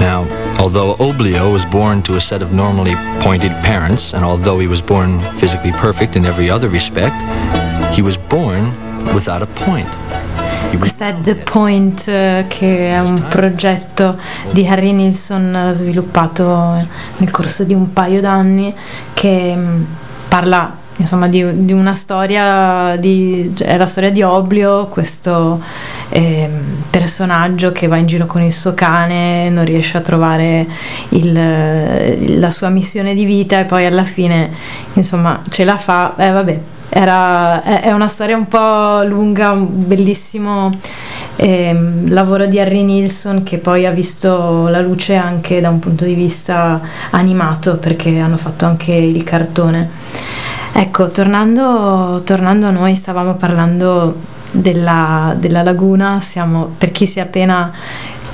Now, 0.00 0.28
although 0.60 0.96
Oblio 0.96 1.50
was 1.50 1.64
born 1.64 2.02
to 2.02 2.16
a 2.16 2.20
set 2.20 2.42
of 2.42 2.52
normally 2.52 2.94
pointed 3.20 3.52
parents, 3.64 4.12
and 4.12 4.22
although 4.22 4.58
he 4.58 4.66
was 4.66 4.82
born 4.82 5.18
physically 5.32 5.72
perfect 5.72 6.14
in 6.14 6.26
every 6.26 6.50
other 6.50 6.68
respect, 6.68 7.16
he 7.94 8.02
was 8.02 8.16
born 8.16 8.72
without 9.12 9.42
a 9.42 9.46
point. 9.46 9.88
Questa 10.76 11.06
è 11.06 11.14
The 11.22 11.36
Point, 11.36 12.08
eh, 12.08 12.46
che 12.48 12.92
è 12.92 12.98
un 13.00 13.26
progetto 13.28 14.18
di 14.50 14.66
Harry 14.66 14.90
Nilsson 14.90 15.54
eh, 15.54 15.72
sviluppato 15.72 16.84
nel 17.16 17.30
corso 17.30 17.62
di 17.62 17.72
un 17.74 17.92
paio 17.92 18.20
d'anni 18.20 18.74
che 19.14 19.54
mh, 19.54 19.86
parla 20.28 20.76
insomma 20.96 21.28
di, 21.28 21.64
di 21.64 21.72
una 21.72 21.94
storia 21.94 22.96
di, 22.96 23.52
è 23.58 23.76
la 23.76 23.86
storia 23.86 24.10
di 24.10 24.22
Oblio 24.22 24.86
questo 24.86 25.60
ehm, 26.08 26.84
personaggio 26.90 27.72
che 27.72 27.86
va 27.88 27.96
in 27.96 28.06
giro 28.06 28.26
con 28.26 28.42
il 28.42 28.52
suo 28.52 28.74
cane 28.74 29.48
non 29.50 29.64
riesce 29.64 29.96
a 29.96 30.00
trovare 30.00 30.66
il- 31.10 32.38
la 32.38 32.50
sua 32.50 32.68
missione 32.68 33.14
di 33.14 33.24
vita 33.24 33.58
e 33.60 33.64
poi 33.64 33.86
alla 33.86 34.04
fine 34.04 34.50
insomma 34.94 35.40
ce 35.48 35.64
la 35.64 35.76
fa 35.76 36.14
eh, 36.16 36.30
vabbè 36.30 36.60
era, 36.96 37.60
è, 37.64 37.90
una 37.90 38.06
storia 38.06 38.36
un 38.36 38.46
po' 38.46 39.02
lunga, 39.02 39.50
un 39.50 39.84
bellissimo 39.84 40.70
ehm, 41.34 42.12
lavoro 42.12 42.46
di 42.46 42.60
Harry 42.60 42.84
Nilsson 42.84 43.42
che 43.42 43.58
poi 43.58 43.84
ha 43.84 43.90
visto 43.90 44.68
la 44.68 44.80
luce 44.80 45.16
anche 45.16 45.60
da 45.60 45.70
un 45.70 45.80
punto 45.80 46.04
di 46.04 46.14
vista 46.14 46.80
animato 47.10 47.78
perché 47.78 48.16
hanno 48.20 48.36
fatto 48.36 48.64
anche 48.66 48.94
il 48.94 49.24
cartone. 49.24 49.90
Ecco, 50.72 51.10
tornando, 51.10 52.22
tornando 52.24 52.68
a 52.68 52.70
noi, 52.70 52.94
stavamo 52.94 53.34
parlando 53.34 54.20
della, 54.52 55.34
della 55.36 55.64
laguna, 55.64 56.20
siamo, 56.20 56.74
per 56.78 56.92
chi 56.92 57.08
si 57.08 57.18
è 57.18 57.22
appena 57.22 57.72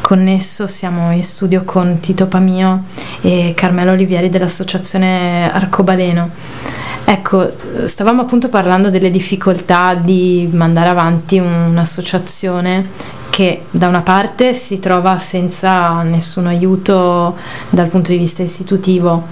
connesso, 0.03 0.67
siamo 0.67 1.13
in 1.13 1.23
studio 1.23 1.63
con 1.65 1.99
Tito 2.01 2.27
Pamio 2.27 2.85
e 3.23 3.55
Carmelo 3.57 3.93
Olivieri 3.93 4.29
dell'associazione 4.29 5.51
Arcobaleno. 5.51 6.80
Ecco, 7.05 7.53
stavamo 7.87 8.23
appunto 8.23 8.49
parlando 8.49 8.91
delle 8.91 9.11
difficoltà 9.11 9.95
di 9.95 10.49
mandare 10.53 10.89
avanti 10.89 11.39
un'associazione 11.39 13.19
che 13.31 13.62
da 13.70 13.89
una 13.89 14.03
parte 14.03 14.55
si 14.55 14.78
trova 14.81 15.18
senza 15.18 16.03
nessun 16.03 16.47
aiuto 16.47 17.37
dal 17.70 17.89
punto 17.89 18.11
di 18.11 18.18
vista 18.18 18.43
istitutivo 18.43 19.26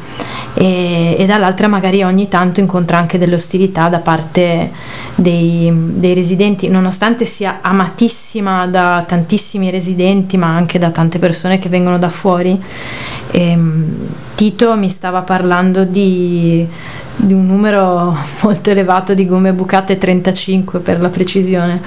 e, 0.54 1.16
e 1.18 1.26
dall'altra 1.26 1.68
magari 1.68 2.02
ogni 2.02 2.28
tanto 2.28 2.60
incontra 2.60 2.96
anche 2.96 3.18
delle 3.18 3.34
ostilità 3.34 3.88
da 3.88 3.98
parte 3.98 4.70
dei, 5.14 5.70
dei 5.74 6.14
residenti, 6.14 6.68
nonostante 6.68 7.24
sia 7.24 7.58
amatissima 7.60 8.66
da 8.66 9.04
tantissimi 9.06 9.70
residenti 9.70 10.36
ma 10.36 10.54
anche 10.54 10.78
da 10.78 10.90
tante 10.90 11.18
persone 11.18 11.58
che 11.58 11.68
vengono 11.68 11.98
da 11.98 12.10
fuori. 12.10 12.60
Ehm, 13.32 14.08
Tito 14.34 14.76
mi 14.76 14.88
stava 14.88 15.22
parlando 15.22 15.82
di, 15.82 16.64
di 17.16 17.32
un 17.32 17.44
numero 17.44 18.16
molto 18.42 18.70
elevato 18.70 19.12
di 19.12 19.26
gomme 19.26 19.52
bucate 19.52 19.98
35 19.98 20.78
per 20.78 21.00
la 21.00 21.08
precisione. 21.08 21.80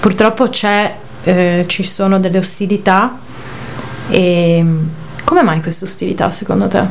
Purtroppo 0.00 0.48
c'è, 0.48 0.94
eh, 1.24 1.64
ci 1.66 1.82
sono 1.82 2.20
delle 2.20 2.38
ostilità 2.38 3.18
e 4.08 4.64
come 5.24 5.42
mai 5.42 5.60
queste 5.60 5.84
ostilità 5.84 6.30
secondo 6.30 6.68
te? 6.68 6.82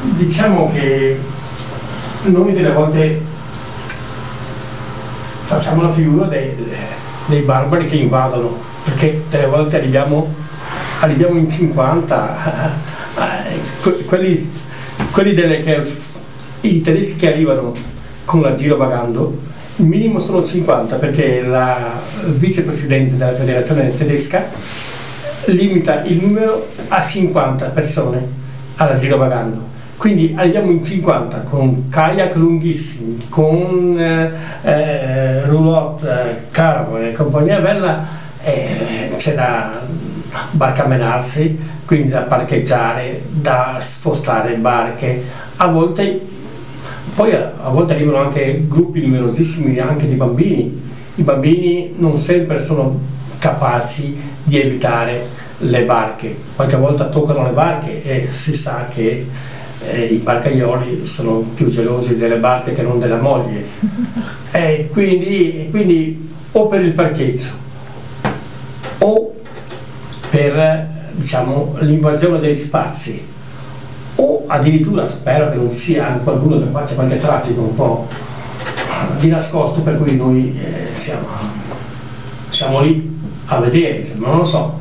Diciamo 0.00 0.72
che 0.72 1.18
noi 2.22 2.52
delle 2.52 2.72
volte 2.72 3.20
facciamo 5.44 5.82
la 5.82 5.92
figura 5.92 6.26
dei, 6.26 6.54
dei 7.26 7.40
barbari 7.42 7.86
che 7.86 7.96
invadono, 7.96 8.56
perché 8.84 9.24
delle 9.30 9.46
volte 9.46 9.76
arriviamo, 9.76 10.32
arriviamo 11.00 11.38
in 11.38 11.50
50, 11.50 12.72
eh, 13.16 13.60
que- 13.80 14.04
quelli, 14.04 14.50
quelli 15.10 15.34
delle 15.34 15.60
che 15.60 15.96
i 16.62 16.82
tedeschi 16.82 17.16
che 17.16 17.32
arrivano 17.32 17.74
con 18.24 18.40
la 18.40 18.54
girovagando, 18.54 19.36
il 19.36 19.55
minimo 19.76 20.18
sono 20.18 20.44
50 20.44 20.96
perché 20.96 21.42
la 21.42 21.76
vicepresidente 22.24 23.16
della 23.16 23.34
federazione 23.34 23.94
tedesca 23.94 24.44
limita 25.46 26.02
il 26.04 26.24
numero 26.24 26.66
a 26.88 27.04
50 27.04 27.66
persone 27.68 28.26
alla 28.76 28.98
girovagando. 28.98 29.74
Quindi 29.96 30.34
arriviamo 30.36 30.70
in 30.70 30.82
50 30.82 31.40
con 31.48 31.88
kayak 31.88 32.34
lunghissimi, 32.34 33.26
con 33.28 33.96
eh, 33.98 34.30
eh, 34.62 35.46
roulotte, 35.46 36.08
eh, 36.08 36.50
carro 36.50 36.98
e 36.98 37.12
compagnia 37.12 37.60
bella, 37.60 38.06
eh, 38.44 39.14
c'è 39.16 39.34
da 39.34 39.84
barcamenarsi, 40.50 41.58
quindi 41.86 42.08
da 42.10 42.22
parcheggiare, 42.22 43.22
da 43.30 43.78
spostare 43.80 44.54
barche. 44.56 45.24
A 45.56 45.66
volte, 45.68 46.20
poi 47.16 47.34
a, 47.34 47.52
a 47.62 47.70
volte 47.70 47.94
arrivano 47.94 48.18
anche 48.18 48.64
gruppi 48.68 49.00
numerosissimi 49.00 49.78
anche 49.78 50.06
di 50.06 50.14
bambini. 50.14 50.84
I 51.14 51.22
bambini 51.22 51.94
non 51.96 52.18
sempre 52.18 52.58
sono 52.58 53.00
capaci 53.38 54.16
di 54.42 54.60
evitare 54.60 55.26
le 55.60 55.84
barche, 55.84 56.36
qualche 56.54 56.76
volta 56.76 57.08
toccano 57.08 57.44
le 57.44 57.52
barche 57.52 58.04
e 58.04 58.28
si 58.30 58.54
sa 58.54 58.88
che 58.92 59.26
eh, 59.80 60.04
i 60.04 60.18
barcaioli 60.18 61.06
sono 61.06 61.38
più 61.54 61.70
gelosi 61.70 62.18
delle 62.18 62.36
barche 62.36 62.74
che 62.74 62.82
non 62.82 62.98
della 62.98 63.20
moglie. 63.20 63.64
E 64.52 64.88
quindi, 64.90 65.68
quindi 65.70 66.30
o 66.52 66.66
per 66.68 66.82
il 66.82 66.92
parcheggio 66.92 67.50
o 68.98 69.34
per 70.30 70.88
diciamo, 71.12 71.76
l'invasione 71.80 72.38
degli 72.38 72.54
spazi 72.54 73.22
o 74.16 74.44
addirittura 74.46 75.06
spero 75.06 75.50
che 75.50 75.56
non 75.56 75.70
sia 75.70 76.20
qualcuno 76.22 76.58
che 76.58 76.66
faccia 76.70 76.94
qualche 76.94 77.18
traffico 77.18 77.60
un 77.60 77.74
po' 77.74 78.08
di 79.18 79.28
nascosto 79.28 79.82
per 79.82 79.98
cui 79.98 80.16
noi 80.16 80.58
eh, 80.58 80.94
siamo, 80.94 81.26
siamo 82.50 82.80
lì 82.80 83.14
a 83.46 83.58
vedere, 83.58 84.04
ma 84.16 84.28
non 84.28 84.38
lo 84.38 84.44
so, 84.44 84.78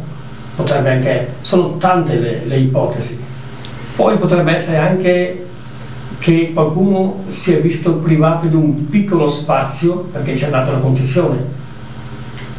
potrebbe 0.56 0.92
anche, 0.92 1.34
sono 1.42 1.78
tante 1.78 2.20
le, 2.20 2.46
le 2.46 2.58
ipotesi. 2.58 3.24
Poi 3.96 4.18
potrebbe 4.18 4.52
essere 4.52 4.78
anche 4.78 5.46
che 6.20 6.52
qualcuno 6.54 7.24
si 7.28 7.54
è 7.54 7.62
visto 7.62 7.96
privato 7.96 8.48
di 8.48 8.56
un 8.56 8.90
piccolo 8.90 9.28
spazio 9.28 10.08
perché 10.12 10.36
ci 10.36 10.46
ha 10.46 10.50
dato 10.50 10.72
la 10.72 10.80
concessione, 10.80 11.38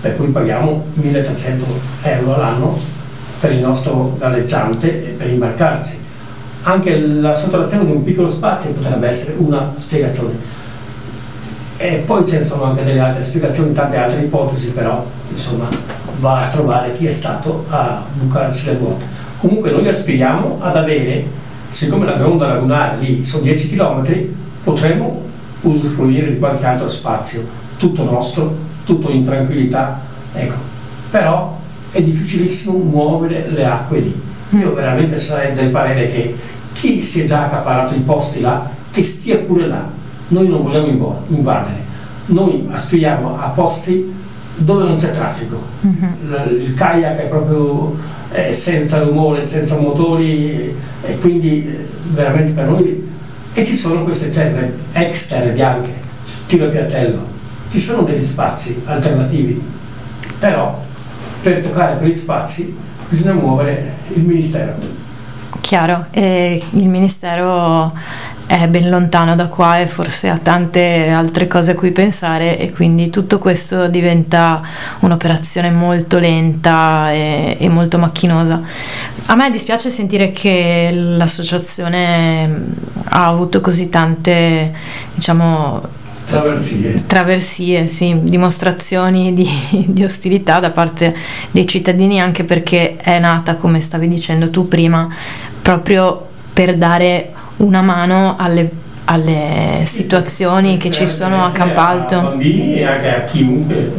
per 0.01 0.17
cui 0.17 0.29
paghiamo 0.29 0.85
1300 0.95 1.65
euro 2.03 2.35
all'anno 2.35 2.79
per 3.41 3.53
il 3.53 3.61
nostro 3.61 4.17
galleggiante 4.19 5.09
e 5.09 5.11
per 5.11 5.29
imbarcarci. 5.29 6.05
Anche 6.69 6.99
la 6.99 7.33
sottrazione 7.33 7.85
di 7.85 7.93
un 7.93 8.03
piccolo 8.03 8.27
spazio 8.27 8.73
potrebbe 8.73 9.07
essere 9.07 9.37
una 9.39 9.73
spiegazione. 9.77 10.35
E 11.77 12.03
poi 12.05 12.27
ce 12.27 12.39
ne 12.39 12.45
sono 12.45 12.65
anche 12.65 12.83
delle 12.83 12.99
altre 12.99 13.23
spiegazioni, 13.23 13.73
tante 13.73 13.97
altre 13.97 14.23
ipotesi, 14.23 14.73
però 14.73 15.07
insomma 15.31 15.69
va 16.19 16.47
a 16.47 16.49
trovare 16.49 16.93
chi 16.95 17.07
è 17.07 17.11
stato 17.11 17.67
a 17.69 18.03
bucarci 18.15 18.67
le 18.67 18.79
ruote. 18.79 19.05
Comunque 19.39 19.71
noi 19.71 19.87
aspiriamo 19.87 20.59
ad 20.61 20.77
avere, 20.77 21.25
siccome 21.69 22.05
la 22.05 22.17
gronda 22.17 22.49
lagunare 22.49 22.97
lì 22.99 23.25
sono 23.25 23.45
10 23.45 23.71
km, 23.71 24.27
potremmo 24.65 25.23
usufruire 25.61 26.33
di 26.33 26.39
qualche 26.41 26.67
altro 26.67 26.89
spazio, 26.89 27.47
tutto 27.77 28.03
nostro, 28.03 28.57
tutto 28.85 29.09
in 29.09 29.25
tranquillità. 29.25 30.01
Ecco. 30.35 30.55
Però 31.13 31.61
è 31.93 32.03
difficilissimo 32.03 32.77
muovere 32.77 33.51
le 33.51 33.65
acque 33.65 34.01
lì. 34.01 34.25
Io 34.51 34.75
veramente 34.75 35.17
sarei 35.17 35.55
del 35.55 35.69
parere 35.69 36.09
che 36.09 36.55
chi 36.77 37.03
si 37.03 37.23
è 37.23 37.27
già 37.27 37.47
accaparato 37.47 37.95
i 37.95 38.01
posti 38.01 38.41
là, 38.41 38.69
che 38.93 39.03
stia 39.03 39.39
pure 39.39 39.67
là. 39.67 39.89
Noi 40.29 40.49
non 40.49 40.63
vogliamo 40.63 41.23
invadere, 41.29 41.85
noi 42.27 42.69
aspiriamo 42.71 43.41
a 43.41 43.49
posti 43.49 44.13
dove 44.57 44.85
non 44.85 44.97
c'è 44.97 45.13
traffico. 45.13 45.59
Mm-hmm. 45.87 46.61
Il 46.61 46.75
kayak 46.75 47.19
è 47.19 47.27
proprio 47.29 47.97
eh, 48.33 48.53
senza 48.53 49.03
rumore, 49.03 49.47
senza 49.47 49.79
motori 49.79 50.75
e 51.03 51.19
quindi 51.21 51.67
eh, 51.67 51.87
veramente 52.11 52.53
per 52.53 52.69
noi 52.69 53.09
e 53.55 53.65
ci 53.65 53.75
sono 53.75 54.03
queste 54.03 54.31
terre, 54.31 54.77
ex 54.93 55.29
terre 55.29 55.51
bianche, 55.51 55.91
tiro 56.47 56.69
piattello, 56.69 57.21
ci 57.71 57.81
sono 57.81 58.03
degli 58.03 58.23
spazi 58.23 58.83
alternativi, 58.85 59.63
però 60.39 60.83
per 61.41 61.63
toccare 61.63 61.97
quegli 61.97 62.15
spazi 62.15 62.77
bisogna 63.09 63.33
muovere 63.33 63.93
il 64.15 64.23
Ministero. 64.23 65.05
Chiaro, 65.67 66.07
e 66.13 66.63
il 66.75 66.87
Ministero 66.87 67.93
è 68.47 68.69
ben 68.69 68.89
lontano 68.89 69.35
da 69.35 69.47
qua 69.47 69.81
e 69.81 69.89
forse 69.89 70.29
ha 70.29 70.39
tante 70.41 71.09
altre 71.09 71.49
cose 71.49 71.73
a 71.73 71.75
cui 71.75 71.91
pensare 71.91 72.57
e 72.57 72.71
quindi 72.71 73.11
tutto 73.11 73.41
questo 73.41 73.89
diventa 73.89 74.63
un'operazione 75.01 75.73
molto 75.73 76.21
lenta 76.21 77.11
e, 77.11 77.57
e 77.59 77.69
molto 77.69 77.99
macchinosa. 77.99 78.63
A 79.27 79.35
me 79.35 79.51
dispiace 79.51 79.91
sentire 79.91 80.31
che 80.31 80.91
l'associazione 80.93 82.65
ha 83.03 83.27
avuto 83.27 83.61
così 83.61 83.91
tante, 83.91 84.73
diciamo, 85.15 85.95
Traversie. 86.27 87.07
Traversie, 87.07 87.89
sì, 87.89 88.17
dimostrazioni 88.23 89.33
di, 89.33 89.49
di, 89.87 90.03
ostilità 90.03 90.59
da 90.59 90.71
parte 90.71 91.15
dei 91.53 91.67
cittadini, 91.67 92.21
anche 92.21 92.43
perché 92.43 92.97
è 92.97 93.21
nata, 93.21 93.55
come 93.55 93.81
stavi 93.81 94.09
dicendo 94.09 94.51
tu 94.51 94.67
prima, 94.67 95.09
proprio 95.67 96.29
per 96.53 96.77
dare 96.77 97.33
una 97.57 97.83
mano 97.83 98.37
alle, 98.39 98.71
alle 99.07 99.83
situazioni 99.85 100.77
che 100.77 100.93
ci 100.93 101.09
sono 101.09 101.43
a 101.43 101.51
Campalto. 101.51 102.17
A 102.17 102.21
bambini 102.21 102.77
e 102.77 102.85
anche 102.85 103.13
a 103.13 103.25
chiunque. 103.25 103.93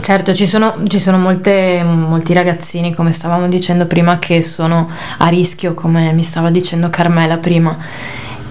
Certo, 0.00 0.32
ci 0.32 0.46
sono, 0.46 0.76
ci 0.86 1.00
sono 1.00 1.18
molte, 1.18 1.82
molti 1.82 2.32
ragazzini, 2.34 2.94
come 2.94 3.10
stavamo 3.10 3.48
dicendo 3.48 3.84
prima, 3.86 4.20
che 4.20 4.44
sono 4.44 4.88
a 5.16 5.26
rischio, 5.26 5.74
come 5.74 6.12
mi 6.12 6.22
stava 6.22 6.50
dicendo 6.50 6.90
Carmela 6.90 7.38
prima 7.38 7.76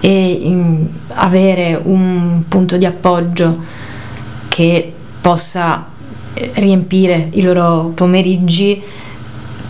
e 0.01 0.31
in, 0.43 0.87
avere 1.13 1.79
un 1.81 2.43
punto 2.49 2.75
di 2.75 2.85
appoggio 2.85 3.63
che 4.49 4.93
possa 5.21 5.85
eh, 6.33 6.51
riempire 6.55 7.29
i 7.31 7.41
loro 7.41 7.93
pomeriggi 7.95 9.05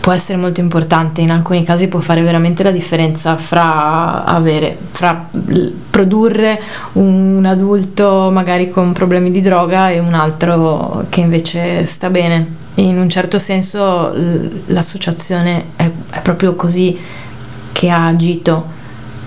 può 0.08 0.16
essere 0.16 0.38
molto 0.38 0.60
importante, 0.60 1.20
in 1.20 1.30
alcuni 1.30 1.64
casi 1.64 1.86
può 1.86 2.00
fare 2.00 2.22
veramente 2.22 2.62
la 2.62 2.70
differenza 2.70 3.36
fra, 3.36 4.24
avere, 4.24 4.74
fra 4.90 5.28
produrre 5.90 6.58
un 6.92 7.44
adulto 7.44 8.30
magari 8.32 8.70
con 8.70 8.94
problemi 8.94 9.30
di 9.30 9.42
droga 9.42 9.90
e 9.90 9.98
un 9.98 10.14
altro 10.14 11.04
che 11.10 11.20
invece 11.20 11.84
sta 11.84 12.08
bene. 12.08 12.54
In 12.76 12.98
un 12.98 13.10
certo 13.10 13.38
senso 13.38 14.14
l'associazione 14.68 15.72
è, 15.76 15.90
è 16.08 16.20
proprio 16.22 16.54
così 16.54 16.98
che 17.72 17.90
ha 17.90 18.06
agito 18.06 18.64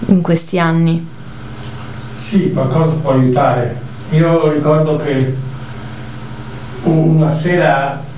in 0.08 0.24
questi 0.24 0.58
anni? 0.58 1.08
Sì, 2.12 2.52
qualcosa 2.52 2.94
può 2.94 3.12
aiutare. 3.12 3.80
Io 4.14 4.52
ricordo 4.52 4.98
che 4.98 5.36
una 6.86 7.30
sera 7.30 8.10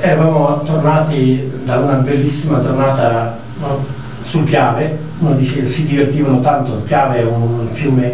eravamo 0.00 0.62
tornati 0.64 1.50
da 1.64 1.78
una 1.78 1.94
bellissima 1.94 2.60
giornata 2.60 3.38
no, 3.60 3.84
sul 4.22 4.44
Piave, 4.44 4.98
uno 5.18 5.34
dice 5.34 5.66
si 5.66 5.86
divertivano 5.86 6.40
tanto, 6.40 6.74
il 6.74 6.82
Piave 6.82 7.20
è 7.20 7.24
un 7.24 7.68
fiume 7.72 8.12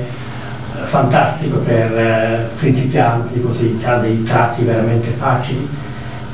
fantastico 0.84 1.58
per 1.58 1.96
eh, 1.96 2.48
principianti, 2.58 3.40
così 3.40 3.78
ha 3.84 3.96
dei 3.96 4.22
tratti 4.24 4.62
veramente 4.62 5.08
facili. 5.10 5.68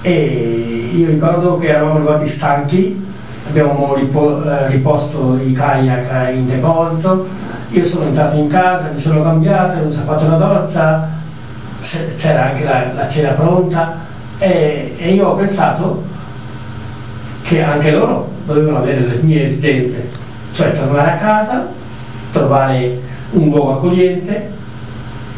E 0.02 0.90
io 0.94 1.06
ricordo 1.08 1.58
che 1.58 1.68
eravamo 1.68 1.96
arrivati 1.96 2.26
stanchi 2.26 3.08
abbiamo 3.48 3.94
ripo- 3.94 4.42
eh, 4.44 4.68
riposto 4.68 5.38
i 5.42 5.52
kayak 5.52 6.34
in 6.34 6.46
deposito, 6.46 7.26
io 7.70 7.84
sono 7.84 8.06
entrato 8.06 8.36
in 8.36 8.48
casa, 8.48 8.90
mi 8.92 9.00
sono 9.00 9.22
cambiato, 9.22 9.86
ho 9.86 9.90
fatto 9.90 10.24
una 10.24 10.36
doccia, 10.36 11.08
c'era 12.16 12.50
anche 12.50 12.64
la, 12.64 12.92
la 12.94 13.08
cena 13.08 13.30
pronta 13.30 14.08
e, 14.40 14.94
e, 14.98 15.12
io 15.12 15.28
ho 15.28 15.34
pensato 15.34 16.02
che 17.42 17.62
anche 17.62 17.92
loro 17.92 18.28
dovevano 18.44 18.78
avere 18.78 19.00
le 19.00 19.18
mie 19.22 19.44
esigenze, 19.44 20.10
cioè 20.52 20.74
tornare 20.74 21.12
a 21.12 21.16
casa, 21.16 21.68
trovare 22.32 23.00
un 23.32 23.48
luogo 23.48 23.76
accogliente 23.76 24.50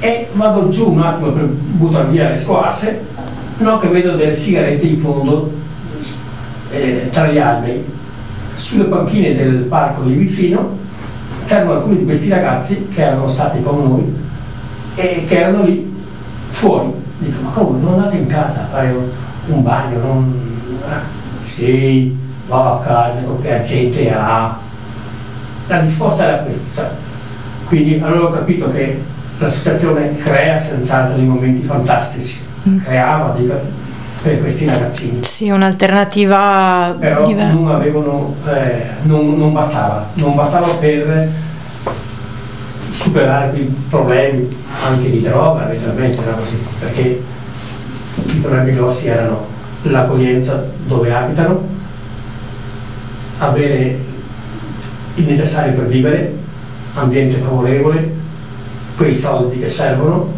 e 0.00 0.28
vado 0.32 0.68
giù 0.70 0.90
un 0.90 1.00
attimo 1.00 1.32
per 1.32 1.44
buttare 1.44 2.08
via 2.08 2.30
le 2.30 2.36
squasse, 2.36 3.04
no 3.58 3.76
che 3.78 3.88
vedo 3.88 4.16
delle 4.16 4.34
sigarette 4.34 4.86
in 4.86 5.00
fondo 5.00 5.52
eh, 6.70 7.08
tra 7.12 7.26
gli 7.26 7.38
alberi 7.38 7.84
sulle 8.54 8.84
panchine 8.84 9.34
del 9.34 9.64
parco 9.64 10.02
lì 10.02 10.14
vicino 10.14 10.78
c'erano 11.46 11.72
alcuni 11.74 11.98
di 11.98 12.04
questi 12.04 12.28
ragazzi 12.28 12.88
che 12.94 13.02
erano 13.02 13.28
stati 13.28 13.62
con 13.62 13.82
noi 13.82 14.14
e 14.94 15.24
che 15.26 15.38
erano 15.38 15.64
lì 15.64 15.92
fuori. 16.50 16.92
Dico, 17.22 17.40
ma 17.42 17.50
come, 17.50 17.78
non 17.80 17.92
andate 17.94 18.16
in 18.16 18.26
casa 18.26 18.62
a 18.62 18.66
fare 18.66 18.94
un, 19.46 19.62
bagno? 19.62 19.98
Non... 19.98 20.40
Ah, 20.88 21.00
sì, 21.40 22.16
va 22.48 22.72
a 22.72 22.78
casa, 22.78 23.20
che 23.40 23.60
gente 23.62 24.12
ha. 24.12 24.58
la 25.68 25.80
risposta 25.80 26.24
era 26.24 26.38
questa. 26.38 26.90
Quindi 27.66 28.00
allora 28.02 28.24
ho 28.24 28.32
capito 28.32 28.70
che 28.70 29.00
l'associazione 29.38 30.16
crea 30.18 30.58
senz'altro 30.58 31.16
dei 31.16 31.24
momenti 31.26 31.66
fantastici, 31.66 32.50
Mm. 32.68 32.78
creava 32.78 33.34
dei, 33.36 33.50
per 34.22 34.40
questi 34.40 34.66
ragazzini. 34.66 35.24
Sì, 35.24 35.50
un'alternativa 35.50 36.94
Però 36.98 37.26
diversa. 37.26 37.52
non 37.54 37.70
avevano, 37.72 38.36
eh, 38.46 38.84
non, 39.02 39.36
non 39.36 39.52
bastava, 39.52 40.06
non 40.14 40.34
bastava 40.36 40.68
per 40.74 41.28
superare 42.92 43.50
quei 43.50 43.74
problemi 43.88 44.48
anche 44.84 45.10
di 45.10 45.22
droga, 45.22 45.66
eventualmente 45.66 46.22
era 46.22 46.32
così, 46.32 46.58
perché 46.78 47.22
i 48.26 48.38
problemi 48.40 48.74
grossi 48.74 49.08
erano 49.08 49.46
l'accoglienza 49.82 50.64
dove 50.86 51.12
abitano, 51.12 51.66
avere 53.38 53.98
il 55.14 55.24
necessario 55.24 55.72
per 55.74 55.86
vivere, 55.86 56.34
ambiente 56.94 57.38
favorevole, 57.40 58.12
quei 58.96 59.14
soldi 59.14 59.58
che 59.58 59.68
servono, 59.68 60.32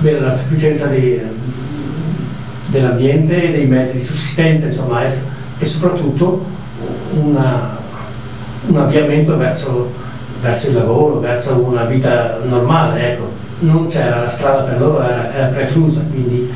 avere 0.00 0.20
la 0.20 0.36
sufficienza 0.36 0.86
di- 0.88 1.20
dell'ambiente, 2.66 3.50
dei 3.52 3.66
mezzi 3.66 3.96
di 3.96 4.02
sussistenza, 4.04 4.66
insomma, 4.66 5.02
e 5.58 5.64
soprattutto 5.66 6.44
una- 7.14 7.76
un 8.66 8.76
avviamento 8.76 9.36
verso, 9.36 9.92
verso 10.40 10.68
il 10.68 10.74
lavoro, 10.74 11.20
verso 11.20 11.54
una 11.58 11.84
vita 11.84 12.38
normale, 12.44 13.12
ecco. 13.12 13.32
Non 13.60 13.88
c'era 13.88 14.20
la 14.20 14.28
strada 14.28 14.62
per 14.62 14.78
loro, 14.78 15.02
era, 15.02 15.34
era 15.34 15.46
preclusa, 15.46 16.00
quindi 16.08 16.48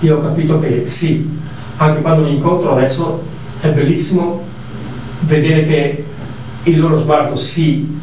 io 0.00 0.16
ho 0.16 0.22
capito 0.22 0.58
che 0.58 0.84
sì, 0.86 1.38
anche 1.76 2.00
quando 2.00 2.24
li 2.24 2.36
incontro 2.36 2.72
adesso 2.72 3.22
è 3.60 3.68
bellissimo 3.68 4.42
vedere 5.20 5.64
che 5.66 6.04
il 6.64 6.78
loro 6.80 6.96
sguardo 6.98 7.36
si 7.36 7.98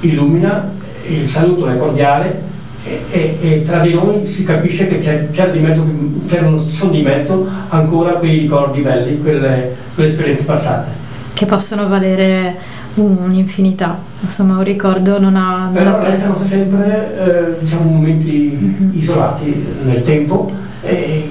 illumina, 0.00 0.72
il 1.08 1.26
saluto 1.28 1.68
è 1.68 1.76
cordiale 1.78 2.42
e, 2.84 3.04
e- 3.10 3.38
e 3.40 3.62
tra 3.62 3.80
di 3.80 3.94
noi 3.94 4.26
si 4.26 4.44
capisce 4.44 4.88
che 4.88 4.98
c'è, 4.98 5.30
c'era 5.30 5.50
di 5.50 5.58
mezzo, 5.60 5.86
c'erano, 6.26 6.58
sono 6.58 6.90
di 6.90 7.02
mezzo 7.02 7.46
ancora 7.68 8.12
quei 8.12 8.38
ricordi 8.38 8.80
belli, 8.80 9.20
quelle, 9.20 9.76
quelle 9.94 10.08
esperienze 10.08 10.44
passate. 10.44 10.90
che 11.34 11.46
possono 11.46 11.86
valere 11.88 12.56
un'infinità. 12.94 13.98
Insomma, 14.20 14.56
un 14.56 14.62
ricordo 14.64 15.18
non 15.18 15.36
ha, 15.36 15.70
Però 15.72 16.02
restano 16.02 16.36
sempre 16.36 17.54
eh, 17.56 17.60
diciamo, 17.60 17.90
momenti 17.90 18.58
Mhm. 18.60 18.90
isolati 18.94 19.66
nel 19.84 20.02
tempo 20.02 20.50
e 20.82 21.30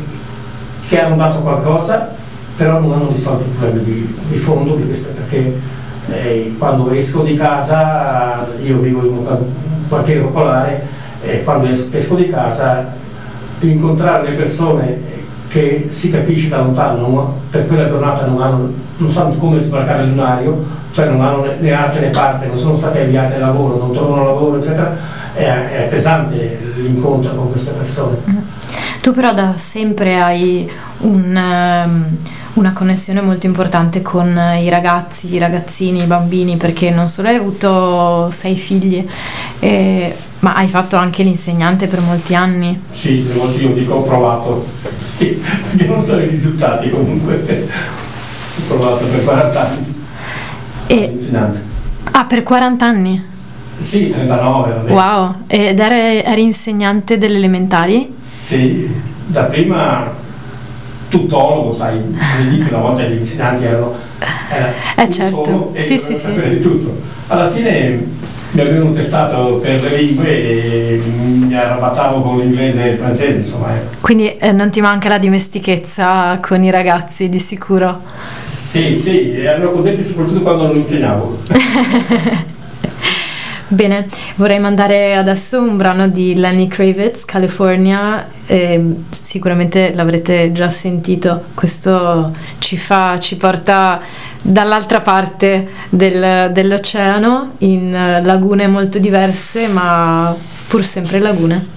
che 0.88 0.99
hanno 1.01 1.16
dato 1.16 1.39
qualcosa, 1.39 2.10
però 2.55 2.80
non 2.80 2.93
hanno 2.93 3.10
risolto 3.10 3.43
i 3.43 3.55
problemi 3.57 3.84
di, 3.84 4.16
di 4.30 4.38
fondo 4.38 4.76
di 4.76 4.86
queste, 4.86 5.14
perché 5.14 5.60
eh, 6.12 6.55
quando 6.57 6.89
esco 6.91 7.22
di 7.22 7.36
casa, 7.36 8.47
io 8.64 8.80
vivo 8.80 9.05
in 9.05 9.12
un 9.18 9.24
qua- 9.24 9.36
un 9.36 9.88
quartiere 9.88 10.22
popolare, 10.22 10.88
e 11.22 11.43
quando 11.43 11.68
es- 11.68 11.89
esco 11.93 12.16
di 12.16 12.30
casa 12.30 12.95
incontrare 13.60 14.30
le 14.30 14.36
persone 14.36 14.97
che 15.49 15.88
si 15.89 16.10
capisce 16.10 16.47
da 16.49 16.57
lontano 16.62 17.36
per 17.49 17.68
quella 17.68 17.86
giornata 17.86 18.26
non, 18.26 18.41
hanno, 18.41 18.72
non 18.97 19.10
sanno 19.10 19.34
come 19.36 19.60
sbarcare 19.60 20.03
il 20.03 20.10
lunario, 20.10 20.66
cioè 20.92 21.08
non 21.08 21.22
hanno 21.22 21.46
né- 21.60 21.72
arte 21.72 22.00
né 22.00 22.10
parte, 22.10 22.48
non 22.48 22.58
sono 22.58 22.78
stati 22.78 23.00
avviati 23.00 23.34
al 23.34 23.42
lavoro, 23.42 23.78
non 23.78 23.92
tornano 23.92 24.22
al 24.22 24.28
lavoro, 24.28 24.58
eccetera, 24.58 24.96
è, 25.34 25.44
è 25.44 25.88
pesante 25.90 26.74
l'incontro 26.76 27.34
con 27.34 27.52
queste 27.52 27.72
persone. 27.72 28.18
Tu 29.02 29.14
però 29.14 29.34
da 29.34 29.56
sempre 29.56 30.20
hai 30.20 30.70
un, 31.00 31.36
ehm, 31.36 32.06
una 32.54 32.74
connessione 32.74 33.22
molto 33.22 33.46
importante 33.46 34.02
con 34.02 34.28
i 34.60 34.70
ragazzi, 34.70 35.34
i 35.34 35.38
ragazzini, 35.38 36.04
i 36.04 36.06
bambini, 36.06 36.58
perché 36.58 36.90
non 36.90 37.08
solo 37.08 37.30
hai 37.30 37.36
avuto 37.36 38.30
sei 38.32 38.58
figli, 38.58 39.08
eh, 39.60 40.14
ma 40.40 40.56
hai 40.56 40.68
fatto 40.68 40.98
anche 40.98 41.24
l'insegnante 41.24 41.88
per 41.88 42.02
molti 42.02 42.36
anni. 42.36 42.82
Sì, 42.92 43.20
per 43.20 43.38
molti 43.38 43.64
io 43.64 43.74
dico 43.74 43.94
ho 43.96 44.02
provato, 44.04 44.66
perché 45.18 45.40
non 45.88 46.04
so 46.04 46.18
i 46.20 46.28
risultati 46.28 46.90
comunque. 46.90 47.68
Ho 48.62 48.76
provato 48.76 49.06
per 49.06 49.24
40 49.24 49.62
anni. 49.62 49.89
E-. 50.92 51.14
Ah, 52.12 52.26
per 52.26 52.42
40 52.42 52.84
anni? 52.84 53.24
Sì, 53.78 54.10
39, 54.10 54.72
vabbè. 54.74 54.92
Wow, 54.92 55.36
ed 55.46 55.80
eri, 55.80 56.24
eri 56.24 56.42
insegnante 56.42 57.20
delle 57.20 57.38
elementari? 57.38 58.12
Sì, 58.24 58.90
da 59.28 59.44
prima 59.44 60.12
tuttologo, 61.10 61.72
sai, 61.74 62.00
all'inizio 62.18 62.76
una 62.76 62.88
volta 62.88 63.04
gli 63.04 63.18
insegnanti 63.18 63.66
erano 63.66 63.94
era 64.52 64.74
Eh, 64.96 65.04
uno 65.04 65.12
certo. 65.12 65.44
solo 65.44 65.70
e 65.74 65.82
Sì, 65.82 66.00
sì, 66.00 66.18
sì. 66.18 66.34
di 66.34 66.60
tutto. 66.60 67.00
Alla 67.28 67.52
fine 67.52 68.04
mi 68.52 68.62
avevano 68.62 68.93
testato 68.93 69.58
per 69.58 69.82
le 69.82 69.97
lingue 69.97 70.28
e 70.28 71.02
mi 71.06 71.56
arrabattavo 71.56 72.22
con 72.22 72.39
l'inglese 72.39 72.84
e 72.84 72.89
il 72.91 72.97
francese, 72.97 73.39
insomma. 73.39 73.76
ecco. 73.76 73.86
Quindi 74.02 74.38
eh, 74.38 74.52
non 74.52 74.70
ti 74.70 74.82
manca 74.82 75.08
la 75.08 75.18
dimestichezza 75.18 76.39
con 76.41 76.64
i 76.64 76.72
ragazzi, 76.72 77.30
di 77.30 77.39
sicuro? 77.39 78.02
Sì, 78.28 78.97
sì, 78.97 79.39
erano 79.39 79.72
contenti 79.72 80.04
soprattutto 80.04 80.41
quando 80.41 80.68
non 80.68 80.78
insegnavo. 80.78 81.38
Bene, 83.72 84.07
vorrei 84.38 84.59
mandare 84.59 85.15
adesso 85.15 85.61
un 85.61 85.78
brano 85.78 86.07
di 86.07 86.34
Lenny 86.34 86.67
Kravitz, 86.67 87.24
California, 87.24 88.28
ehm, 88.47 89.05
sicuramente 89.11 89.93
l'avrete 89.93 90.51
già 90.51 90.72
sentito, 90.72 91.43
questo 91.53 92.34
ci 92.57 92.78
fa, 92.78 93.20
ci 93.20 93.36
porta 93.38 94.01
dall'altra 94.41 95.01
parte 95.01 95.67
del- 95.89 96.49
dell'oceano 96.51 97.51
in 97.59 97.93
eh, 97.93 98.24
lagune 98.24 98.65
molto 98.65 98.97
diverse 98.97 99.67
ma 99.67 100.36
pur 100.67 100.84
sempre 100.84 101.20
lagune. 101.20 101.67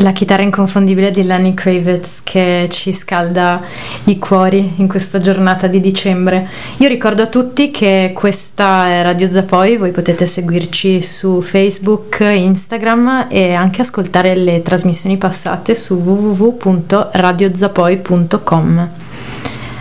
La 0.00 0.12
chitarra 0.12 0.42
inconfondibile 0.42 1.10
di 1.10 1.24
Lenny 1.24 1.54
Kravitz 1.54 2.20
che 2.22 2.68
ci 2.70 2.92
scalda 2.92 3.62
i 4.04 4.18
cuori 4.18 4.74
in 4.76 4.86
questa 4.88 5.18
giornata 5.20 5.66
di 5.66 5.80
dicembre. 5.80 6.48
Io 6.78 6.88
ricordo 6.88 7.20
a 7.22 7.26
tutti 7.26 7.70
che 7.70 8.12
questa 8.14 8.86
è 8.88 9.02
Radio 9.02 9.30
Zapoi, 9.30 9.76
voi 9.76 9.90
potete 9.90 10.24
seguirci 10.26 11.02
su 11.02 11.42
Facebook, 11.42 12.20
Instagram 12.20 13.26
e 13.28 13.52
anche 13.52 13.82
ascoltare 13.82 14.34
le 14.34 14.62
trasmissioni 14.62 15.18
passate 15.18 15.74
su 15.74 15.94
www.radiozapoi.com. 15.94 18.88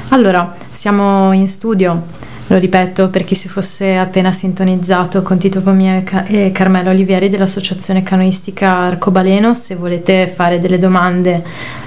Allora, 0.09 0.53
siamo 0.71 1.31
in 1.33 1.47
studio 1.47 2.17
lo 2.49 2.57
ripeto 2.57 3.09
per 3.09 3.23
chi 3.23 3.35
si 3.35 3.47
fosse 3.47 3.95
appena 3.95 4.31
sintonizzato 4.31 5.21
con 5.21 5.37
Tito 5.37 5.61
Pomia 5.61 5.97
e, 5.97 6.03
Ca- 6.03 6.25
Carmelo 6.51 6.89
Olivieri 6.89 7.29
dell'Associazione 7.29 8.01
Canoistica 8.01 8.75
Arcobaleno, 8.75 9.53
se 9.53 9.75
volete 9.75 10.25
fare 10.25 10.59
delle 10.59 10.79
domande 10.79 11.43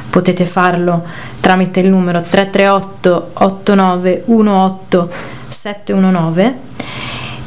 potete 0.08 0.46
farlo 0.46 1.02
tramite 1.40 1.80
il 1.80 1.88
numero 1.88 2.20
338 2.22 3.30
8918 3.32 5.10
719 5.48 6.54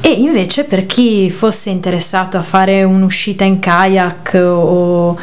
e 0.01 0.09
invece 0.09 0.65
per 0.65 0.85
chi 0.85 1.29
fosse 1.29 1.69
interessato 1.69 2.37
a 2.37 2.41
fare 2.41 2.83
un'uscita 2.83 3.45
in 3.45 3.59
kayak 3.59 4.37
o 4.41 5.17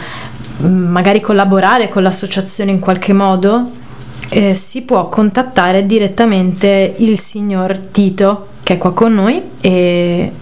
magari 0.60 1.20
collaborare 1.20 1.90
con 1.90 2.02
l'associazione 2.02 2.70
in 2.70 2.78
qualche 2.78 3.12
modo, 3.12 3.70
eh, 4.34 4.54
si 4.54 4.80
può 4.82 5.10
contattare 5.10 5.84
direttamente 5.84 6.94
il 6.96 7.18
signor 7.18 7.76
Tito 7.90 8.48
che 8.62 8.74
è 8.74 8.78
qua 8.78 8.94
con 8.94 9.12
noi 9.12 9.42
e 9.60 10.32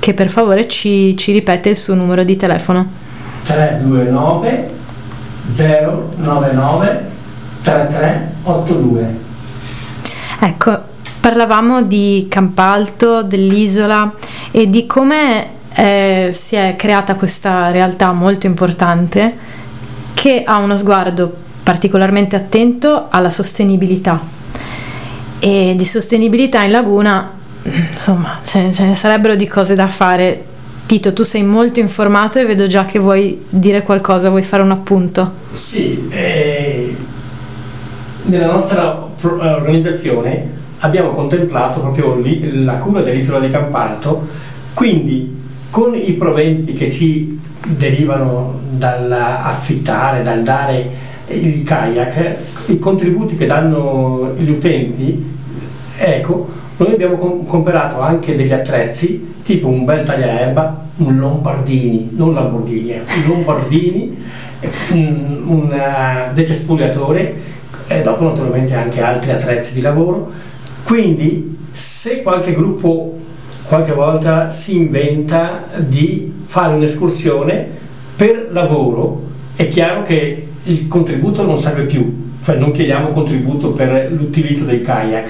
che 0.00 0.12
per 0.12 0.28
favore 0.28 0.66
ci, 0.66 1.16
ci 1.16 1.30
ripete 1.30 1.68
il 1.68 1.76
suo 1.76 1.94
numero 1.94 2.24
di 2.24 2.36
telefono. 2.36 2.84
329 3.44 4.70
099 5.54 7.10
3382. 7.62 9.16
Ecco, 10.40 10.78
parlavamo 11.20 11.82
di 11.82 12.26
Campalto, 12.28 13.22
dell'isola 13.22 14.12
e 14.50 14.68
di 14.68 14.86
come 14.86 15.46
eh, 15.74 16.30
si 16.32 16.56
è 16.56 16.74
creata 16.76 17.14
questa 17.14 17.70
realtà 17.70 18.10
molto 18.10 18.46
importante 18.46 19.36
che 20.14 20.42
ha 20.44 20.58
uno 20.58 20.76
sguardo 20.76 21.50
particolarmente 21.62 22.36
attento 22.36 23.06
alla 23.10 23.30
sostenibilità. 23.30 24.20
E 25.38 25.74
di 25.76 25.84
sostenibilità 25.84 26.62
in 26.62 26.70
laguna 26.70 27.40
insomma 27.64 28.40
ce, 28.44 28.72
ce 28.72 28.84
ne 28.84 28.94
sarebbero 28.94 29.34
di 29.34 29.46
cose 29.46 29.74
da 29.74 29.86
fare. 29.86 30.44
Tito 30.86 31.12
tu 31.12 31.22
sei 31.22 31.42
molto 31.42 31.80
informato 31.80 32.38
e 32.38 32.44
vedo 32.44 32.66
già 32.66 32.84
che 32.84 32.98
vuoi 32.98 33.44
dire 33.48 33.82
qualcosa 33.82 34.28
vuoi 34.28 34.42
fare 34.42 34.62
un 34.62 34.72
appunto. 34.72 35.32
Sì, 35.52 36.08
eh, 36.10 36.94
nella 38.24 38.46
nostra 38.46 39.08
eh, 39.20 39.26
organizzazione 39.26 40.60
abbiamo 40.78 41.10
contemplato 41.10 41.80
proprio 41.80 42.16
lì 42.16 42.64
la 42.64 42.76
cura 42.78 43.00
dell'isola 43.00 43.38
di 43.38 43.50
Campalto, 43.50 44.28
quindi 44.74 45.40
con 45.70 45.94
i 45.94 46.12
proventi 46.12 46.74
che 46.74 46.90
ci 46.90 47.40
derivano 47.64 48.60
dall'affittare, 48.70 50.22
dal 50.22 50.42
dare 50.42 51.01
il 51.28 51.62
kayak, 51.62 52.36
i 52.66 52.78
contributi 52.78 53.36
che 53.36 53.46
danno 53.46 54.34
gli 54.36 54.50
utenti, 54.50 55.24
ecco, 55.96 56.48
noi 56.76 56.92
abbiamo 56.92 57.16
com- 57.16 57.46
comprato 57.46 58.00
anche 58.00 58.34
degli 58.36 58.52
attrezzi, 58.52 59.34
tipo 59.42 59.68
un 59.68 59.84
bel 59.84 60.04
tagliaerba, 60.04 60.86
un 60.96 61.18
Lombardini, 61.18 62.10
non 62.12 62.34
Lamborghini, 62.34 62.92
eh, 62.92 63.00
un 63.00 63.28
Lombardini, 63.28 64.16
un, 64.90 65.42
un 65.46 65.72
eh, 65.72 66.32
detespugliatore 66.34 67.50
e 67.86 68.02
dopo 68.02 68.24
naturalmente 68.24 68.74
anche 68.74 69.00
altri 69.00 69.32
attrezzi 69.32 69.74
di 69.74 69.80
lavoro. 69.80 70.30
Quindi 70.84 71.58
se 71.72 72.22
qualche 72.22 72.52
gruppo 72.52 73.18
qualche 73.66 73.92
volta 73.92 74.50
si 74.50 74.76
inventa 74.76 75.64
di 75.76 76.30
fare 76.46 76.74
un'escursione 76.74 77.66
per 78.16 78.48
lavoro, 78.50 79.22
è 79.56 79.68
chiaro 79.68 80.02
che 80.02 80.48
il 80.64 80.88
contributo 80.88 81.44
non 81.44 81.58
serve 81.58 81.84
più, 81.84 82.30
cioè 82.44 82.56
non 82.56 82.72
chiediamo 82.72 83.08
contributo 83.08 83.72
per 83.72 84.10
l'utilizzo 84.12 84.64
dei 84.64 84.82
kayak 84.82 85.28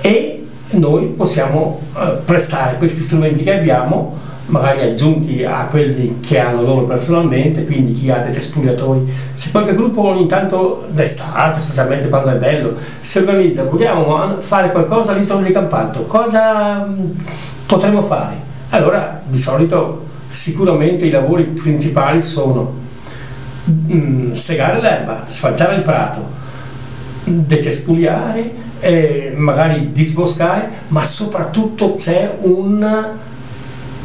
e 0.00 0.44
noi 0.70 1.06
possiamo 1.06 1.80
eh, 1.96 2.18
prestare 2.24 2.76
questi 2.76 3.02
strumenti 3.02 3.42
che 3.42 3.58
abbiamo 3.58 4.24
magari 4.46 4.82
aggiunti 4.82 5.44
a 5.44 5.66
quelli 5.68 6.20
che 6.20 6.38
hanno 6.38 6.62
loro 6.62 6.84
personalmente, 6.84 7.64
quindi 7.64 7.92
chi 7.92 8.10
ha 8.10 8.18
dei 8.18 8.32
tespugliatori. 8.32 9.12
Se 9.32 9.50
qualche 9.50 9.74
gruppo 9.74 10.06
ogni 10.06 10.28
tanto 10.28 10.86
d'estate, 10.90 11.58
specialmente 11.58 12.08
quando 12.08 12.30
è 12.30 12.36
bello, 12.36 12.74
si 13.00 13.18
organizza, 13.18 13.64
vogliamo 13.64 14.40
fare 14.40 14.70
qualcosa 14.70 15.12
all'isola 15.12 15.42
di 15.42 15.52
Campalto, 15.52 16.04
cosa 16.04 16.84
mh, 16.84 17.16
potremmo 17.66 18.02
fare? 18.02 18.34
Allora, 18.70 19.20
di 19.26 19.38
solito, 19.38 20.04
sicuramente 20.28 21.06
i 21.06 21.10
lavori 21.10 21.44
principali 21.44 22.22
sono 22.22 22.84
mh, 23.66 24.32
segare 24.32 24.80
l'erba, 24.80 25.24
sfalciare 25.26 25.76
il 25.76 25.82
prato, 25.82 26.24
decespugliare, 27.24 28.64
eh, 28.80 29.32
magari 29.36 29.92
disboscare, 29.92 30.68
ma 30.88 31.02
soprattutto 31.02 31.94
c'è 31.94 32.36
un 32.40 33.14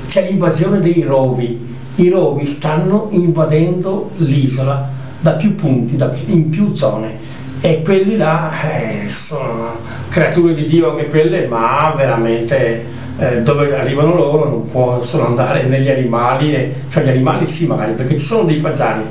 c'è 0.08 0.28
l'invasione 0.30 0.82
dei 0.82 1.04
rovi. 1.04 1.70
I 1.96 2.10
rovi 2.10 2.46
stanno 2.46 3.08
invadendo 3.12 4.12
l'isola 4.18 4.90
da 5.22 5.32
più 5.32 5.56
punti, 5.56 5.96
da 5.96 6.12
in 6.26 6.50
più 6.50 6.76
zone. 6.76 7.30
E 7.62 7.82
quelli 7.82 8.18
là 8.18 8.52
eh, 8.62 9.08
sono 9.08 9.76
creature 10.10 10.54
di 10.54 10.66
Dio 10.66 10.92
anche 10.92 11.10
quelle, 11.10 11.48
ma 11.48 11.94
veramente 11.96 12.86
eh, 13.20 13.42
dove 13.42 13.80
arrivano 13.80 14.16
loro 14.16 14.50
non 14.50 14.70
possono 14.70 15.28
andare 15.28 15.64
negli 15.64 15.90
animali, 15.90 16.56
eh, 16.56 16.74
cioè 16.90 17.06
gli 17.06 17.10
animali 17.10 17.46
sì 17.46 17.68
magari, 17.68 17.94
perché 17.94 18.18
ci 18.18 18.26
sono 18.26 18.44
dei 18.44 18.60
fagiani. 18.60 19.04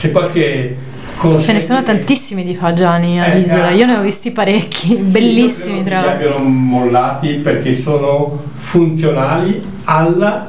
C'è 0.00 0.12
qualche 0.12 0.76
ce 1.40 1.52
ne 1.52 1.60
sono 1.60 1.82
tantissimi 1.82 2.42
di 2.42 2.54
fagiani 2.54 3.18
Eh, 3.18 3.20
all'isola. 3.20 3.68
eh, 3.68 3.74
io 3.76 3.84
ne 3.84 3.96
ho 3.96 4.00
visti 4.00 4.30
parecchi 4.30 4.86
Sì, 5.04 5.10
bellissimi 5.10 5.84
tra 5.84 6.00
l'altro. 6.00 6.16
Li 6.18 6.24
abbiano 6.24 6.44
mollati 6.48 7.34
perché 7.34 7.74
sono 7.74 8.40
funzionali 8.56 9.62
alla- 9.84 10.48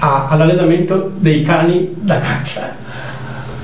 a- 0.00 0.26
all'allenamento 0.30 1.12
dei 1.18 1.42
cani 1.42 1.90
da 1.94 2.18
caccia. 2.18 2.74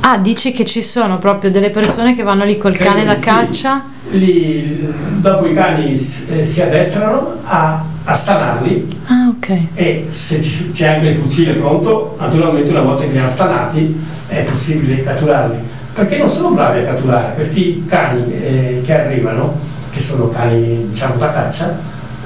Ah 0.07 0.19
dici 0.19 0.53
che 0.53 0.65
ci 0.67 0.83
sono 0.83 1.19
proprio 1.19 1.51
delle 1.51 1.71
persone 1.71 2.15
che 2.15 2.23
vanno 2.23 2.45
lì 2.45 2.59
col 2.59 2.75
Credo 2.75 2.91
cane 2.91 3.05
da 3.05 3.15
sì. 3.17 3.23
caccia 3.23 3.83
Li- 4.11 4.87
dopo 5.17 5.47
i 5.47 5.55
cani 5.55 5.93
eh, 5.93 6.45
si 6.45 6.61
addestrano 6.61 7.37
a, 7.45 7.83
a 8.05 8.13
stanarli 8.13 8.99
ah 9.07 9.29
ok 9.29 9.59
e 9.75 10.07
se 10.11 10.43
ci- 10.43 10.71
c'è 10.73 10.89
anche 10.89 11.09
il 11.09 11.17
fucile 11.17 11.55
pronto, 11.55 12.17
naturalmente 12.21 12.69
una 12.71 12.83
volta 12.83 13.05
che 13.05 13.11
li 13.13 13.19
hanno 13.19 13.31
stanati 13.31 13.99
è 14.27 14.43
possibile 14.43 15.03
catturarli. 15.03 15.57
Perché 15.95 16.17
non 16.19 16.29
sono 16.29 16.51
bravi 16.51 16.81
a 16.81 16.85
catturare 16.85 17.35
questi 17.35 17.85
cani 17.87 18.33
eh, 18.33 18.83
che 18.85 18.93
arrivano, 19.01 19.57
che 19.91 20.01
sono 20.01 20.29
cani 20.29 20.89
diciamo 20.91 21.15
da 21.17 21.33
caccia, 21.33 21.79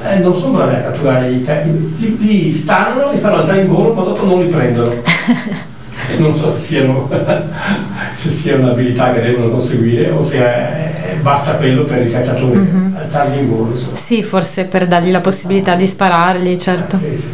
eh, 0.05 0.19
non 0.19 0.35
sono 0.35 0.57
bravi 0.59 0.75
a 0.77 0.81
catturare 0.81 1.31
i 1.31 1.45
cani, 1.45 1.95
li, 1.99 2.17
li 2.19 2.51
stanano, 2.51 3.13
li 3.13 3.19
fanno 3.19 3.37
alzare 3.37 3.61
in 3.61 3.69
volo, 3.69 3.93
ma 3.93 4.03
dopo 4.03 4.25
non 4.25 4.43
li 4.43 4.49
prendono. 4.51 4.93
Non 6.19 6.35
so 6.35 6.51
se 6.53 6.59
siano 6.59 7.09
se 8.17 8.29
sia 8.31 8.57
un'abilità 8.57 9.13
che 9.13 9.21
devono 9.21 9.51
conseguire 9.51 10.11
o 10.11 10.23
se 10.23 10.39
è- 10.39 11.17
basta 11.21 11.53
quello 11.57 11.85
per 11.85 12.07
i 12.07 12.11
cacciatori, 12.11 12.59
Mhm. 12.59 12.97
alzarli 12.99 13.39
in 13.41 13.49
volo. 13.49 13.71
Insomma. 13.71 13.97
sì 13.97 14.23
forse 14.23 14.65
per 14.65 14.87
dargli 14.87 15.11
la 15.11 15.21
possibilità 15.21 15.75
di 15.75 15.87
spararli 15.87 16.59
certo 16.59 16.97
Sì, 16.97 17.15
sì. 17.17 17.27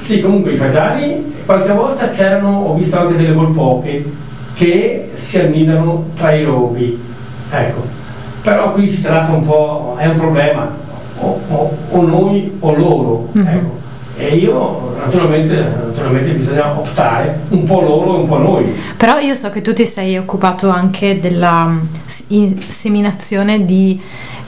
Sì, 0.00 0.20
comunque 0.20 0.52
i 0.52 0.56
fagiani, 0.56 1.32
qualche 1.46 1.70
volta 1.72 2.08
c'erano, 2.08 2.48
ho 2.62 2.74
visto 2.74 2.98
anche 2.98 3.16
delle 3.16 3.32
volpoche 3.32 4.04
che 4.54 5.10
si 5.14 5.38
annidano 5.38 6.06
tra 6.16 6.32
i 6.32 6.42
rovi. 6.44 7.00
Ecco. 7.50 7.84
Però 8.42 8.72
qui 8.72 8.88
si 8.88 9.00
tratta 9.02 9.30
un 9.32 9.46
po', 9.46 9.94
è 9.98 10.06
un 10.06 10.16
problema, 10.16 10.68
o, 11.18 11.40
o- 11.48 11.76
o 11.90 12.02
noi 12.02 12.52
o 12.58 12.74
loro. 12.74 13.28
Mhm. 13.32 13.46
Ecco. 13.46 13.80
E 14.16 14.36
io 14.36 14.94
naturalmente, 14.98 15.54
naturalmente 15.56 16.30
bisogna 16.32 16.70
optare 16.78 17.40
un 17.48 17.64
po' 17.64 17.80
loro 17.80 18.16
e 18.16 18.18
un 18.20 18.28
po' 18.28 18.38
noi. 18.38 18.70
Però 18.96 19.18
io 19.18 19.34
so 19.34 19.48
che 19.50 19.62
tu 19.62 19.72
ti 19.72 19.86
sei 19.86 20.16
occupato 20.18 20.68
anche 20.68 21.18
della 21.18 21.64
mm, 21.64 21.78
s- 22.04 22.24
inseminazione 22.28 23.64
di 23.64 24.00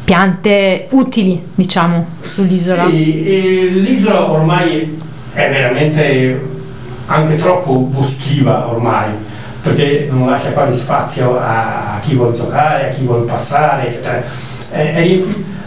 piante 0.05 0.87
utili, 0.91 1.43
diciamo, 1.55 2.07
sull'isola. 2.21 2.87
Sì, 2.89 3.81
l'isola 3.83 4.31
ormai 4.31 5.01
è 5.33 5.49
veramente 5.51 6.41
anche 7.07 7.37
troppo 7.37 7.73
boschiva 7.75 8.69
ormai, 8.69 9.09
perché 9.62 10.09
non 10.11 10.27
lascia 10.29 10.51
quasi 10.51 10.79
spazio 10.79 11.39
a, 11.39 11.99
chi 12.03 12.15
vuole 12.15 12.35
giocare, 12.37 12.91
a 12.91 12.93
chi 12.95 13.03
vuole 13.05 13.25
passare, 13.25 13.89
eccetera. 13.89 14.23
È- 14.71 14.95
è 14.95 15.23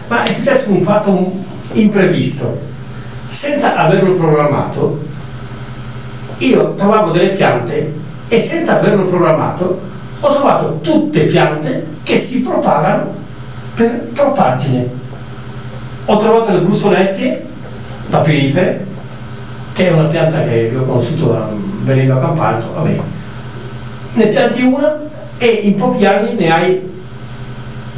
ma 0.07 0.23
è 0.23 0.31
successo 0.31 0.71
un 0.71 0.83
fatto 0.83 1.33
imprevisto. 1.73 2.75
Senza 3.27 3.75
averlo 3.75 4.13
programmato, 4.13 4.99
io 6.39 6.73
trovavo 6.75 7.11
delle 7.11 7.29
piante 7.29 7.93
e 8.27 8.41
senza 8.41 8.79
averlo 8.79 9.05
programmato 9.05 9.79
ho 10.19 10.33
trovato 10.33 10.79
tutte 10.81 11.21
piante 11.25 11.85
che 12.03 12.17
si 12.17 12.41
propagano 12.41 13.13
per 13.75 14.07
propaggine. 14.13 14.89
Ho 16.05 16.17
trovato 16.17 16.51
le 16.53 16.59
brussolezie 16.61 17.45
papirifere, 18.09 18.85
che 19.73 19.87
è 19.89 19.91
una 19.91 20.05
pianta 20.07 20.43
che 20.43 20.73
ho 20.75 20.83
conosciuto 20.85 21.31
da- 21.31 21.49
venendo 21.83 22.13
a 22.15 22.19
Campalto, 22.19 22.73
vabbè. 22.73 22.97
Ne 24.13 24.27
pianti 24.27 24.61
una 24.63 24.97
e 25.37 25.47
in 25.47 25.75
pochi 25.75 26.05
anni 26.05 26.33
ne 26.35 26.51
hai 26.51 26.91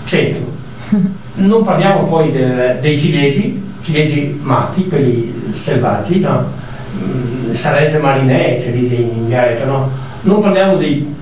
100. 0.05 0.57
Non 1.35 1.63
parliamo 1.63 2.03
poi 2.03 2.31
del- 2.33 2.79
dei 2.81 2.97
cilesi, 2.97 3.68
cilesi 3.81 4.39
matti, 4.41 4.87
quelli 4.87 5.33
selvaggi, 5.51 6.19
no? 6.19 6.45
Mm, 7.03 7.51
Sarese 7.53 7.99
marinee, 7.99 8.57
si 8.57 8.71
dice 8.71 8.95
in 8.95 9.27
dialetto, 9.27 9.65
no? 9.65 9.89
Non 10.21 10.41
parliamo 10.41 10.77
dei, 10.77 11.13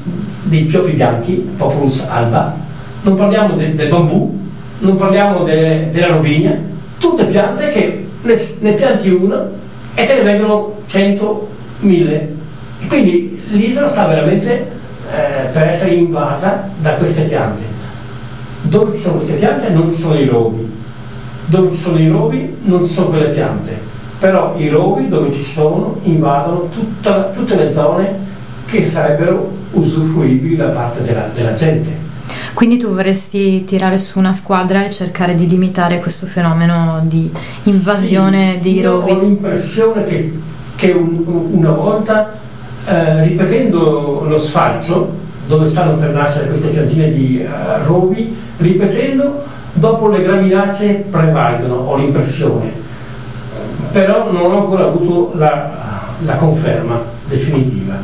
dei 0.44 0.64
piopi 0.64 0.92
bianchi, 0.92 1.34
Populus 1.58 2.06
alba, 2.10 2.56
non 3.02 3.16
parliamo 3.16 3.56
de- 3.56 3.76
del 3.76 3.90
bambù, 3.90 4.38
non 4.80 4.96
parliamo 4.98 5.44
de- 5.44 5.90
della 5.92 6.08
robigna, 6.08 6.58
tutte 7.00 7.26
piante 7.26 7.70
che 7.70 8.06
ne, 8.22 8.36
ne 8.62 8.72
pianti 8.74 9.10
una 9.10 9.50
e 9.94 10.06
te 10.06 10.14
ne 10.16 10.22
vengono 10.24 10.80
100, 10.88 11.48
1000. 11.80 12.36
E 12.82 12.88
quindi 12.88 13.42
l'isola 13.50 13.88
sta 13.90 14.08
veramente 14.08 14.52
eh, 15.12 15.48
per 15.52 15.68
essere 15.68 15.92
invasa 15.92 16.70
da 16.80 16.94
queste 16.94 17.24
piante. 17.24 17.64
Dove 18.64 18.94
ci 18.94 19.00
sono 19.00 19.16
queste 19.16 19.36
piante 19.36 19.70
non 19.70 19.92
ci 19.92 20.00
sono 20.02 20.20
i 20.20 20.26
rovi, 20.26 20.70
dove 21.48 21.72
ci 21.72 21.78
sono 21.78 21.98
i 22.00 22.08
rovi 22.08 22.56
non 22.64 22.86
ci 22.86 22.94
sono 22.94 23.08
quelle 23.10 23.30
piante, 23.30 23.78
però 24.20 24.54
i 24.58 24.70
rovi 24.70 25.08
dove 25.10 25.32
ci 25.34 25.44
sono 25.44 26.00
invadono 26.04 26.70
tutta- 26.72 27.30
tutte 27.34 27.56
le 27.56 27.72
zone 27.72 28.26
che 28.66 28.86
sarebbero 28.86 29.52
usufruibili 29.72 30.56
da 30.56 30.68
parte 30.68 31.04
della, 31.04 31.30
della 31.34 31.54
gente. 31.54 32.06
Quindi 32.54 32.78
tu 32.78 32.88
vorresti 32.90 33.64
tirare 33.66 33.98
su 34.00 34.18
una 34.20 34.34
squadra 34.34 34.84
e 34.84 34.90
cercare 34.90 35.36
di 35.36 35.48
limitare 35.48 36.00
questo 36.00 36.26
fenomeno 36.26 37.00
di 37.04 37.30
invasione 37.64 38.54
Sì, 38.56 38.60
dei 38.62 38.74
io 38.80 38.94
Ho 38.96 39.00
rovi. 39.08 39.20
l'impressione 39.26 40.04
che, 40.04 40.34
che 40.76 40.92
un- 40.92 41.24
una 41.52 41.70
volta, 41.72 42.34
eh, 42.88 43.24
ripetendo 43.24 44.26
lo 44.28 44.38
sfalcio, 44.38 45.14
dove 45.48 45.68
stanno 45.68 45.94
per 45.98 46.10
nascere 46.14 46.48
queste 46.48 46.70
piantine 46.70 47.12
di 47.14 47.42
eh, 47.42 47.48
rovi, 47.86 48.36
ripetendo, 48.58 49.44
dopo 49.78 50.08
le 50.08 50.24
graminacee 50.24 51.06
prevalgono, 51.10 51.76
ho 51.76 51.98
l'impressione. 51.98 52.72
Però 53.92 54.32
non 54.32 54.52
ho 54.52 54.60
ancora 54.60 54.86
avuto 54.86 55.38
la, 55.38 55.72
la 56.26 56.36
conferma 56.36 57.02
definitiva. 57.28 57.96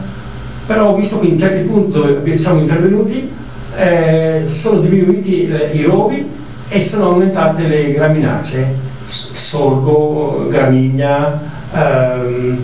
Però 0.65 0.89
ho 0.89 0.95
visto 0.95 1.19
che 1.19 1.27
in 1.27 1.37
certi 1.37 1.67
punti 1.67 1.91
dove 1.91 2.37
siamo 2.37 2.59
intervenuti 2.59 3.29
eh, 3.75 4.43
sono 4.45 4.79
diminuiti 4.79 5.51
i 5.71 5.83
rovi 5.83 6.29
e 6.69 6.81
sono 6.81 7.05
aumentate 7.05 7.67
le 7.67 7.91
graminacee, 7.91 8.75
sorgo, 9.05 10.47
gramigna, 10.49 11.39
ehm, 11.73 12.63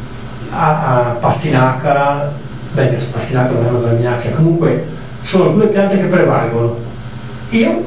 a, 0.52 0.98
a 0.98 1.00
pastinaca, 1.20 2.32
beh, 2.74 2.98
pastinaca 3.12 3.52
non 3.52 3.66
è 3.66 3.70
una 3.70 3.80
graminacea, 3.80 4.36
comunque 4.36 4.88
sono 5.22 5.46
alcune 5.46 5.66
piante 5.68 5.98
che 5.98 6.06
prevalgono. 6.06 6.78
Io 7.50 7.84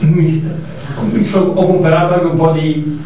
mi, 0.00 0.50
mi 1.12 1.22
sono- 1.22 1.52
ho 1.52 1.66
comprato 1.66 2.14
anche 2.14 2.26
un 2.26 2.36
po' 2.36 2.50
di, 2.52 3.00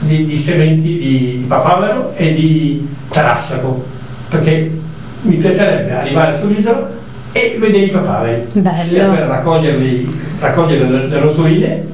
di- 0.00 0.24
di 0.24 0.36
sementi 0.36 0.88
di, 0.98 1.38
di 1.38 1.44
papavero 1.46 2.12
e 2.16 2.34
di 2.34 2.88
tarassaco, 3.10 3.84
perché 4.28 4.78
mi 5.22 5.36
piacerebbe 5.36 5.92
arrivare 5.92 6.36
sull'isola 6.36 6.90
e 7.32 7.56
vedere 7.58 7.84
i 7.84 7.90
papaveri, 7.90 8.42
Bello. 8.52 8.76
sia 8.76 9.08
per 9.08 9.26
raccoglierli, 9.26 10.18
raccogliere 10.40 10.88
le, 10.88 11.06
le 11.08 11.18
rosoline, 11.20 11.86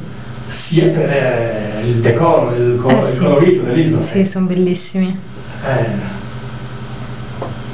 sia 0.49 0.87
per 0.89 1.11
eh, 1.11 1.83
il 1.87 1.95
decoro, 1.97 2.55
il, 2.55 2.79
co- 2.81 2.89
Eh 2.89 2.99
il 2.99 3.05
sì. 3.13 3.19
colorito 3.19 3.63
dell'isola. 3.65 4.01
Sì, 4.03 4.25
sono 4.25 4.47
bellissimi. 4.47 5.07
Eh, 5.67 6.15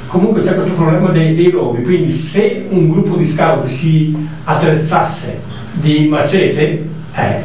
Comunque 0.07 0.43
c'è 0.43 0.53
questo 0.53 0.73
problema 0.75 1.09
dei, 1.09 1.33
dei 1.33 1.49
rovi, 1.49 1.81
quindi 1.81 2.11
se 2.11 2.65
un 2.69 2.87
gruppo 2.91 3.15
di 3.15 3.25
scout 3.25 3.65
si 3.65 4.15
attrezzasse 4.43 5.39
di 5.73 6.07
macete, 6.07 6.61
eh, 7.15 7.21
eh, 7.21 7.41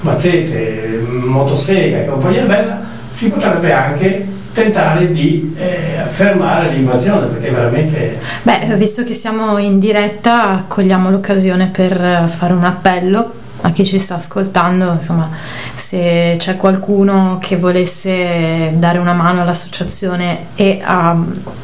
macete, 0.00 1.04
motosega 1.24 1.98
e 1.98 2.06
compagnia 2.06 2.44
bella, 2.44 2.80
si 3.10 3.28
potrebbe 3.30 3.72
anche 3.72 4.26
tentare 4.52 5.10
di 5.12 5.54
eh, 5.56 6.02
fermare 6.10 6.70
l'invasione, 6.70 7.26
perché 7.26 7.50
veramente 7.50 8.18
Beh, 8.42 8.76
visto 8.76 9.02
che 9.02 9.14
siamo 9.14 9.58
in 9.58 9.78
diretta, 9.78 10.64
cogliamo 10.68 11.10
l'occasione 11.10 11.68
per 11.68 11.92
eh, 11.92 12.28
fare 12.28 12.52
un 12.52 12.64
appello 12.64 13.40
a 13.62 13.70
chi 13.70 13.84
ci 13.84 13.98
sta 13.98 14.16
ascoltando, 14.16 14.92
insomma, 14.92 15.30
se 15.74 16.34
c'è 16.36 16.56
qualcuno 16.56 17.38
che 17.40 17.56
volesse 17.56 18.72
dare 18.74 18.98
una 18.98 19.12
mano 19.12 19.42
all'associazione 19.42 20.46
e 20.56 20.80
a 20.82 21.16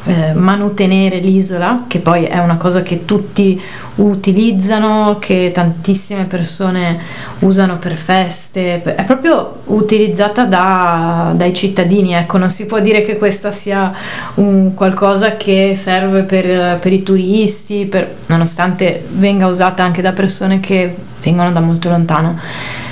eh, 0.05 0.33
manutenere 0.33 1.19
l'isola, 1.19 1.83
che 1.87 1.99
poi 1.99 2.23
è 2.23 2.39
una 2.39 2.55
cosa 2.55 2.81
che 2.81 3.03
tutti 3.05 3.61
utilizzano, 3.95 5.17
che 5.19 5.51
tantissime 5.53 6.23
persone 6.23 6.99
usano 7.39 7.77
per 7.79 7.97
feste, 7.97 8.81
è 8.81 9.03
proprio 9.03 9.61
utilizzata 9.65 10.45
da- 10.45 11.33
dai 11.35 11.53
cittadini, 11.53 12.13
ecco, 12.13 12.37
non 12.37 12.49
si 12.49 12.65
può 12.65 12.79
dire 12.79 13.01
che 13.01 13.17
questa 13.17 13.51
sia 13.51 13.93
un 14.35 14.73
qualcosa 14.73 15.35
che 15.35 15.73
serve 15.75 16.23
per, 16.23 16.79
per 16.79 16.93
i 16.93 17.03
turisti, 17.03 17.85
per- 17.85 18.15
nonostante 18.27 19.05
venga 19.11 19.47
usata 19.47 19.83
anche 19.83 20.01
da 20.01 20.13
persone 20.13 20.61
che 20.61 20.95
vengono 21.21 21.51
da 21.51 21.59
molto 21.59 21.89
lontano. 21.89 22.37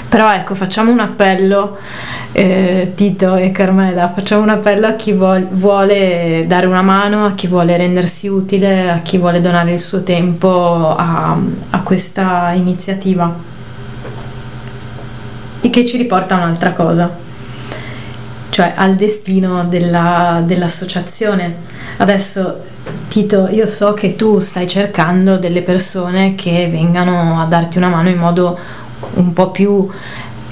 Però 0.09 0.31
ecco, 0.31 0.55
facciamo 0.55 0.89
un 0.91 0.99
appello, 0.99 1.77
eh, 2.31 2.93
Tito 2.95 3.35
e 3.35 3.51
Carmela, 3.51 4.09
facciamo 4.09 4.41
un 4.41 4.49
appello 4.49 4.87
a 4.87 4.93
chi 4.93 5.11
vuol- 5.11 5.47
vuole 5.49 6.45
dare 6.47 6.65
una 6.65 6.81
mano, 6.81 7.25
a 7.25 7.33
chi 7.33 7.47
vuole 7.47 7.75
rendersi 7.75 8.27
utile, 8.27 8.89
a 8.89 8.99
chi 8.99 9.17
vuole 9.17 9.41
donare 9.41 9.73
il 9.73 9.81
suo 9.81 10.03
tempo 10.03 10.95
a, 10.95 11.37
a 11.71 11.79
questa 11.81 12.51
iniziativa. 12.53 13.35
E 15.59 15.69
che 15.69 15.83
ci 15.85 15.97
riporta 15.97 16.35
a 16.35 16.37
un'altra 16.37 16.71
cosa, 16.71 17.13
cioè 18.49 18.73
al 18.77 18.95
destino 18.95 19.65
della- 19.65 20.41
dell'associazione. 20.41 21.75
Adesso 21.97 22.76
Tito, 23.07 23.47
io 23.49 23.68
so 23.68 23.93
che 23.93 24.15
tu 24.15 24.39
stai 24.39 24.68
cercando 24.68 25.38
delle 25.38 25.61
persone 25.61 26.35
che 26.35 26.68
vengano 26.69 27.39
a 27.39 27.45
darti 27.45 27.77
una 27.77 27.89
mano 27.89 28.09
in 28.09 28.18
modo 28.18 28.57
un 29.15 29.34
po' 29.34 29.49
più 29.51 29.89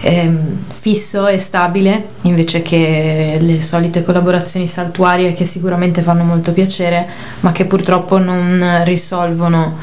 ehm, 0.01 0.57
fisso 0.71 1.27
e 1.27 1.37
stabile 1.37 2.05
invece 2.21 2.61
che 2.61 3.37
le 3.39 3.61
solite 3.61 4.03
collaborazioni 4.03 4.67
saltuarie 4.67 5.33
che 5.33 5.45
sicuramente 5.45 6.01
fanno 6.01 6.23
molto 6.23 6.51
piacere 6.51 7.07
ma 7.41 7.51
che 7.51 7.65
purtroppo 7.65 8.17
non 8.17 8.81
risolvono 8.83 9.77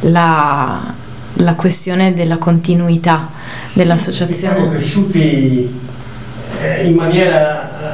la, 0.00 0.80
la 1.34 1.54
questione 1.54 2.14
della 2.14 2.36
continuità 2.36 3.28
siamo 3.64 3.72
dell'associazione. 3.74 4.68
cresciuti 4.70 5.80
eh, 6.60 6.86
in 6.86 6.94
maniera 6.94 7.93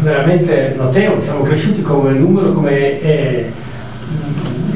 veramente 0.00 0.74
notevole, 0.76 1.22
siamo 1.22 1.42
cresciuti 1.42 1.82
come 1.82 2.12
numero, 2.12 2.52
come 2.52 3.00
eh, 3.00 3.50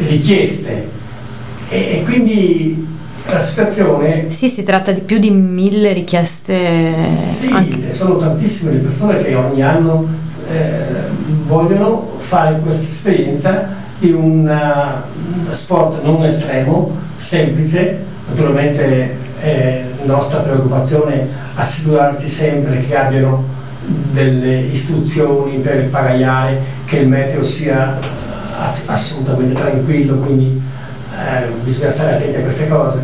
richieste 0.09 0.89
e, 1.68 1.78
e 1.78 2.02
quindi 2.05 2.86
la 3.27 3.39
situazione 3.39 4.31
Sì, 4.31 4.48
si 4.48 4.62
tratta 4.62 4.93
di 4.93 5.01
più 5.01 5.18
di 5.18 5.31
mille 5.31 5.93
richieste. 5.93 6.94
Sì, 7.39 7.48
anche- 7.48 7.93
sono 7.93 8.16
tantissime 8.16 8.72
le 8.72 8.78
persone 8.78 9.22
che 9.22 9.35
ogni 9.35 9.62
anno 9.62 10.06
eh, 10.51 11.09
vogliono 11.47 12.18
fare 12.20 12.59
questa 12.60 12.82
esperienza 12.82 13.68
di 13.98 14.12
un 14.12 14.48
uh, 14.48 15.52
sport 15.52 16.02
non 16.02 16.24
estremo, 16.24 16.97
semplice, 17.16 17.98
naturalmente 18.28 19.16
è 19.40 19.85
nostra 20.05 20.40
preoccupazione 20.40 21.28
assicurarci 21.55 22.28
sempre 22.28 22.86
che 22.86 22.97
abbiano 22.97 23.44
delle 23.85 24.61
istruzioni 24.61 25.59
per 25.59 25.77
il 25.77 25.89
pagaiare, 25.89 26.62
che 26.85 26.98
il 26.98 27.09
meteo 27.09 27.43
sia 27.43 27.98
eh, 27.98 28.05
ass- 28.59 28.89
assolutamente 28.89 29.55
tranquillo, 29.55 30.16
quindi 30.16 30.61
eh, 31.12 31.47
bisogna 31.65 31.90
stare 31.90 32.16
attenti 32.16 32.36
a 32.36 32.43
queste 32.43 32.69
cose. 32.69 33.02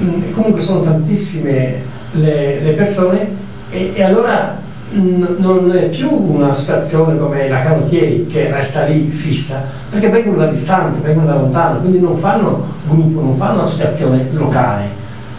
Mm, 0.00 0.32
comunque 0.32 0.60
sono 0.60 0.82
tantissime 0.82 1.82
le, 2.12 2.60
le 2.60 2.72
persone 2.72 3.28
e, 3.70 3.92
e 3.94 4.02
allora 4.02 4.56
mm, 4.94 5.24
non 5.38 5.72
è 5.74 5.88
più 5.88 6.10
un'associazione 6.10 7.18
come 7.18 7.48
la 7.48 7.62
Canottieri 7.62 8.26
che 8.26 8.50
resta 8.50 8.84
lì 8.84 9.08
fissa, 9.08 9.64
perché 9.90 10.08
vengono 10.08 10.36
da 10.36 10.46
distante, 10.46 11.00
vengono 11.00 11.26
da 11.26 11.34
lontano, 11.34 11.80
quindi 11.80 12.00
non 12.00 12.18
fanno 12.18 12.66
gruppo, 12.86 13.20
non 13.20 13.36
fanno 13.36 13.62
associazione 13.62 14.28
locale, 14.32 14.84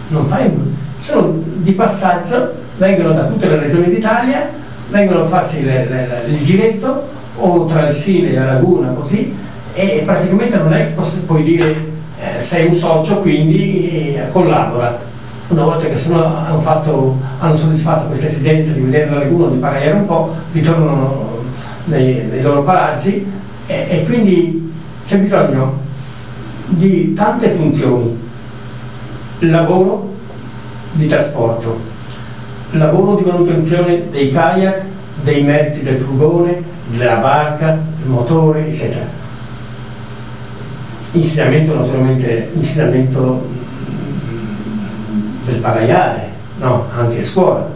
non 0.10 0.28
fai- 0.28 0.52
sono 0.98 1.42
di 1.58 1.72
passaggio, 1.74 2.66
vengono 2.78 3.14
da 3.14 3.24
tutte 3.24 3.48
le 3.48 3.60
regioni 3.60 3.90
d'Italia, 3.90 4.50
vengono 4.90 5.24
a 5.24 5.28
farsi 5.28 5.64
le- 5.64 5.88
le- 5.90 6.08
le- 6.08 6.36
il 6.36 6.42
giretto 6.44 7.08
o 7.38 7.66
tra 7.66 7.88
il 7.88 7.94
Sile 7.94 8.30
e 8.30 8.34
la 8.34 8.46
Laguna 8.54 8.90
così 8.90 9.36
e 9.74 10.02
praticamente 10.06 10.58
non 10.58 10.74
è 10.74 10.94
che 10.96 11.18
puoi 11.26 11.44
dire 11.44 11.86
eh, 12.20 12.40
sei 12.40 12.66
un 12.66 12.74
socio 12.74 13.22
quindi 13.22 14.16
eh, 14.16 14.30
collabora. 14.32 15.06
Una 15.50 15.64
volta 15.64 15.86
che 15.86 15.96
sono, 15.96 16.26
hanno, 16.26 16.60
fatto, 16.62 17.18
hanno 17.40 17.56
soddisfatto 17.56 18.08
questa 18.08 18.28
esigenza 18.28 18.74
di 18.74 18.82
vedere 18.82 19.10
la 19.10 19.20
laguna, 19.20 19.50
di 19.50 19.58
pagare 19.58 19.92
un 19.92 20.06
po', 20.06 20.36
ritornano 20.52 21.44
nei, 21.86 22.26
nei 22.30 22.42
loro 22.42 22.64
paraggi 22.64 23.26
e, 23.66 23.86
e 23.90 24.04
quindi 24.06 24.74
c'è 25.06 25.20
bisogno 25.20 25.80
di 26.66 27.14
tante 27.14 27.52
funzioni. 27.52 28.26
Lavoro 29.40 30.16
di 30.94 31.08
trasporto, 31.08 31.80
lavoro 32.72 33.16
di 33.16 33.24
manutenzione 33.24 34.10
dei 34.10 34.32
kayak, 34.32 34.84
dei 35.24 35.44
mezzi 35.44 35.84
del 35.84 35.98
furgone, 35.98 36.62
della 36.88 37.16
barca, 37.16 37.78
del 38.00 38.08
motore, 38.08 38.68
eccetera. 38.68 39.06
Insegnamento 41.12 41.74
naturalmente, 41.74 42.50
insegnamento 42.54 43.48
mm, 44.30 45.46
del 45.46 45.56
pagaiare, 45.56 46.30
no, 46.60 46.88
anche 46.96 47.20
a 47.20 47.24
scuola. 47.24 47.70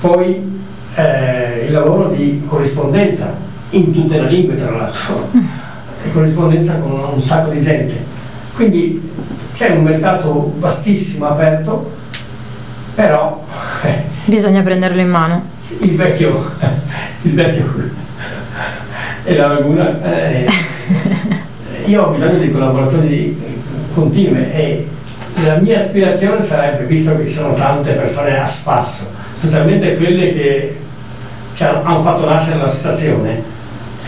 Poi 0.00 0.60
eh, 0.94 1.64
il 1.66 1.72
lavoro 1.72 2.08
di 2.08 2.42
corrispondenza 2.46 3.34
in 3.70 3.92
tutte 3.92 4.20
le 4.20 4.28
lingue 4.28 4.54
tra 4.54 4.70
l'altro, 4.70 5.28
e 6.04 6.12
corrispondenza 6.12 6.76
con 6.76 6.92
un 7.14 7.20
sacco 7.20 7.50
di 7.50 7.60
gente. 7.60 7.94
Quindi 8.54 9.10
c'è 9.52 9.70
un 9.70 9.82
mercato 9.82 10.54
vastissimo 10.58 11.26
aperto, 11.26 11.90
però 12.94 13.44
eh, 13.82 14.14
Bisogna 14.26 14.62
prenderlo 14.62 15.00
in 15.00 15.08
mano. 15.08 15.42
il 15.82 15.94
vecchio, 15.96 16.50
il 17.22 17.34
vecchio 17.34 17.74
e 19.22 19.36
la 19.36 19.46
laguna, 19.46 20.02
eh, 20.02 20.48
io 21.86 22.02
ho 22.02 22.10
bisogno 22.10 22.38
di 22.38 22.50
collaborazioni 22.50 23.40
continue 23.94 24.52
e 24.52 24.88
la 25.44 25.56
mia 25.56 25.76
aspirazione 25.76 26.40
sarebbe, 26.40 26.84
visto 26.86 27.16
che 27.16 27.24
ci 27.24 27.34
sono 27.34 27.54
tante 27.54 27.92
persone 27.92 28.36
a 28.40 28.46
spasso, 28.46 29.12
specialmente 29.36 29.96
quelle 29.96 30.32
che 30.32 30.76
ci 31.54 31.62
hanno, 31.62 32.02
fatto 32.02 32.28
nascere 32.28 32.58
l'associazione, 32.58 33.42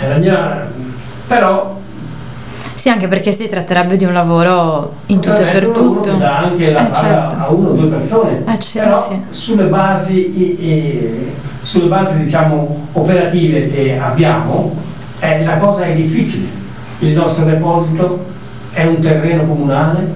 la 0.09 0.17
mia, 0.17 0.69
però 1.29 1.78
Sì, 2.79 2.91
anche 2.91 3.09
perché 3.09 3.33
si 3.33 3.49
tratterebbe 3.49 3.97
di 3.97 4.05
un 4.05 4.13
lavoro 4.13 4.93
in 5.07 5.19
tutto 5.19 5.35
e 5.41 5.45
Potrebbe 5.47 5.67
per 5.67 5.69
tutto. 5.77 6.13
dà 6.15 6.39
anche 6.39 6.71
la 6.71 6.89
Eh, 6.89 6.95
certo. 6.95 7.35
a 7.37 7.49
uno 7.51 7.71
o 7.71 7.73
due 7.73 7.89
persone, 7.89 8.45
Eh, 8.47 8.57
sì, 8.63 8.79
però 8.79 9.03
sì. 9.03 9.21
sulle 9.31 9.65
basi, 9.65 10.17
i- 10.65 11.33
sulle 11.61 11.89
basi 11.89 12.19
diciamo, 12.19 12.87
operative 12.93 13.69
che 13.69 13.99
abbiamo 14.01 14.77
eh, 15.19 15.45
la 15.45 15.57
cosa 15.57 15.87
è 15.87 15.93
difficile. 15.93 16.47
Il 17.01 17.15
nostro 17.17 17.45
deposito 17.47 18.25
è 18.73 18.85
un 18.87 19.01
terreno 19.01 19.45
comunale, 19.45 20.15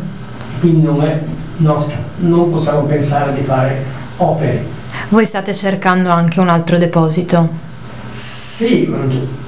quindi 0.61 0.83
non 0.87 1.03
è 1.03 1.19
nostro, 1.57 1.99
non 2.19 2.49
possiamo 2.53 2.83
pensare 2.83 3.35
di 3.35 3.41
fare 3.41 3.83
opere. 4.19 4.65
Voi 5.09 5.25
state 5.25 5.53
cercando 5.53 6.11
anche 6.11 6.39
un 6.39 6.49
altro 6.49 6.79
deposito. 6.79 7.49
Sì, 8.55 8.87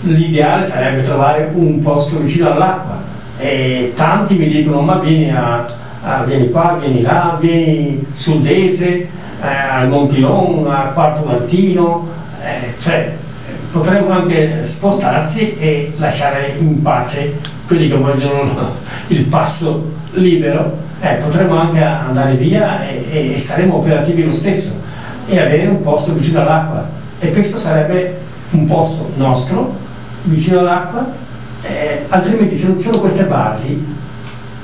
l'ideale 0.00 0.62
sarebbe 0.62 1.02
trovare 1.02 1.50
un 1.52 1.78
posto 1.82 2.20
vicino 2.20 2.50
all'acqua. 2.50 3.02
E 3.38 3.92
tanti 3.94 4.32
mi 4.34 4.48
dicono 4.48 4.80
ma 4.80 4.94
vieni, 4.98 5.30
a, 5.30 5.62
a- 6.02 6.22
vieni 6.22 6.48
qua, 6.50 6.78
vieni 6.80 7.02
là, 7.02 7.36
vieni 7.38 8.02
sul 8.14 8.40
Dese, 8.40 8.86
eh, 8.94 9.08
al 9.70 9.88
Montilon, 9.90 10.66
a 10.70 10.92
Quarto 10.94 11.26
d'Altino, 11.28 12.08
eh, 12.42 12.80
cioè 12.80 13.12
potremmo 13.72 14.08
anche 14.10 14.60
spostarci 14.64 15.58
e 15.58 15.92
lasciare 15.98 16.54
in 16.58 16.80
pace 16.80 17.34
quelli 17.66 17.88
che 17.88 17.96
vogliono 17.96 18.72
il 19.08 19.24
passo 19.24 19.92
libero, 20.12 20.78
eh, 21.02 21.16
potremmo 21.16 21.58
anche 21.58 21.82
andare 21.82 22.36
via 22.36 22.80
e- 22.88 23.34
e 23.34 23.38
saremo 23.38 23.76
operativi 23.76 24.24
lo 24.24 24.32
stesso 24.32 24.80
e 25.28 25.38
avere 25.38 25.66
un 25.66 25.82
posto 25.82 26.14
vicino 26.14 26.40
all'acqua. 26.40 26.88
E 27.20 27.32
questo 27.32 27.58
sarebbe 27.58 28.22
un 28.56 28.66
posto 28.66 29.10
nostro 29.16 29.74
vicino 30.24 30.60
all'acqua, 30.60 31.06
eh, 31.62 32.04
altrimenti 32.08 32.56
se 32.56 32.68
non 32.68 32.78
ci 32.78 32.84
sono 32.84 33.00
queste 33.00 33.24
basi 33.24 33.92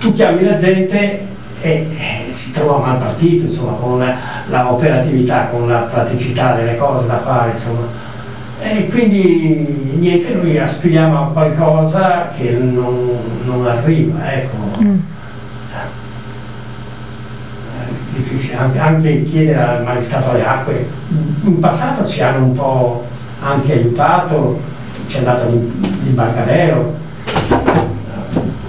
tu 0.00 0.12
chiami 0.14 0.44
la 0.44 0.54
gente 0.54 1.28
e, 1.60 1.86
e 1.96 2.32
si 2.32 2.52
trova 2.52 2.78
mal 2.78 2.96
partito 2.96 3.44
insomma 3.44 3.72
con 3.72 3.98
la, 3.98 4.14
la 4.48 4.72
operatività, 4.72 5.48
con 5.50 5.68
la 5.68 5.80
praticità 5.80 6.54
delle 6.54 6.76
cose 6.76 7.06
da 7.06 7.18
fare 7.20 7.50
insomma. 7.50 7.86
E 8.62 8.88
quindi 8.88 9.94
niente, 9.98 10.34
noi 10.34 10.58
aspiriamo 10.58 11.18
a 11.18 11.26
qualcosa 11.32 12.28
che 12.36 12.50
non, 12.50 13.10
non 13.44 13.66
arriva, 13.66 14.32
ecco. 14.32 14.56
Mm. 14.82 14.98
Eh, 18.12 18.56
anche, 18.56 18.78
anche 18.78 19.22
chiedere 19.24 19.62
al 19.62 19.84
magistrato 19.84 20.30
alle 20.30 20.46
acque. 20.46 20.88
In 21.44 21.58
passato 21.58 22.06
ci 22.06 22.22
hanno 22.22 22.44
un 22.44 22.52
po' 22.54 23.06
anche 23.42 23.72
aiutato, 23.72 24.60
ci 25.06 25.16
è 25.16 25.18
andato 25.20 25.48
l'im- 25.48 26.02
l'imbarcadero, 26.04 26.94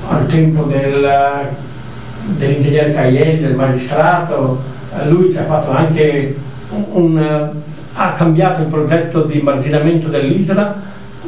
al 0.10 0.26
tempo 0.28 0.64
del, 0.64 1.10
dell'ingegnere 2.38 2.94
Caielli, 2.94 3.42
del 3.42 3.56
magistrato, 3.56 4.62
lui 5.08 5.32
ci 5.32 5.38
ha 5.38 5.46
fatto 5.46 5.72
anche 5.72 6.36
un- 6.92 7.50
ha 7.94 8.14
cambiato 8.14 8.62
il 8.62 8.68
progetto 8.68 9.24
di 9.24 9.42
marginamento 9.42 10.08
dell'isola 10.08 10.76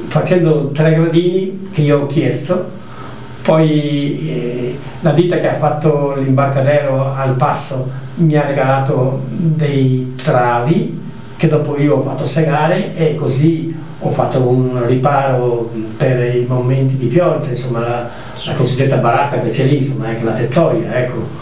facendo 0.07 0.69
tre 0.69 0.93
gradini 0.95 1.69
che 1.73 1.81
io 1.81 2.01
ho 2.01 2.07
chiesto. 2.07 2.81
Poi 3.41 4.29
eh, 4.29 4.77
la 5.01 5.11
ditta 5.11 5.37
che 5.37 5.49
ha 5.49 5.55
fatto 5.55 6.15
l'imbarcadero 6.17 7.13
al 7.13 7.33
passo 7.33 7.89
mi 8.15 8.35
ha 8.37 8.45
regalato 8.45 9.21
dei 9.27 10.13
travi 10.15 10.97
che 11.35 11.47
dopo 11.47 11.77
io 11.77 11.97
ho 11.97 12.01
fatto 12.03 12.25
segare 12.25 12.95
e 12.95 13.15
così 13.15 13.75
ho 13.99 14.11
fatto 14.11 14.39
un 14.39 14.85
riparo 14.85 15.71
per 15.97 16.35
i 16.35 16.45
momenti 16.47 16.97
di 16.97 17.07
pioggia, 17.07 17.49
insomma 17.49 17.79
la, 17.79 18.09
la 18.45 18.53
cosiddetta 18.53 18.97
baracca 18.97 19.41
che 19.41 19.49
c'è 19.49 19.65
lì, 19.65 19.77
insomma 19.77 20.07
anche 20.07 20.23
la 20.23 20.33
tettoia, 20.33 20.93
ecco. 20.93 21.41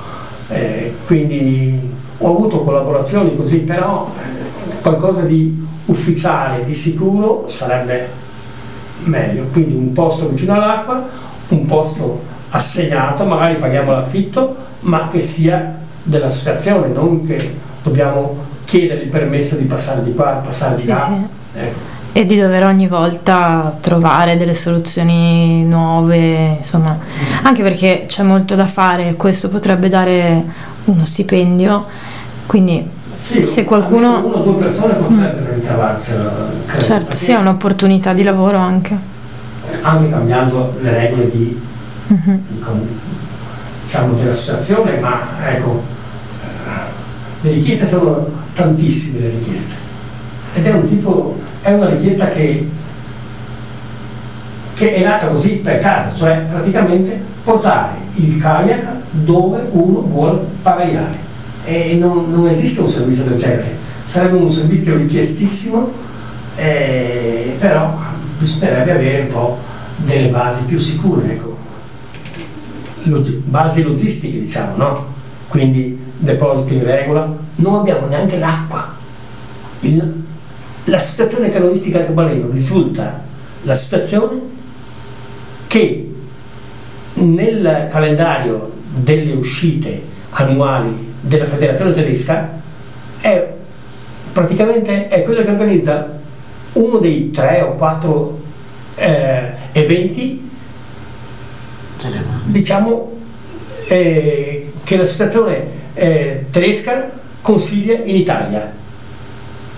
Eh, 0.50 0.94
quindi 1.06 1.90
ho 2.18 2.30
avuto 2.30 2.62
collaborazioni 2.62 3.36
così, 3.36 3.60
però 3.60 4.12
eh, 4.16 4.82
qualcosa 4.82 5.22
di 5.22 5.66
ufficiale, 5.86 6.66
di 6.66 6.74
sicuro 6.74 7.46
sarebbe 7.48 8.10
meglio. 9.06 9.46
Quindi 9.52 9.74
un 9.74 9.92
posto 9.94 10.30
vicino 10.30 10.54
all'acqua, 10.54 11.08
un 11.50 11.66
posto 11.66 12.22
assegnato, 12.50 13.24
magari 13.24 13.56
paghiamo 13.56 13.92
l'affitto, 13.92 14.56
ma 14.82 15.08
che 15.10 15.20
sia 15.20 15.80
dell'associazione, 16.04 16.88
non 16.88 17.26
che 17.26 17.56
dobbiamo 17.82 18.50
chiedere 18.72 19.02
il 19.02 19.10
permesso 19.10 19.56
di 19.58 19.66
passare 19.66 20.02
di 20.02 20.14
qua, 20.14 20.42
passare 20.46 20.76
di 20.76 20.82
Sì, 20.82 20.88
là. 20.88 21.06
sì. 21.54 21.60
Ecco. 21.60 21.90
E 22.14 22.26
di 22.26 22.40
dover 22.40 22.64
ogni 22.66 22.88
volta 22.88 23.76
trovare 23.82 24.38
delle 24.38 24.56
soluzioni 24.56 25.64
nuove, 25.66 26.56
insomma, 26.60 26.98
anche 27.44 27.64
perché 27.64 28.06
c'è 28.08 28.24
molto 28.24 28.56
da 28.56 28.68
fare, 28.68 29.16
questo 29.16 29.50
potrebbe 29.50 29.90
dare 29.90 30.42
uno 30.86 31.04
stipendio, 31.06 31.86
quindi 32.46 32.86
Sì, 33.14 33.44
se 33.44 33.66
qualcuno... 33.66 34.26
Una 34.26 34.36
o 34.38 34.42
due 34.44 34.56
persone 34.56 34.94
potrebbero 34.94 35.54
ricavarcela. 35.54 36.32
credo, 36.66 36.82
Certo, 36.84 37.06
perché 37.08 37.16
sì, 37.16 37.32
è 37.32 37.38
un'opportunità 37.38 38.14
di 38.14 38.24
lavoro 38.24 38.58
anche. 38.58 38.96
Anche 39.82 40.10
cambiando 40.10 40.78
le 40.82 40.92
regole 40.94 41.30
di, 41.30 41.62
Mhm. 42.08 42.40
di 42.48 42.64
diciamo, 43.84 44.14
dell'associazione, 44.14 44.98
ma 45.00 45.20
ecco, 45.46 45.82
eh, 46.44 47.48
le 47.48 47.52
richieste 47.52 47.88
sono 47.88 48.40
tantissime 48.54 49.20
le 49.20 49.30
richieste. 49.30 49.74
Ed 50.54 50.66
è 50.66 50.74
un 50.74 50.88
tipo, 50.88 51.38
è 51.62 51.72
una 51.74 51.90
richiesta 51.90 52.30
che, 52.30 52.68
che 54.76 54.94
è 54.94 55.04
nata 55.04 55.28
così 55.28 55.56
per 55.56 55.80
caso, 55.80 56.18
cioè 56.18 56.46
praticamente 56.50 57.20
portare 57.44 57.96
il 58.16 58.38
kayak 58.38 58.86
dove 59.12 59.68
uno 59.72 60.02
vuole 60.02 60.40
pagaiare. 60.62 61.30
E 61.64 61.96
non, 61.96 62.32
non 62.32 62.48
esiste 62.48 62.82
un 62.82 62.90
servizio 62.90 63.24
del 63.24 63.38
genere, 63.38 63.78
sarebbe 64.06 64.38
un 64.38 64.52
servizio 64.52 64.98
richiestissimo, 64.98 65.92
eh, 66.56 67.56
però 67.60 67.98
bisognerebbe 68.40 68.92
avere 68.92 69.22
un 69.22 69.28
po' 69.30 69.58
delle 69.98 70.30
basi 70.30 70.66
più 70.66 70.80
sicure, 70.80 71.32
ecco. 71.32 71.58
Log- 73.04 73.42
basi 73.46 73.84
logistiche 73.84 74.40
diciamo, 74.40 74.76
no? 74.76 75.06
Quindi 75.48 76.00
depositi 76.22 76.76
in 76.76 76.84
regola, 76.84 77.34
non 77.56 77.76
abbiamo 77.76 78.08
neanche 78.08 78.38
l'acqua. 78.38 78.96
Il- 79.82 80.24
l'associazione 80.86 81.52
canonistica 81.52 82.00
arcobaleno 82.00 82.50
risulta 82.50 83.24
l'associazione 83.64 84.40
che 85.68 86.14
nel 87.14 87.88
calendario 87.92 88.72
delle 88.94 89.34
uscite 89.34 90.02
annuali 90.32 91.14
della 91.22 91.46
federazione 91.46 91.94
tedesca 91.94 92.50
è 93.20 93.54
praticamente 94.32 95.08
è 95.08 95.24
quella 95.24 95.44
che 95.44 95.52
organizza 95.52 96.20
uno 96.74 96.98
dei 96.98 97.32
tre 97.32 97.62
o 97.62 97.76
quattro 97.76 98.40
eh, 98.96 99.52
eventi 99.74 100.50
diciamo 102.46 103.12
eh, 103.88 104.72
che 104.84 104.98
l'associazione 104.98 105.80
eh, 105.94 106.46
tedesca 106.50 107.10
consiglia 107.42 107.98
in 108.04 108.16
Italia 108.16 108.72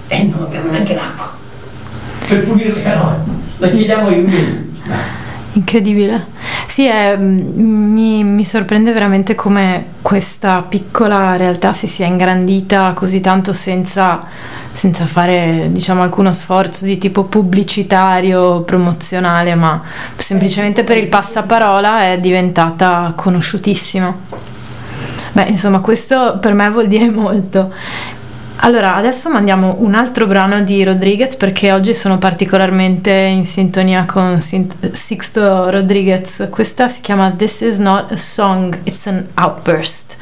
e 0.07 0.23
non 0.23 0.43
abbiamo 0.43 0.71
neanche 0.71 0.93
l'acqua 0.93 1.31
per 2.27 2.43
pulire 2.43 2.73
le 2.73 2.81
canoe. 2.81 3.15
La 3.57 3.69
chiediamo 3.69 4.07
ai 4.07 4.21
miei. 4.21 4.71
Incredibile. 5.53 6.25
Sì, 6.67 6.85
è- 6.85 7.15
mi, 7.17 8.23
mi 8.23 8.45
sorprende 8.45 8.91
veramente 8.91 9.35
come 9.35 9.85
questa 10.01 10.65
piccola 10.67 11.35
realtà 11.37 11.73
si 11.73 11.87
sia 11.87 12.07
ingrandita 12.07 12.93
così 12.93 13.21
tanto 13.21 13.53
senza, 13.53 14.25
senza 14.71 15.05
fare, 15.05 15.67
diciamo, 15.71 16.01
alcuno 16.01 16.33
sforzo 16.33 16.85
di 16.85 16.97
tipo 16.97 17.25
pubblicitario, 17.25 18.61
promozionale, 18.61 19.53
ma 19.53 19.81
semplicemente 20.15 20.83
per 20.83 20.97
il 20.97 21.07
passaparola 21.07 22.05
è 22.11 22.19
diventata 22.19 23.13
conosciutissima. 23.15 24.51
Beh, 25.33 25.45
insomma, 25.49 25.79
questo 25.79 26.37
per 26.39 26.53
me 26.53 26.69
vuol 26.69 26.87
dire 26.87 27.09
molto. 27.09 27.73
Allora, 28.57 28.95
adesso 28.95 29.29
mandiamo 29.29 29.77
un 29.79 29.93
altro 29.93 30.25
brano 30.25 30.61
di 30.61 30.83
Rodriguez 30.83 31.35
perché 31.35 31.73
oggi 31.73 31.93
sono 31.93 32.17
particolarmente 32.17 33.11
in 33.11 33.45
sintonia 33.45 34.05
con 34.05 34.39
Sixto 34.39 35.69
Rodriguez. 35.69 36.47
Questa 36.49 36.87
si 36.87 37.01
chiama 37.01 37.31
This 37.31 37.61
is 37.61 37.77
not 37.77 38.11
a 38.11 38.17
song, 38.17 38.77
it's 38.83 39.07
an 39.07 39.27
outburst. 39.33 40.15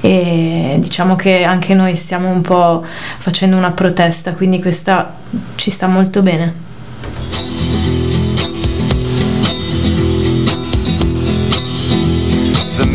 E 0.00 0.76
diciamo 0.78 1.16
che 1.16 1.42
anche 1.42 1.74
noi 1.74 1.96
stiamo 1.96 2.28
un 2.28 2.42
po' 2.42 2.84
facendo 2.84 3.56
una 3.56 3.72
protesta, 3.72 4.32
quindi 4.32 4.60
questa 4.60 5.14
ci 5.56 5.70
sta 5.70 5.88
molto 5.88 6.22
bene. 6.22 6.54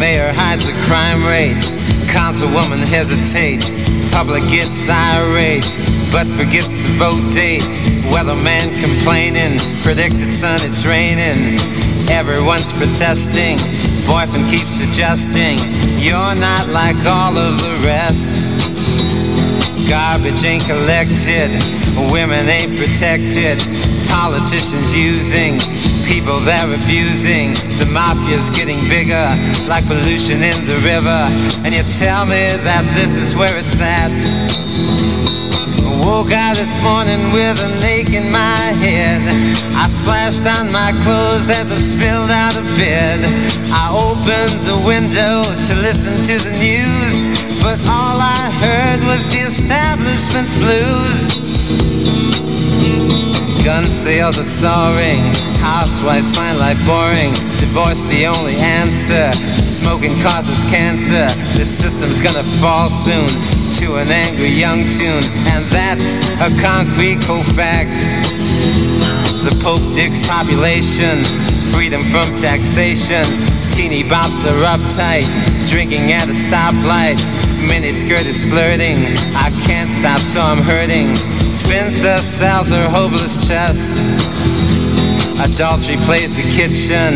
Mayor 0.04 0.34
hides 0.34 0.66
the 0.66 0.74
crime 0.84 1.24
rates. 1.24 1.72
Councilwoman 2.12 2.84
hesitates. 2.84 3.68
Public 4.12 4.44
gets 4.50 4.90
irate, 4.90 5.64
but 6.12 6.28
forgets 6.36 6.76
to 6.76 6.90
vote 7.00 7.24
dates. 7.32 7.80
Weatherman 8.12 8.78
complaining. 8.82 9.58
Predicted 9.82 10.34
sun, 10.34 10.60
it's 10.62 10.84
raining. 10.84 11.58
Everyone's 12.12 12.74
protesting. 12.74 13.56
Boyfriend 14.06 14.50
keeps 14.52 14.82
adjusting. 14.82 15.58
You're 15.98 16.36
not 16.36 16.68
like 16.68 17.00
all 17.06 17.38
of 17.38 17.62
the 17.62 17.74
rest. 17.88 18.34
Garbage 19.88 20.44
ain't 20.44 20.66
collected, 20.66 21.52
women 22.12 22.50
ain't 22.50 22.76
protected, 22.78 23.60
politicians 24.14 24.94
using 24.94 25.58
people 26.06 26.40
they're 26.40 26.70
abusing. 26.70 27.50
The 27.82 27.90
mafia's 27.90 28.48
getting 28.52 28.88
bigger, 28.88 29.26
like 29.68 29.88
pollution 29.88 30.44
in 30.44 30.68
the 30.70 30.78
river. 30.86 31.22
And 31.66 31.74
you 31.74 31.82
tell 31.98 32.24
me 32.26 32.44
that 32.62 32.86
this 32.94 33.18
is 33.18 33.36
where 33.36 33.58
it's 33.58 33.80
at. 33.82 34.14
Woke 36.06 36.32
out 36.32 36.58
this 36.58 36.78
morning 36.86 37.34
with 37.34 37.58
an 37.60 37.82
ache 37.84 38.14
in 38.14 38.30
my 38.30 38.62
head. 38.86 39.22
I 39.74 39.88
splashed 39.90 40.46
on 40.46 40.72
my 40.72 40.92
clothes 41.04 41.50
as 41.50 41.72
I 41.72 41.80
spilled 41.82 42.30
out 42.30 42.56
of 42.56 42.66
bed. 42.78 43.20
I 43.74 43.90
opened 43.90 44.62
the 44.70 44.78
window 44.86 45.42
to 45.68 45.74
listen 45.82 46.22
to 46.30 46.38
the 46.38 46.54
news, 46.62 47.14
but 47.64 47.80
all 47.90 48.22
I 48.22 48.52
heard 48.62 49.00
was 49.10 49.26
the 49.34 49.40
establishment's 49.40 50.54
blues. 50.62 51.34
Gun 53.64 53.86
sales 53.86 54.38
are 54.38 54.44
soaring, 54.44 55.24
housewives 55.64 56.30
find 56.32 56.60
life 56.60 56.78
boring. 56.86 57.34
Divorce 57.62 58.04
the 58.04 58.26
only 58.26 58.58
answer. 58.58 59.32
Smoking 59.64 60.20
causes 60.20 60.62
cancer. 60.64 61.28
This 61.56 61.72
system's 61.72 62.20
gonna 62.20 62.44
fall 62.60 62.90
soon 62.90 63.30
to 63.80 63.96
an 63.96 64.10
angry 64.12 64.50
young 64.50 64.90
tune, 64.90 65.24
and 65.48 65.64
that's 65.72 66.20
a 66.44 66.52
concrete 66.62 67.24
fact. 67.56 67.96
The 69.46 69.58
Pope 69.64 69.96
digs 69.96 70.20
population, 70.28 71.24
freedom 71.72 72.04
from 72.12 72.36
taxation. 72.36 73.24
Teeny 73.72 74.04
bops 74.04 74.44
are 74.44 74.78
uptight, 74.78 75.30
drinking 75.70 76.12
at 76.12 76.28
a 76.28 76.34
stoplight. 76.34 77.22
Miniskirt 77.72 78.26
is 78.26 78.44
flirting, 78.44 79.16
I 79.34 79.52
can't 79.66 79.90
stop 79.90 80.20
so 80.20 80.42
I'm 80.42 80.62
hurting. 80.62 81.16
Spencer 81.74 82.22
sells 82.22 82.70
her 82.70 82.88
hopeless 82.88 83.36
chest. 83.48 83.94
Adultery 85.42 85.98
plays 86.06 86.36
the 86.36 86.44
kitchen, 86.44 87.16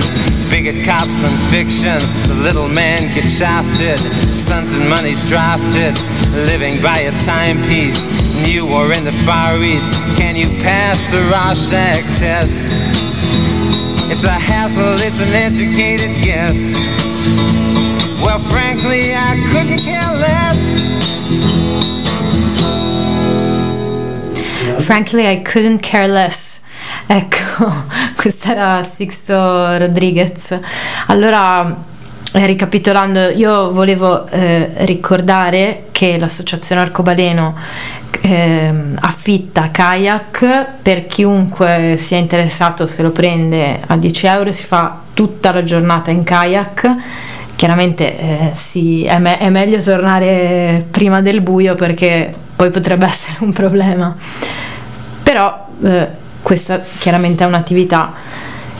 bigot 0.49 0.83
cops 0.83 1.15
than 1.19 1.37
fiction. 1.51 1.99
The 2.27 2.33
little 2.41 2.67
man 2.67 3.13
gets 3.13 3.29
shafted, 3.29 3.99
sons 4.35 4.73
and 4.73 4.89
money's 4.89 5.23
drafted. 5.25 5.95
Living 6.49 6.81
by 6.81 6.97
a 7.05 7.11
timepiece, 7.21 8.03
new 8.47 8.67
or 8.67 8.91
in 8.93 9.05
the 9.05 9.11
Far 9.27 9.61
East. 9.61 9.93
Can 10.17 10.35
you 10.35 10.47
pass 10.63 10.97
the 11.11 11.21
Rorschach 11.29 12.17
test? 12.17 12.73
It's 14.09 14.23
a 14.23 14.31
hassle, 14.31 14.97
it's 15.05 15.19
an 15.19 15.33
educated 15.33 16.25
guess. 16.25 16.73
Well, 18.25 18.39
frankly, 18.49 19.13
I 19.13 19.37
couldn't 19.51 19.77
care 19.77 20.15
less. 20.15 21.16
Frankly, 24.87 25.27
I 25.27 25.41
couldn't 25.41 25.81
care 25.81 26.07
less. 26.07 26.61
Ecco, 27.07 27.69
questa 28.15 28.51
era 28.51 28.83
Sixto 28.83 29.77
Rodriguez. 29.77 30.57
Allora, 31.07 31.75
eh, 32.31 32.45
ricapitolando, 32.45 33.31
io 33.31 33.73
volevo 33.73 34.25
eh, 34.29 34.71
ricordare 34.85 35.87
che 35.91 36.17
l'associazione 36.17 36.79
Arcobaleno 36.79 37.53
ehm, 38.21 38.97
affitta 39.01 39.71
kayak 39.71 40.67
per 40.81 41.05
chiunque 41.07 41.97
sia 41.99 42.17
interessato 42.17 42.87
se 42.87 43.03
lo 43.03 43.11
prende 43.11 43.81
a 43.85 43.97
10 43.97 44.25
euro 44.27 44.53
si 44.53 44.63
fa 44.63 45.01
tutta 45.13 45.51
la 45.51 45.63
giornata 45.63 46.11
in 46.11 46.23
kayak 46.23 46.95
chiaramente 47.57 48.17
eh, 48.17 48.51
sì, 48.55 49.03
è, 49.03 49.17
me- 49.17 49.37
è 49.37 49.49
meglio 49.49 49.81
tornare 49.81 50.85
prima 50.89 51.21
del 51.21 51.41
buio 51.41 51.75
perché 51.75 52.33
poi 52.55 52.69
potrebbe 52.69 53.05
essere 53.07 53.35
un 53.39 53.51
problema 53.51 54.15
però 55.27 55.67
eh, 55.83 56.07
questa 56.41 56.79
chiaramente 56.79 57.43
è 57.43 57.47
un'attività 57.47 58.13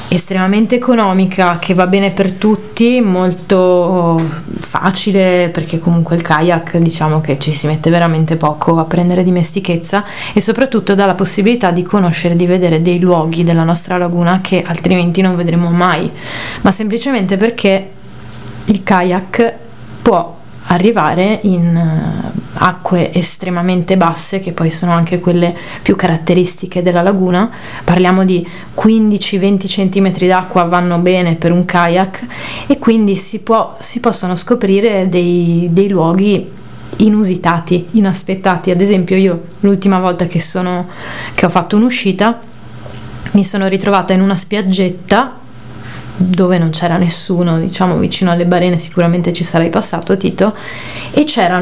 estremamente 0.08 0.76
economica 0.76 1.60
che 1.60 1.74
va 1.74 1.88
bene 1.88 2.12
per 2.12 2.32
tutti, 2.32 3.02
molto 3.02 4.18
facile 4.60 5.50
perché 5.50 5.78
comunque 5.78 6.16
il 6.16 6.22
kayak 6.22 6.78
diciamo 6.78 7.20
che 7.20 7.38
ci 7.38 7.52
si 7.52 7.68
mette 7.68 7.90
veramente 7.90 8.38
poco 8.38 8.80
a 8.80 8.86
prendere 8.86 9.26
dimestichezza 9.26 10.06
e 10.32 10.40
soprattutto 10.40 10.96
dà 10.96 11.06
la 11.06 11.16
possibilità 11.16 11.72
di 11.72 11.84
conoscere, 11.84 12.38
di 12.38 12.46
vedere 12.46 12.82
dei 12.82 13.00
luoghi 13.00 13.44
della 13.44 13.66
nostra 13.66 13.98
laguna 13.98 14.40
che 14.40 14.64
altrimenti 14.66 15.20
non 15.20 15.36
vedremo 15.36 15.70
mai, 15.70 16.10
ma 16.62 16.72
semplicemente 16.72 17.36
perché 17.36 17.92
il 18.64 18.84
kayak 18.84 19.54
può 20.02 20.34
arrivare 20.68 21.40
in 21.42 22.32
acque 22.60 23.14
estremamente 23.14 23.98
basse 23.98 24.40
che 24.40 24.52
poi 24.52 24.72
sono 24.72 24.92
anche 24.92 25.20
quelle 25.20 25.56
più 25.82 25.96
caratteristiche 25.96 26.82
della 26.82 27.02
laguna. 27.02 27.50
Parliamo 27.84 28.26
di 28.26 28.48
15-20 28.76 29.68
cm 29.68 30.28
d'acqua 30.28 30.64
vanno 30.64 30.98
bene 31.00 31.36
per 31.36 31.52
un 31.52 31.66
kayak 31.66 32.26
e 32.68 32.80
quindi 32.80 33.16
si, 33.16 33.40
può, 33.40 33.78
si 33.80 34.00
possono 34.00 34.36
scoprire 34.36 35.10
dei, 35.10 35.70
dei 35.72 35.90
luoghi 35.90 36.52
inusitati, 36.98 37.88
inaspettati. 37.92 38.72
Ad 38.72 38.82
esempio 38.82 39.16
io 39.16 39.44
l'ultima 39.62 40.00
volta 40.00 40.26
che, 40.26 40.40
sono, 40.40 40.88
che 41.34 41.46
ho 41.46 41.50
fatto 41.50 41.76
un'uscita 41.76 42.40
mi 43.32 43.44
sono 43.44 43.68
ritrovata 43.68 44.14
in 44.14 44.22
una 44.22 44.38
spiaggetta 44.38 45.46
dove 46.18 46.58
non 46.58 46.72
c'era 46.72 46.98
nessuno, 46.98 47.60
diciamo 47.60 47.98
vicino 47.98 48.32
alle 48.32 48.46
barene 48.46 48.80
sicuramente 48.80 49.34
ci 49.34 49.44
sarai 49.44 49.70
passato 49.70 50.18
Tito, 50.18 50.56
e 51.12 51.24
c'era 51.24 51.60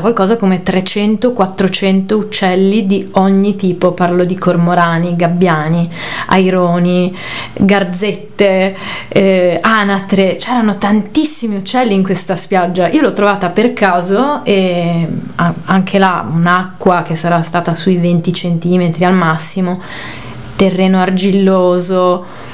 qualcosa 0.00 0.36
come 0.36 0.62
300-400 0.62 2.12
uccelli 2.12 2.86
di 2.86 3.08
ogni 3.12 3.56
tipo, 3.56 3.92
parlo 3.92 4.24
di 4.24 4.36
cormorani, 4.36 5.16
gabbiani, 5.16 5.90
aironi, 6.26 7.16
garzette, 7.54 8.76
eh, 9.08 9.58
anatre, 9.62 10.36
c'erano 10.36 10.76
tantissimi 10.76 11.56
uccelli 11.56 11.94
in 11.94 12.02
questa 12.02 12.36
spiaggia, 12.36 12.88
io 12.88 13.00
l'ho 13.00 13.14
trovata 13.14 13.48
per 13.48 13.72
caso 13.72 14.44
e 14.44 15.06
anche 15.64 15.98
là 15.98 16.28
un'acqua 16.30 17.02
che 17.02 17.16
sarà 17.16 17.42
stata 17.42 17.74
sui 17.74 17.96
20 17.96 18.30
cm 18.30 18.92
al 19.00 19.14
massimo, 19.14 19.80
terreno 20.56 20.98
argilloso, 20.98 22.46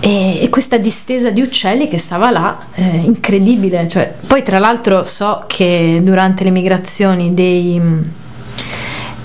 e, 0.00 0.48
questa 0.50 0.78
distesa 0.78 1.30
di 1.30 1.40
uccelli 1.42 1.86
che 1.88 1.98
stava 1.98 2.30
là, 2.30 2.56
eh, 2.74 2.84
incredibile. 3.04 3.86
Cioè, 3.88 4.14
poi 4.26 4.42
tra 4.42 4.58
l'altro 4.58 5.04
so 5.04 5.44
che 5.46 6.00
durante 6.02 6.44
le 6.44 6.50
migrazioni 6.50 7.34
dei, 7.34 7.78
mh, 7.78 8.04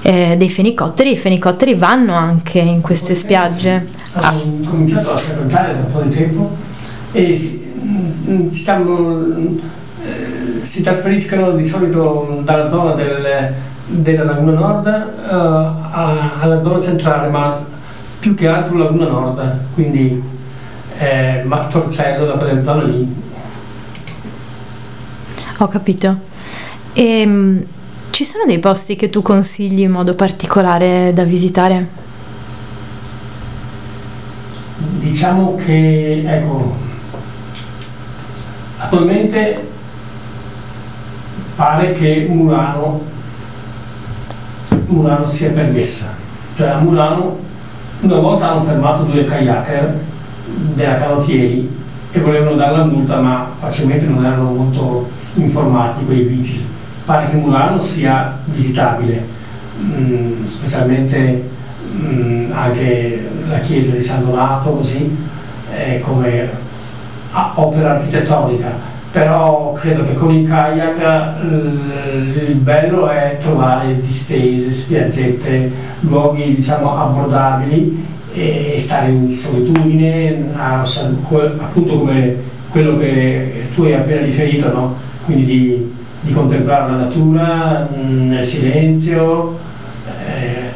eh, 0.02 0.36
dei 0.38 0.50
fenicotteri, 0.50 1.12
i 1.14 1.18
fenicotteri 1.18 1.74
vanno 1.76 2.14
anche 2.14 2.60
in 2.60 2.82
queste 2.82 3.16
spiagge. 3.16 3.88
Ah, 4.14 4.34
Ho 4.36 4.68
cominciato 4.70 5.14
a 5.14 5.18
frequentare 5.18 5.74
da 5.74 5.80
un 5.80 5.92
po' 5.92 6.02
di 6.02 6.16
tempo 6.16 6.56
e 7.12 7.38
si- 7.38 7.64
mm, 7.84 8.48
diciamo, 8.50 9.24
si 10.62 10.82
trasferiscono 10.84 11.52
di 11.52 11.66
solito 11.66 12.42
dalla 12.44 12.68
zona 12.70 12.94
del- 12.94 13.54
della 13.88 14.24
Laguna 14.24 14.52
Nord 14.52 14.88
a- 14.88 16.32
alla 16.40 16.62
zona 16.62 16.82
centrale, 16.82 17.30
ma 17.30 17.56
più 18.20 18.36
che 18.36 18.48
altro 18.48 18.78
Laguna 18.78 19.08
Nord, 19.08 19.60
quindi 19.74 20.22
eh, 20.98 21.44
Martorcello, 21.46 22.26
da 22.26 22.34
quelle 22.34 22.64
zone 22.64 22.86
lì. 22.86 23.24
Ho 25.58 25.68
capito. 25.68 26.18
E 26.94 27.64
ci 28.16 28.24
sono 28.24 28.46
dei 28.46 28.60
posti 28.60 28.96
che 28.96 29.10
tu 29.10 29.22
consigli 29.22 29.82
in 29.82 29.92
modo 29.92 30.16
particolare 30.16 31.12
da 31.14 31.26
visitare? 31.26 31.86
Diciamo 35.00 35.56
che, 35.58 36.24
ecco, 36.26 36.76
attualmente 38.78 39.68
pare 41.56 41.92
che 41.92 42.26
Murano, 42.30 43.02
Murano 44.88 45.26
sia 45.26 45.52
permessa. 45.52 46.16
Cioè 46.56 46.70
a 46.70 46.80
Murano 46.80 47.38
una 48.00 48.20
volta 48.20 48.52
hanno 48.52 48.64
fermato 48.64 49.04
due 49.04 49.26
kayaker 49.26 50.00
della 50.74 50.98
canottieri 50.98 51.70
e 52.12 52.20
volevano 52.20 52.56
dare 52.56 52.78
la 52.78 52.86
multa 52.86 53.20
ma 53.20 53.50
facilmente 53.60 54.06
non 54.06 54.24
erano 54.24 54.52
molto 54.52 55.10
informati 55.36 56.06
quei 56.06 56.24
vigili. 56.24 56.66
Pare 57.04 57.30
che 57.30 57.36
Murano 57.36 57.80
sia 57.80 58.38
visitabile, 58.46 59.26
mm, 59.80 60.46
specialmente 60.46 61.50
mm, 61.94 62.52
anche 62.52 63.30
la 63.50 63.60
chiesa 63.60 63.92
di 63.92 64.02
San 64.02 64.26
Donato 64.26 64.72
così 64.72 65.16
eh, 65.76 66.00
come 66.00 66.50
opera 67.56 67.96
architettonica 67.96 68.94
però 69.16 69.72
credo 69.80 70.06
che 70.06 70.14
con 70.14 70.30
il 70.34 70.46
kayak 70.46 70.98
l- 71.42 72.50
il 72.50 72.56
bello 72.56 73.08
è 73.08 73.38
trovare 73.40 74.02
distese, 74.02 74.74
spiaggette, 74.74 75.72
luoghi 76.02 76.56
diciamo 76.56 76.98
abbordabili 76.98 78.06
e 78.36 78.76
stare 78.78 79.10
in 79.12 79.30
solitudine, 79.30 80.50
a 80.56 80.82
appunto 80.82 82.00
come 82.00 82.36
quello 82.70 82.98
che 82.98 83.68
tu 83.74 83.84
hai 83.84 83.94
appena 83.94 84.26
riferito, 84.26 84.72
no? 84.74 84.96
quindi 85.24 85.46
di, 85.46 85.96
di 86.20 86.34
contemplare 86.34 86.92
la 86.92 86.98
natura 86.98 87.88
mh, 87.90 88.28
nel 88.28 88.44
silenzio. 88.44 89.58
eh, 90.28 90.74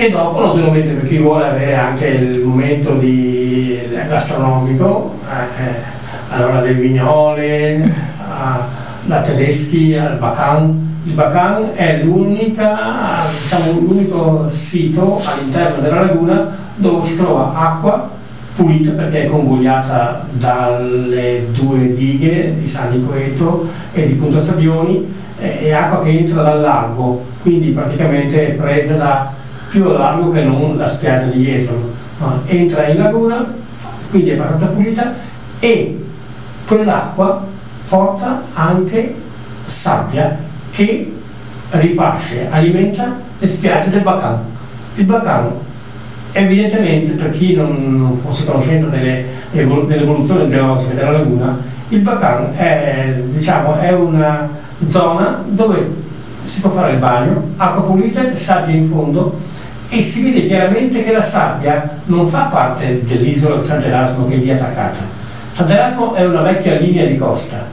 e 0.00 0.10
dopo 0.10 0.46
naturalmente 0.46 0.92
per 0.92 1.08
chi 1.08 1.16
vuole 1.18 1.48
avere 1.48 1.74
anche 1.74 2.06
il 2.06 2.38
momento 2.44 2.92
di, 2.94 3.76
gastronomico, 4.08 5.18
eh, 5.28 5.96
allora 6.30 6.60
le 6.60 6.74
vignole, 6.74 7.92
a- 8.18 8.66
la 9.06 9.22
tedeschi, 9.22 9.96
al 9.96 10.18
Bacan. 10.18 10.86
Il 11.04 11.14
Bacan 11.14 11.70
è 11.74 12.00
diciamo, 13.42 13.72
l'unico 13.80 14.46
sito 14.48 15.20
all'interno 15.24 15.80
della 15.82 16.00
laguna 16.02 16.66
dove 16.78 17.04
si 17.04 17.16
trova 17.16 17.54
acqua 17.54 18.10
pulita 18.56 18.90
perché 18.92 19.24
è 19.24 19.28
convogliata 19.28 20.26
dalle 20.32 21.46
due 21.52 21.94
dighe 21.94 22.56
di 22.58 22.66
San 22.66 22.90
Nicoleto 22.90 23.68
e 23.92 24.06
di 24.06 24.14
Punta 24.14 24.40
Sabbioni 24.40 25.14
eh, 25.38 25.60
è 25.60 25.70
acqua 25.70 26.02
che 26.02 26.10
entra 26.10 26.42
dal 26.42 26.60
largo, 26.60 27.24
quindi 27.42 27.70
praticamente 27.70 28.48
è 28.48 28.50
presa 28.52 28.94
da 28.94 29.32
più 29.70 29.84
a 29.84 29.92
largo 29.92 30.30
che 30.30 30.42
non 30.42 30.76
la 30.76 30.86
spiaggia 30.86 31.26
di 31.26 31.44
Jesolo. 31.44 31.94
Entra 32.46 32.86
in 32.88 32.98
laguna, 32.98 33.46
quindi 34.10 34.30
è 34.30 34.34
abbastanza 34.34 34.66
pulita 34.68 35.14
e 35.60 36.04
quell'acqua 36.66 37.46
porta 37.88 38.42
anche 38.54 39.14
sabbia 39.64 40.36
che 40.72 41.12
ripasce, 41.70 42.48
alimenta 42.50 43.16
le 43.38 43.46
spiagge 43.46 43.90
del 43.90 44.00
Bacan. 44.00 44.38
Il 44.96 45.04
Bacan 45.04 45.50
evidentemente 46.32 47.12
per 47.12 47.30
chi 47.32 47.54
non, 47.54 47.98
non 47.98 48.18
fosse 48.18 48.44
conoscenza 48.44 48.88
delle, 48.88 49.24
evol- 49.52 49.86
dell'evoluzione 49.86 50.46
geologica 50.48 50.94
della 50.94 51.12
laguna, 51.12 51.58
il 51.88 52.00
Bacan 52.00 52.54
è, 52.56 53.22
diciamo, 53.30 53.78
è 53.78 53.92
una 53.92 54.48
zona 54.86 55.42
dove 55.46 56.06
si 56.44 56.60
può 56.60 56.70
fare 56.70 56.92
il 56.92 56.98
bagno, 56.98 57.50
acqua 57.56 57.82
pulita, 57.82 58.34
sabbia 58.34 58.74
in 58.74 58.88
fondo 58.88 59.38
e 59.88 60.02
si 60.02 60.22
vede 60.22 60.46
chiaramente 60.46 61.02
che 61.02 61.12
la 61.12 61.20
sabbia 61.20 61.98
non 62.06 62.26
fa 62.26 62.44
parte 62.44 63.04
dell'isola 63.04 63.56
di 63.56 63.64
Sant'Erasmo 63.64 64.28
che 64.28 64.34
è 64.34 64.38
lì 64.38 64.50
attaccata. 64.50 64.96
Sant'Erasmo 65.50 66.14
è 66.14 66.24
una 66.24 66.42
vecchia 66.42 66.78
linea 66.78 67.06
di 67.06 67.16
costa 67.16 67.66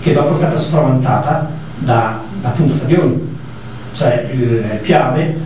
che 0.00 0.12
dopo 0.12 0.32
è 0.32 0.34
stata 0.34 0.58
sopravanzata 0.58 1.50
da, 1.78 2.18
da 2.40 2.48
Punta 2.50 2.74
Sabbioni, 2.74 3.36
cioè 3.92 4.28
il 4.32 4.78
Piave 4.82 5.36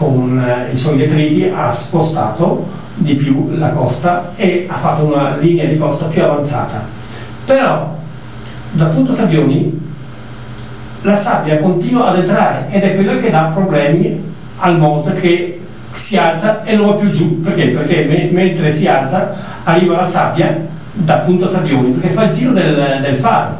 con 0.00 0.42
eh, 0.42 0.72
i 0.72 0.76
suoi 0.76 0.96
detriti 0.96 1.52
ha 1.54 1.70
spostato 1.70 2.66
di 2.94 3.16
più 3.16 3.50
la 3.56 3.68
costa 3.68 4.32
e 4.34 4.66
ha 4.66 4.78
fatto 4.78 5.04
una 5.04 5.36
linea 5.36 5.66
di 5.66 5.76
costa 5.76 6.06
più 6.06 6.22
avanzata. 6.22 6.82
Però 7.44 7.98
da 8.70 8.84
Punta 8.86 9.12
Sabbioni 9.12 9.78
la 11.02 11.14
sabbia 11.14 11.58
continua 11.58 12.06
ad 12.06 12.16
entrare 12.16 12.68
ed 12.70 12.82
è 12.82 12.94
quella 12.94 13.18
che 13.18 13.30
dà 13.30 13.50
problemi 13.52 14.22
al 14.60 14.78
Mose 14.78 15.12
che 15.14 15.60
si 15.92 16.16
alza 16.16 16.64
e 16.64 16.76
non 16.76 16.86
va 16.86 16.92
più 16.94 17.10
giù. 17.10 17.42
Perché? 17.42 17.66
Perché 17.66 18.04
me- 18.04 18.30
mentre 18.32 18.72
si 18.72 18.86
alza 18.86 19.34
arriva 19.64 19.96
la 19.96 20.04
sabbia 20.04 20.66
da 20.92 21.16
Punta 21.18 21.46
Sabbioni 21.46 21.90
perché 21.90 22.14
fa 22.14 22.24
il 22.24 22.32
giro 22.32 22.52
del, 22.52 23.00
del 23.02 23.16
faro. 23.16 23.54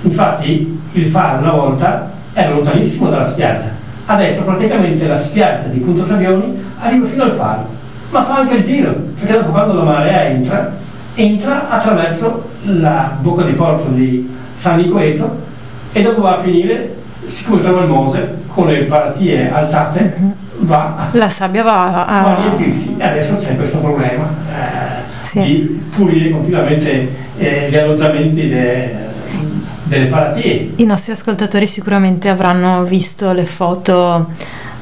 Infatti 0.00 0.80
il 0.92 1.06
faro 1.08 1.40
una 1.40 1.52
volta 1.52 2.10
era 2.32 2.48
lontanissimo 2.48 3.10
dalla 3.10 3.26
spiaggia, 3.26 3.70
adesso 4.06 4.44
praticamente 4.44 5.06
la 5.06 5.14
spiaggia 5.14 5.68
di 5.68 5.78
Punta 5.80 6.02
Sabbioni 6.02 6.62
arriva 6.80 7.06
fino 7.06 7.22
al 7.24 7.32
faro, 7.32 7.66
ma 8.10 8.22
fa 8.24 8.36
anche 8.38 8.54
il 8.54 8.64
giro, 8.64 8.92
perché 9.18 9.32
dopo 9.38 9.50
quando 9.50 9.74
la 9.74 9.82
marea 9.84 10.24
entra, 10.28 10.72
entra 11.14 11.68
attraverso 11.70 12.48
la 12.64 13.16
bocca 13.20 13.42
di 13.44 13.52
porto 13.52 13.88
di 13.90 14.28
San 14.56 14.76
Nicoleto 14.78 15.42
e 15.92 16.02
dopo 16.02 16.22
va 16.22 16.36
a 16.38 16.40
finire, 16.40 16.94
siccome 17.24 17.60
trova 17.62 17.82
il 17.82 17.88
Mose, 17.88 18.42
con 18.48 18.66
le 18.66 18.80
paratie 18.84 19.50
alzate, 19.52 20.16
va 20.58 20.94
a, 20.96 21.08
La 21.16 21.28
sabbia 21.28 21.62
va 21.62 21.72
va 21.92 22.06
a 22.06 22.36
a... 22.36 22.40
riempirsi. 22.40 22.96
E 22.98 23.04
adesso 23.04 23.36
c'è 23.38 23.56
questo 23.56 23.78
problema 23.78 24.24
eh, 24.50 25.02
Sì. 25.22 25.40
di 25.40 25.82
pulire 25.94 26.30
continuamente 26.30 27.08
eh, 27.38 27.68
gli 27.70 27.76
alloggiamenti 27.76 28.48
de- 28.48 29.02
delle 29.84 30.06
paratie. 30.06 30.72
I 30.76 30.84
nostri 30.84 31.12
ascoltatori 31.12 31.66
sicuramente 31.66 32.28
avranno 32.28 32.82
visto 32.84 33.32
le 33.32 33.44
foto 33.44 34.30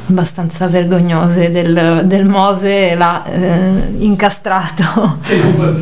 abbastanza 0.09 0.67
vergognose 0.67 1.51
del, 1.51 2.03
del 2.05 2.25
Mose 2.25 2.95
là 2.97 3.25
eh, 3.25 3.95
incastrato 3.99 5.19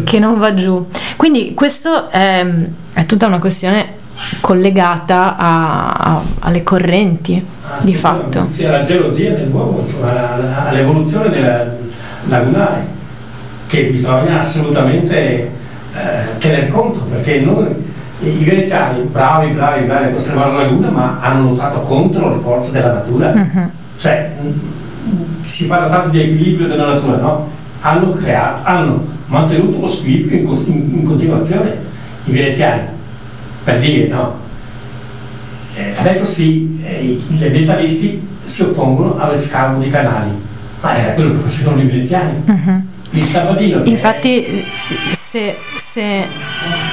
Che 0.04 0.18
non 0.18 0.38
va 0.38 0.54
giù. 0.54 0.86
Quindi 1.16 1.54
questo 1.54 2.10
è, 2.10 2.44
è 2.92 3.06
tutta 3.06 3.26
una 3.26 3.38
questione 3.38 3.98
collegata 4.40 5.36
a- 5.36 5.92
a- 5.92 6.22
alle 6.40 6.62
correnti 6.62 7.42
di 7.82 7.94
fatto. 7.94 8.46
Sì, 8.50 8.66
alla 8.66 8.82
geologia 8.84 9.30
dell'uomo, 9.30 9.82
alla- 10.02 10.68
all'evoluzione 10.68 11.30
della 11.30 11.64
lagunare, 12.28 12.86
che 13.66 13.84
bisogna 13.84 14.40
assolutamente 14.40 15.16
eh, 15.16 16.38
tener 16.38 16.68
conto, 16.68 17.00
perché 17.00 17.40
noi, 17.40 17.66
i 18.22 18.44
veneziani, 18.44 19.02
bravi, 19.04 19.52
bravi, 19.52 19.84
bravi 19.86 20.04
a 20.06 20.10
conservare 20.10 20.52
la 20.52 20.62
laguna, 20.62 20.90
ma 20.90 21.18
hanno 21.20 21.50
lottato 21.50 21.80
contro 21.80 22.34
le 22.34 22.40
forze 22.42 22.72
della 22.72 22.92
natura. 22.92 23.32
Mhm. 23.34 23.70
Cioè, 23.96 24.30
mh, 24.40 25.44
si 25.46 25.66
parla 25.66 25.88
tanto 25.88 26.10
di 26.10 26.20
equilibrio 26.20 26.66
della 26.68 26.94
natura, 26.94 27.16
no? 27.18 27.48
Hanno 27.80 28.10
creato, 28.10 28.60
hanno 28.68 29.06
mantenuto 29.26 29.80
lo 29.80 29.86
squilibrio 29.86 30.38
in, 30.38 30.46
in- 30.66 30.98
in 31.00 31.04
continuazione, 31.06 31.76
i 32.24 32.30
veneziani, 32.32 32.82
per 33.64 33.78
dire, 33.80 34.08
no? 34.08 34.34
Eh, 35.76 35.94
adesso 35.98 36.26
sì, 36.26 36.80
eh, 36.84 37.20
gli 37.28 37.44
ambientalisti 37.44 38.28
si 38.44 38.62
oppongono 38.62 39.18
allo 39.18 39.36
scavo 39.38 39.80
di 39.80 39.88
canali, 39.88 40.30
ma 40.82 40.96
era 40.96 41.12
quello 41.12 41.30
che 41.36 41.48
facevano 41.48 41.80
i 41.80 41.86
veneziani. 41.86 42.32
Mhm. 42.44 42.84
Il 43.12 43.24
Sabadino. 43.24 43.82
che 43.82 43.90
Infatti, 43.90 44.64
se, 45.12 45.58
se- 45.76 46.28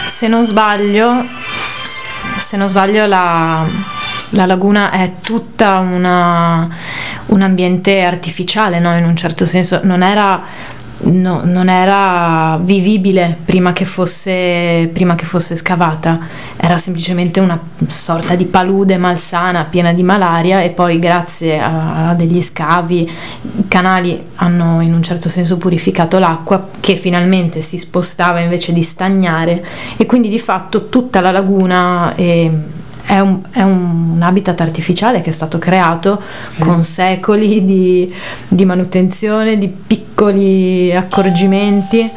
se 0.07 0.27
non 0.27 0.45
sbaglio, 0.45 1.25
se 2.39 2.57
non 2.57 2.67
sbaglio 2.67 3.05
la, 3.05 3.65
la 4.31 4.45
laguna 4.45 4.89
è 4.91 5.13
tutta 5.21 5.77
una- 5.77 6.67
un 7.27 7.41
ambiente 7.41 8.01
artificiale, 8.01 8.79
no? 8.79 8.95
In 8.97 9.05
un 9.05 9.15
certo 9.15 9.45
senso, 9.45 9.79
non 9.83 10.01
era 10.01 10.41
no- 11.01 11.41
non 11.43 11.69
era 11.69 12.59
vivibile 12.61 13.37
prima 13.45 13.73
che, 13.73 13.85
fosse, 13.85 14.89
prima 14.91 15.15
che 15.15 15.25
fosse 15.25 15.55
scavata, 15.55 16.19
era 16.57 16.77
semplicemente 16.77 17.39
una 17.39 17.59
sorta 17.87 18.35
di 18.35 18.45
palude 18.45 18.97
malsana 18.97 19.65
piena 19.65 19.93
di 19.93 20.03
malaria 20.03 20.61
e 20.61 20.69
poi 20.69 20.99
grazie 20.99 21.59
a, 21.59 22.09
a 22.09 22.13
degli 22.13 22.41
scavi 22.41 23.09
i 23.57 23.67
canali 23.67 24.25
hanno 24.35 24.81
in 24.81 24.93
un 24.93 25.03
certo 25.03 25.29
senso 25.29 25.57
purificato 25.57 26.19
l'acqua 26.19 26.69
che 26.79 26.95
finalmente 26.95 27.61
si 27.61 27.77
spostava 27.77 28.39
invece 28.39 28.73
di 28.73 28.81
stagnare 28.81 29.65
e 29.97 30.05
quindi 30.05 30.29
di 30.29 30.39
fatto 30.39 30.89
tutta 30.89 31.21
la 31.21 31.31
laguna 31.31 32.15
è, 32.15 32.49
è 33.07 33.19
un, 33.19 33.39
è 33.51 33.61
un 33.61 34.19
habitat 34.21 34.59
artificiale 34.59 35.21
che 35.21 35.29
è 35.29 35.33
stato 35.33 35.57
creato 35.57 36.21
con 36.59 36.83
secoli 36.83 37.63
di, 37.63 38.13
di 38.49 38.65
manutenzione, 38.65 39.57
di 39.57 39.69
piccoli 39.69 40.93
accorgimenti. 40.93 42.09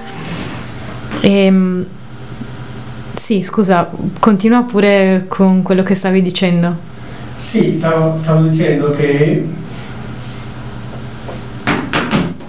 E, 1.21 1.85
sì, 3.15 3.43
scusa, 3.43 3.89
continua 4.19 4.63
pure 4.63 5.27
con 5.29 5.63
quello 5.63 5.85
che 5.85 5.95
stavi 5.95 6.21
dicendo. 6.23 6.75
Sì, 7.37 7.73
stavo, 7.73 8.17
stavo 8.17 8.49
dicendo 8.49 8.91
che 8.91 9.47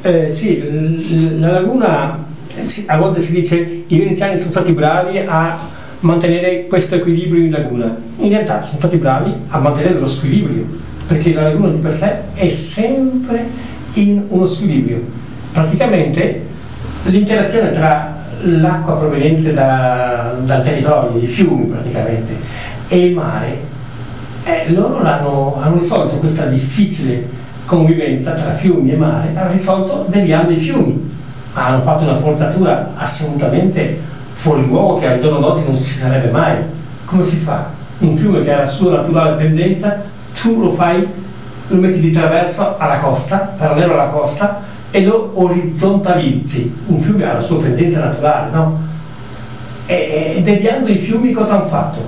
eh, 0.02 0.30
sì, 0.32 1.38
la 1.40 1.52
laguna, 1.52 2.18
eh, 2.56 2.66
sì, 2.66 2.86
a 2.88 2.98
volte 2.98 3.22
si 3.22 3.34
dice 3.34 3.84
i 3.86 3.98
veneziani 4.00 4.40
sono 4.40 4.50
stati 4.50 4.72
bravi 4.72 5.20
a 5.20 5.60
mantenere 6.02 6.68
questo 6.68 6.96
equilibrio 6.96 7.44
in 7.44 7.52
laguna. 7.52 7.96
In 8.18 8.30
realtà 8.30 8.62
sono 8.62 8.78
stati 8.78 8.98
bravi 8.98 9.34
a 9.48 9.58
mantenere 9.60 10.00
lo 10.00 10.08
squilibrio, 10.08 10.66
perché 11.08 11.34
la 11.34 11.44
laguna 11.44 11.70
di 11.70 11.80
per 11.80 11.92
sé 11.92 12.16
è 12.34 12.50
sempre 12.50 13.46
in 13.94 14.24
uno 14.28 14.46
squilibrio. 14.46 15.02
Praticamente 15.52 16.46
l'interazione 17.06 17.72
tra 17.72 18.20
l'acqua 18.44 18.96
proveniente 18.96 19.54
da- 19.54 20.36
dal 20.44 20.64
territorio, 20.64 21.22
i 21.22 21.28
fiumi 21.28 21.66
praticamente, 21.66 22.36
e 22.88 23.06
il 23.06 23.14
mare 23.14 23.70
eh, 24.44 24.72
loro 24.74 24.98
hanno 24.98 25.78
risolto 25.80 26.16
questa 26.16 26.46
difficile 26.46 27.40
convivenza 27.66 28.34
tra 28.34 28.54
fiumi 28.54 28.92
e 28.92 28.98
mare, 28.98 29.32
l'hanno 29.34 29.52
risolto 29.52 30.06
deviando 30.10 30.52
i 30.52 30.58
fiumi. 30.58 31.10
Hanno 31.54 31.82
fatto 31.82 32.04
una 32.04 32.18
forzatura 32.18 32.94
assolutamente 32.96 34.00
fuori 34.42 34.66
luogo 34.66 34.98
che 34.98 35.08
al 35.08 35.20
giorno 35.20 35.38
d'oggi 35.38 35.66
non 35.66 35.76
si 35.76 36.00
farebbe 36.00 36.32
mai. 36.32 36.56
Come 37.06 37.22
si 37.22 37.38
fa? 37.38 37.70
Un 38.00 38.18
fiume 38.18 38.42
che 38.42 38.52
ha 38.52 38.58
la 38.60 38.66
sua 38.66 38.96
naturale 38.96 39.38
tendenza, 39.38 40.02
tu 40.34 40.60
lo 40.60 40.74
fai, 40.74 41.08
lo 41.68 41.76
metti 41.76 42.00
di 42.00 42.12
traverso 42.12 42.76
alla 42.80 42.98
costa, 42.98 43.54
parallelo 43.56 43.94
alla 43.94 44.10
costa, 44.10 44.64
e 44.90 45.06
lo 45.06 45.32
orizzontalizzi. 45.36 46.76
Un 46.88 47.02
fiume 47.02 47.30
ha 47.30 47.34
la 47.34 47.40
sua 47.40 47.62
tendenza 47.62 48.04
naturale, 48.06 48.50
no? 48.52 48.80
E, 49.86 50.34
e 50.38 50.42
deviando 50.42 50.90
i 50.90 50.98
fiumi 50.98 51.32
cosa 51.34 51.60
hanno 51.60 51.68
fatto? 51.68 52.00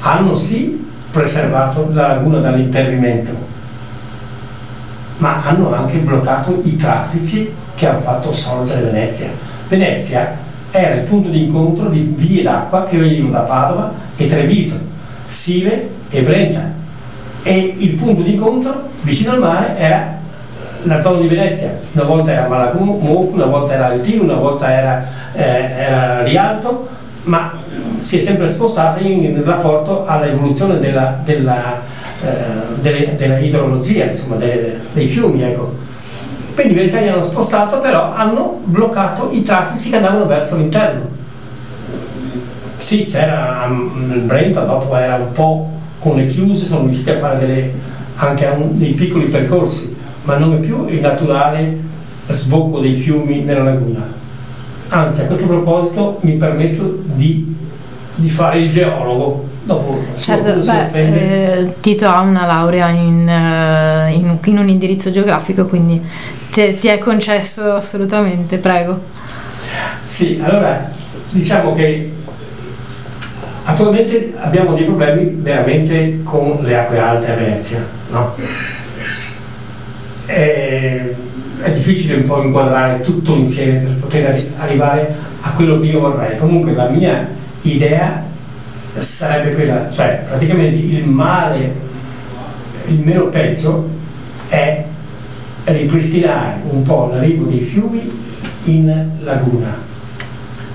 Hanno 0.00 0.34
sì 0.34 0.84
preservato 1.12 1.90
la 1.92 2.08
laguna 2.08 2.40
dall'interrimento, 2.40 3.30
ma 5.18 5.44
hanno 5.44 5.72
anche 5.72 5.98
bloccato 5.98 6.60
i 6.64 6.76
traffici 6.76 7.54
che 7.76 7.86
hanno 7.86 8.00
fatto 8.00 8.32
sorgere 8.32 8.90
Venezia. 8.90 9.28
Venezia 9.68 10.46
era 10.70 10.94
il 10.94 11.02
punto 11.02 11.28
di 11.28 11.44
incontro 11.44 11.88
di 11.88 12.14
vie 12.16 12.42
d'acqua 12.42 12.86
che 12.86 12.98
venivano 12.98 13.32
da 13.32 13.40
Padova 13.40 13.92
e 14.16 14.26
Treviso, 14.26 14.78
Sile 15.26 15.88
e 16.10 16.22
Brenta. 16.22 16.76
E 17.42 17.74
il 17.78 17.90
punto 17.90 18.22
di 18.22 18.34
incontro 18.34 18.88
vicino 19.02 19.32
al 19.32 19.38
mare 19.38 19.78
era 19.78 20.16
la 20.82 21.00
zona 21.00 21.20
di 21.20 21.28
Venezia. 21.28 21.78
Una 21.92 22.04
volta 22.04 22.32
era 22.32 22.48
Malagumo, 22.48 23.28
una 23.32 23.46
volta 23.46 23.74
era 23.74 23.86
Altino, 23.86 24.24
una 24.24 24.34
volta 24.34 24.70
era, 24.70 25.06
eh, 25.34 25.42
era 25.42 26.22
Rialto, 26.22 26.88
ma 27.24 27.52
si 27.98 28.18
è 28.18 28.20
sempre 28.20 28.46
spostata 28.46 29.00
in 29.00 29.42
rapporto 29.44 30.06
all'evoluzione 30.06 30.78
della, 30.78 31.18
della, 31.24 31.80
eh, 32.22 32.80
delle- 32.80 33.16
della 33.16 33.38
idrologia, 33.38 34.04
insomma, 34.04 34.36
delle- 34.36 34.80
dei 34.92 35.06
fiumi. 35.06 35.42
Ecco. 35.42 35.86
Quindi 36.58 36.74
i 36.74 36.78
veneziani 36.78 37.08
hanno 37.08 37.22
spostato, 37.22 37.78
però 37.78 38.12
hanno 38.14 38.58
bloccato 38.64 39.28
i 39.30 39.44
traffici 39.44 39.90
che 39.90 39.96
andavano 39.98 40.26
verso 40.26 40.56
l'interno. 40.56 41.06
Sì, 42.78 43.04
c'era 43.06 43.64
mm, 43.68 44.12
il 44.12 44.20
Brenta, 44.22 44.62
dopo 44.62 44.96
era 44.96 45.14
un 45.14 45.30
po' 45.30 45.70
con 46.00 46.16
le 46.16 46.26
chiuse, 46.26 46.66
sono 46.66 46.86
riusciti 46.86 47.10
a 47.10 47.18
fare 47.20 47.38
delle- 47.38 47.72
anche 48.16 48.44
un- 48.46 48.76
dei 48.76 48.90
piccoli 48.90 49.26
percorsi, 49.26 49.96
ma 50.24 50.36
non 50.36 50.54
è 50.54 50.56
più 50.56 50.88
il 50.88 50.98
naturale 50.98 51.78
sbocco 52.26 52.80
dei 52.80 52.94
fiumi 52.94 53.42
nella 53.42 53.62
laguna. 53.62 54.04
Anzi, 54.88 55.20
a 55.20 55.26
questo 55.26 55.46
proposito 55.46 56.18
mi 56.22 56.32
permetto 56.32 57.02
di, 57.04 57.54
di 58.16 58.28
fare 58.28 58.58
il 58.58 58.70
geologo. 58.72 59.47
Dopo 59.68 60.02
Certo, 60.16 60.60
beh, 60.64 60.90
eh, 60.94 61.74
Tito 61.80 62.08
ha 62.08 62.22
una 62.22 62.46
laurea 62.46 62.88
in, 62.88 63.28
eh, 63.28 64.12
in- 64.14 64.38
in 64.46 64.56
un 64.56 64.66
indirizzo 64.66 65.10
geografico, 65.10 65.66
quindi 65.66 66.00
te- 66.54 66.78
ti 66.78 66.88
è 66.88 66.96
concesso 66.96 67.74
assolutamente, 67.74 68.56
prego. 68.56 68.98
Sì, 70.06 70.40
allora 70.42 70.90
diciamo 71.28 71.74
che 71.74 72.10
attualmente 73.64 74.32
abbiamo 74.40 74.72
dei 74.72 74.84
problemi 74.84 75.30
veramente 75.34 76.20
con 76.22 76.60
le 76.62 76.74
acque 76.78 76.98
alte 76.98 77.30
a 77.30 77.34
Venezia, 77.34 77.84
no? 78.10 78.34
È, 80.24 81.14
è 81.62 81.70
difficile 81.72 82.14
un 82.16 82.24
po' 82.24 82.42
inquadrare 82.42 83.02
tutto 83.02 83.34
insieme 83.34 83.80
per 83.80 83.92
poter 83.96 84.26
arri- 84.30 84.50
arrivare 84.56 85.14
a 85.42 85.50
quello 85.50 85.78
che 85.78 85.88
io 85.88 86.00
vorrei. 86.00 86.38
Comunque 86.38 86.72
la 86.72 86.88
mia 86.88 87.28
idea 87.62 88.24
sarebbe 89.00 89.54
quella, 89.54 89.90
cioè 89.90 90.24
praticamente 90.28 90.76
il 90.76 91.06
male, 91.06 91.74
il 92.86 93.00
meno 93.00 93.26
peggio 93.26 93.88
è 94.48 94.84
ripristinare 95.64 96.60
un 96.70 96.82
po' 96.82 97.10
l'arrivo 97.12 97.44
dei 97.44 97.60
fiumi 97.60 98.10
in 98.64 99.08
laguna. 99.20 99.86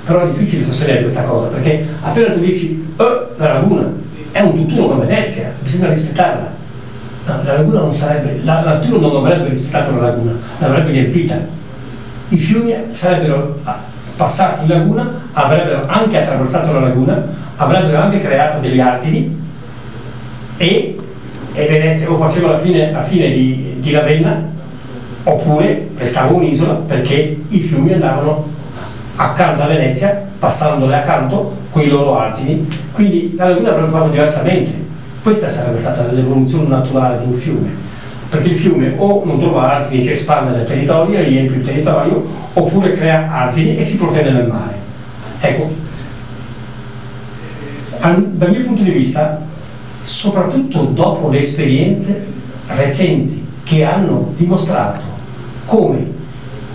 Però 0.06 0.22
è 0.22 0.32
difficile 0.32 0.64
sostenere 0.64 1.02
questa 1.02 1.24
cosa 1.24 1.48
perché 1.48 1.88
appena 2.02 2.34
tu 2.34 2.40
dici 2.40 2.86
"Oh, 2.98 3.30
la 3.38 3.54
laguna 3.54 3.92
è 4.32 4.42
un 4.42 4.66
tutt'uno 4.66 4.88
con 4.88 5.00
Venezia, 5.00 5.54
bisogna 5.62 5.90
rispettarla. 5.90 6.52
No, 7.26 7.44
la 7.44 7.54
laguna 7.54 7.80
non 7.80 7.94
sarebbe, 7.94 8.42
la, 8.44 8.64
la 8.64 8.80
non 8.80 9.16
avrebbe 9.16 9.50
rispettato 9.50 9.96
la 9.96 10.08
laguna, 10.08 10.34
l'avrebbe 10.58 10.92
riempita. 10.92 11.36
I 12.30 12.38
fiumi 12.38 12.76
sarebbero 12.90 13.60
ah, 13.64 13.80
passati 14.18 14.64
in 14.64 14.70
laguna, 14.70 15.10
avrebbero 15.32 15.86
anche 15.88 16.20
attraversato 16.22 16.74
la 16.74 16.80
laguna, 16.80 17.24
avrebbero 17.58 18.02
anche 18.02 18.20
creato 18.20 18.60
degli 18.60 18.80
argini 18.80 19.40
e, 20.58 20.98
e 21.54 21.66
Venezia 21.68 22.12
o 22.12 22.18
faceva 22.18 22.52
la 22.52 22.60
fine, 22.60 22.92
la 22.92 23.04
fine 23.04 23.32
di, 23.32 23.76
di 23.80 23.92
Ravenna 23.92 24.52
oppure 25.24 25.90
restava 25.98 26.34
un'isola 26.34 26.74
perché 26.74 27.38
i 27.50 27.60
fiumi 27.60 27.94
andavano 27.94 28.52
accanto 29.16 29.62
a 29.62 29.68
Venezia, 29.68 30.28
passandole 30.40 30.96
accanto 30.96 31.56
con 31.70 31.82
i 31.82 31.88
loro 31.88 32.20
argini, 32.20 32.68
quindi 32.94 33.34
la 33.36 33.50
laguna 33.50 33.72
avrebbe 33.72 33.92
fatto 33.92 34.10
diversamente. 34.10 34.82
Questa 35.22 35.50
sarebbe 35.50 35.78
stata 35.78 36.12
l'evoluzione 36.12 36.68
naturale 36.68 37.20
di 37.20 37.32
un 37.32 37.40
fiume, 37.40 37.70
perché 38.30 38.50
il 38.50 38.58
fiume 38.58 38.94
o 38.98 39.24
non 39.24 39.40
trova 39.40 39.76
argini, 39.76 40.02
si 40.02 40.12
espande 40.12 40.56
nel 40.56 40.66
territorio 40.66 41.22
riempie 41.22 41.58
il 41.58 41.64
territorio, 41.64 42.26
oppure 42.54 42.98
crea 42.98 43.32
argini 43.32 43.78
e 43.78 43.84
si 43.84 43.98
protende 43.98 44.32
nel 44.32 44.48
mare. 44.48 44.76
Ecco, 45.40 45.72
dal 48.12 48.52
mio 48.52 48.66
punto 48.66 48.84
di 48.84 48.92
vista, 48.92 49.42
soprattutto 50.02 50.82
dopo 50.84 51.30
le 51.30 51.40
esperienze 51.40 52.26
recenti 52.68 53.46
che 53.64 53.86
hanno 53.86 54.34
dimostrato 54.36 55.02
come 55.66 56.12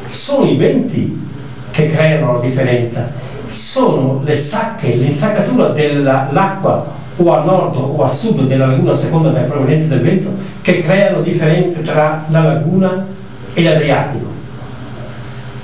sono 0.09 0.47
i 0.47 0.57
venti 0.57 1.27
che 1.71 1.89
creano 1.89 2.35
la 2.35 2.41
differenza, 2.41 3.11
sono 3.47 4.23
le 4.25 4.37
sacche, 4.37 4.95
l'insaccatura 4.95 5.69
dell'acqua 5.69 6.97
o 7.17 7.33
a 7.35 7.45
nord 7.45 7.77
o 7.77 8.03
a 8.03 8.09
sud 8.09 8.47
della 8.47 8.67
laguna 8.67 8.93
a 8.93 8.97
seconda 8.97 9.29
della 9.31 9.47
provenienza 9.47 9.89
del 9.89 10.01
vento 10.01 10.31
che 10.63 10.81
creano 10.81 11.21
differenze 11.21 11.83
tra 11.83 12.25
la 12.29 12.43
laguna 12.43 13.07
e 13.53 13.63
l'Adriatico. 13.63 14.27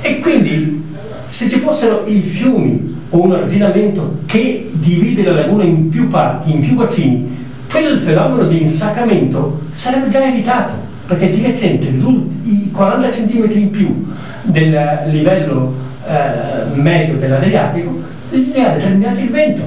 E 0.02 0.18
quindi 0.20 0.84
se 1.28 1.48
ci 1.48 1.60
fossero 1.60 2.04
i 2.06 2.20
fiumi 2.20 2.93
o 3.14 3.22
un 3.22 3.32
arginamento 3.32 4.18
che 4.26 4.70
divide 4.72 5.22
la 5.22 5.34
laguna 5.34 5.62
in 5.62 5.88
più 5.88 6.08
parti, 6.08 6.52
in 6.52 6.60
più 6.60 6.74
bacini, 6.74 7.46
quel 7.70 8.00
fenomeno 8.00 8.48
di 8.48 8.62
insaccamento 8.62 9.60
sarebbe 9.72 10.08
già 10.08 10.26
evitato, 10.26 10.72
perché 11.06 11.30
di 11.30 11.42
recente 11.42 11.86
i 11.86 12.70
40 12.72 13.08
cm 13.08 13.50
in 13.52 13.70
più 13.70 14.12
del 14.42 14.76
livello 15.06 15.74
eh, 16.08 16.74
medio 16.74 17.16
dell'Adriatico 17.16 18.02
li 18.30 18.60
ha 18.60 18.70
determinati 18.70 19.22
il 19.22 19.30
vento, 19.30 19.62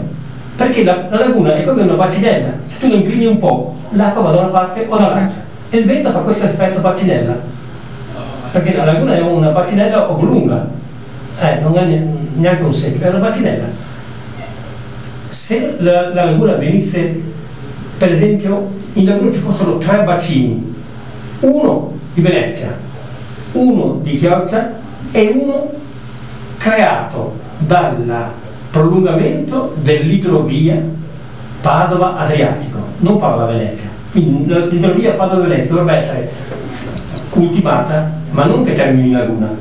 perché 0.58 0.84
la, 0.84 1.08
la 1.10 1.20
laguna 1.20 1.56
è 1.56 1.64
come 1.64 1.84
una 1.84 1.94
bacinella, 1.94 2.50
se 2.66 2.80
tu 2.80 2.90
lo 2.90 2.96
inclini 2.96 3.28
un 3.28 3.38
po', 3.38 3.76
l'acqua 3.92 4.24
va 4.24 4.32
da 4.32 4.40
una 4.40 4.48
parte 4.48 4.86
o 4.90 4.98
dall'altra, 4.98 5.46
e 5.70 5.78
il 5.78 5.86
vento 5.86 6.12
fa 6.12 6.20
questo 6.20 6.48
effetto 6.48 6.82
bacinella. 6.82 7.56
perché 8.52 8.76
la 8.76 8.86
laguna 8.86 9.16
è 9.16 9.22
una 9.22 9.50
bacinella 9.50 10.12
oblunga, 10.12 10.68
eh, 11.40 11.60
non 11.62 11.78
è 11.78 11.86
ne- 11.86 12.08
neanche 12.36 12.64
un 12.64 12.74
secchio, 12.74 13.06
è 13.06 13.10
una 13.10 13.20
bacinella. 13.20 13.66
Se 15.30 15.76
la, 15.80 16.14
la 16.14 16.26
laguna 16.26 16.54
venisse, 16.54 17.22
per 17.98 18.12
esempio, 18.12 18.72
in 18.94 19.06
laguna 19.06 19.32
ci 19.32 19.40
fossero 19.40 19.78
tre 19.78 20.04
bacini, 20.04 20.76
uno 21.42 21.94
di 22.14 22.22
Venezia, 22.22 22.76
uno 23.54 24.00
di 24.02 24.18
Chioggia 24.18 24.72
e 25.12 25.32
uno 25.36 25.70
creato 26.58 27.36
dal 27.60 28.32
prolungamento 28.72 29.76
dell'idrovia 29.82 30.82
Padova-Adriatico, 31.62 32.78
non 33.00 33.18
Padova-Venezia. 33.20 33.90
L'idrovia 34.12 35.14
Padova-Venezia 35.14 35.70
dovrebbe 35.76 35.94
essere 35.94 36.32
ultimata, 37.34 38.12
ma 38.32 38.46
non 38.46 38.64
che 38.64 38.74
termini 38.74 39.08
in 39.08 39.14
laguna, 39.14 39.54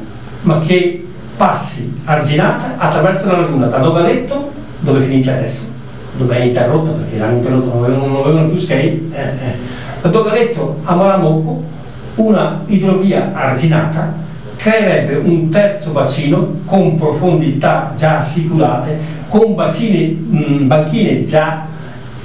ma 0.43 0.61
che 0.61 1.06
passi 1.37 2.01
arginata 2.05 2.75
attraverso 2.79 3.31
la 3.31 3.41
laguna 3.41 3.67
da 3.67 3.79
Dogaletto, 3.79 4.51
dove 4.81 5.01
finisce 5.01 5.33
adesso, 5.33 5.73
dove 6.17 6.37
è 6.37 6.43
interrotta 6.43 6.91
perché 6.91 7.19
l'hanno 7.19 7.37
interrotto, 7.37 7.75
non 7.75 8.17
avevano, 8.25 8.49
più 8.49 8.57
skate, 8.59 9.03
eh, 9.13 9.21
eh. 9.21 9.57
da 10.01 10.09
Dogaletto 10.09 10.81
a 10.85 10.95
Malamocco 10.95 11.75
una 12.17 12.63
idrovia 12.67 13.33
arginata 13.35 14.25
creerebbe 14.57 15.17
un 15.17 15.51
terzo 15.51 15.91
bacino 15.93 16.61
con 16.65 16.97
profondità 16.97 17.93
già 17.97 18.19
assicurate, 18.19 18.99
con 19.29 19.55
bacini, 19.55 20.13
mh, 20.13 20.67
banchine 20.67 21.25
già 21.27 21.67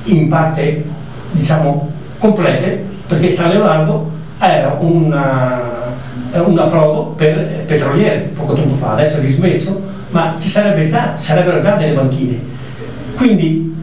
in 0.05 0.29
parte 0.29 0.83
diciamo 1.31 1.91
complete, 2.17 2.85
perché 3.07 3.29
San 3.29 3.49
Leonardo 3.49 4.09
era 4.39 4.75
una, 4.79 5.59
un 6.39 6.57
approdo 6.57 7.13
per 7.17 7.63
petroliere 7.65 8.31
poco 8.35 8.53
tempo 8.53 8.75
fa, 8.75 8.93
adesso 8.93 9.17
è 9.17 9.21
dismesso, 9.21 9.81
ma 10.11 10.35
ci 10.39 10.49
sarebbe 10.49 10.85
già, 10.85 11.15
sarebbero 11.19 11.59
già 11.59 11.75
delle 11.75 11.93
banchine. 11.93 12.39
Quindi 13.15 13.75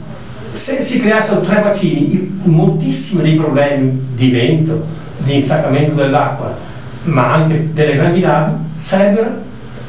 se 0.52 0.82
si 0.82 1.00
creassero 1.00 1.40
tre 1.40 1.60
bacini, 1.60 2.40
moltissimi 2.44 3.22
dei 3.22 3.34
problemi 3.36 4.06
di 4.14 4.30
vento, 4.30 4.84
di 5.18 5.34
insaccamento 5.34 5.92
dell'acqua, 5.94 6.56
ma 7.04 7.32
anche 7.34 7.70
delle 7.72 7.96
grandi 7.96 8.20
navi, 8.20 8.52
sarebbero 8.78 9.30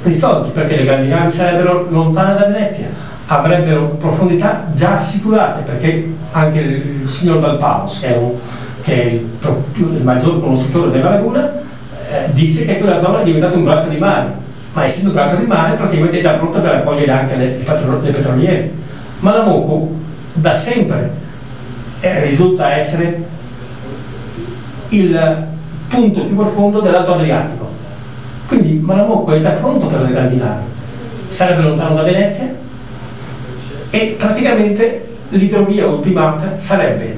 risolti, 0.04 0.52
perché 0.52 0.76
le 0.78 0.86
grandi 0.86 1.08
navi 1.08 1.32
sarebbero 1.32 1.88
lontane 1.90 2.38
da 2.38 2.46
Venezia, 2.46 2.88
avrebbero 3.28 3.98
profondità 4.00 4.66
già 4.76 4.94
assicurate, 4.94 5.62
perché 5.64 6.14
anche 6.32 6.60
il 6.60 7.08
signor 7.08 7.40
Dal 7.40 7.58
Paus, 7.58 8.00
che 8.00 8.14
è, 8.14 8.18
un- 8.18 8.34
che 8.82 9.02
è 9.02 9.06
il, 9.12 9.28
il 9.76 10.02
maggior 10.04 10.40
conoscitore 10.42 10.92
della 10.92 11.10
laguna, 11.12 11.52
eh, 12.12 12.34
dice 12.34 12.66
che 12.66 12.78
quella 12.78 12.98
zona 12.98 13.22
è 13.22 13.24
diventata 13.24 13.56
un 13.56 13.64
braccio 13.64 13.90
di 13.90 13.98
mare, 13.98 14.28
ma 14.74 14.84
essendo 14.84 15.10
un 15.10 15.16
braccio 15.16 15.36
di 15.36 15.46
mare 15.46 15.76
praticamente 15.76 16.18
è 16.18 16.22
già 16.22 16.34
pronta 16.34 16.60
per 16.60 16.74
accogliere 16.76 17.12
anche 17.12 17.36
le, 17.36 17.46
petro- 17.64 18.02
le 18.02 18.12
petroliere. 18.12 18.72
Ma 19.20 19.36
la 19.36 19.44
Moco 19.44 19.96
da 20.34 20.54
sempre 20.54 21.12
eh, 22.00 22.24
risulta 22.24 22.74
essere 22.74 23.24
il 24.90 25.48
punto 25.88 26.24
più 26.26 26.36
profondo 26.36 26.80
dell'Alto 26.80 27.14
Adriatico. 27.14 27.70
Quindi 28.48 28.80
Malamocco 28.82 29.32
è 29.32 29.38
già 29.38 29.52
pronto 29.52 29.86
per 29.86 30.02
le 30.02 30.12
grandi 30.12 30.38
navi, 30.38 30.64
sarebbe 31.28 31.62
lontano 31.62 31.96
da 31.96 32.02
Venezia 32.02 32.52
e 33.92 34.16
praticamente 34.18 35.08
l'idrovia 35.30 35.86
ultimata 35.86 36.58
sarebbe 36.58 37.16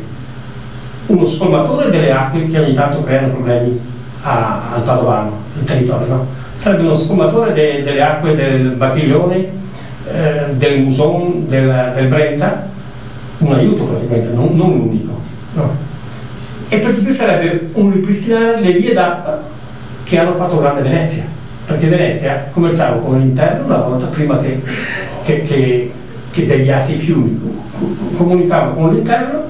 uno 1.06 1.24
scolmatore 1.24 1.90
delle 1.90 2.12
acque 2.12 2.50
che 2.50 2.60
ogni 2.60 2.74
tanto 2.74 3.02
creano 3.04 3.34
problemi 3.34 3.91
a- 4.24 4.74
al 4.76 4.82
Padovano, 4.84 5.32
il 5.60 5.64
territorio, 5.66 6.08
no? 6.08 6.28
Sarebbe 6.56 6.84
uno 6.84 6.96
scolmatore 6.96 7.54
de- 7.54 7.82
delle 7.84 8.02
acque 8.02 8.36
del 8.36 8.70
Bacchiglione, 8.72 9.36
eh, 10.08 10.54
del 10.54 10.82
Muson, 10.82 11.46
del, 11.48 11.92
del 11.96 12.08
Brenta, 12.08 12.68
un 13.40 13.54
aiuto 13.54 13.84
praticamente, 13.86 14.34
non, 14.34 14.56
non 14.56 14.70
l'unico. 14.72 15.20
no? 15.54 15.76
E 16.70 16.78
per 16.78 16.92
di 16.98 17.12
sarebbe 17.12 17.70
un 17.74 17.92
ripristinare 17.92 18.62
le 18.62 18.72
vie 18.74 18.94
d'acqua 18.94 19.42
che 20.04 20.18
hanno 20.20 20.36
fatto 20.36 20.60
grande 20.60 20.82
Venezia, 20.82 21.24
perché 21.66 21.88
Venezia 21.88 22.48
commerciava 22.54 22.98
con 22.98 23.20
l'interno 23.20 23.66
una 23.66 23.78
volta 23.78 24.06
prima 24.06 24.40
che, 24.40 24.62
che, 25.24 25.42
che, 25.44 25.92
che 26.32 26.46
deviasse 26.46 26.94
i 26.94 26.98
fiumi, 27.00 27.40
co- 27.78 28.18
comunicava 28.18 28.72
con 28.74 28.94
l'interno 28.94 29.44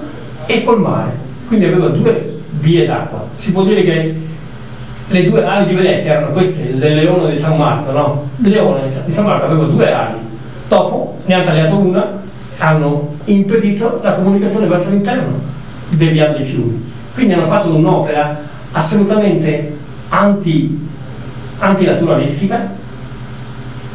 e 0.46 0.64
col 0.64 0.80
mare, 0.80 1.12
quindi 1.48 1.66
aveva 1.66 1.88
due 1.90 2.40
vie 2.62 2.86
d'acqua. 2.86 3.26
Si 3.36 3.52
può 3.52 3.64
dire 3.64 3.84
che 3.84 4.16
le 5.12 5.30
due 5.30 5.46
ali 5.46 5.68
di 5.68 5.76
Venezia 5.76 6.14
erano 6.14 6.32
queste, 6.32 6.64
il 6.64 6.78
leone 6.78 7.32
di 7.32 7.38
San 7.38 7.58
Marco, 7.58 7.92
no? 7.92 8.30
Il 8.38 8.50
leone 8.50 8.90
di 9.06 9.12
San 9.12 9.26
Marco 9.26 9.46
aveva 9.46 9.66
due 9.66 9.92
ali, 9.92 10.18
dopo 10.68 11.20
ne 11.26 11.34
hanno 11.34 11.44
tagliato 11.44 11.76
una, 11.76 12.20
hanno 12.58 13.16
impedito 13.26 14.00
la 14.04 14.14
comunicazione 14.14 14.68
verso 14.68 14.90
l'interno, 14.90 15.40
deviando 15.90 16.38
i 16.38 16.44
fiumi. 16.44 16.92
Quindi 17.14 17.34
hanno 17.34 17.48
fatto 17.48 17.74
un'opera 17.74 18.40
assolutamente 18.72 19.78
anti, 20.10 20.88
antinaturalistica 21.60 22.70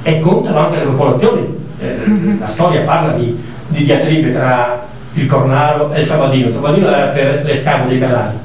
e 0.02 0.20
contro 0.20 0.56
anche 0.56 0.78
le 0.78 0.84
popolazioni. 0.84 1.54
Eh, 1.78 2.38
La 2.38 2.46
storia 2.46 2.82
parla 2.82 3.12
di, 3.12 3.36
di 3.68 3.84
diatribe 3.84 4.32
tra 4.32 4.84
il 5.14 5.26
Cornaro 5.26 5.92
e 5.92 6.00
il 6.00 6.04
Sabadino. 6.04 6.48
Il 6.48 6.52
Sabadino 6.52 6.88
era 6.88 7.06
per 7.06 7.42
le 7.44 7.54
scavo 7.54 7.88
dei 7.88 7.98
canali, 7.98 8.36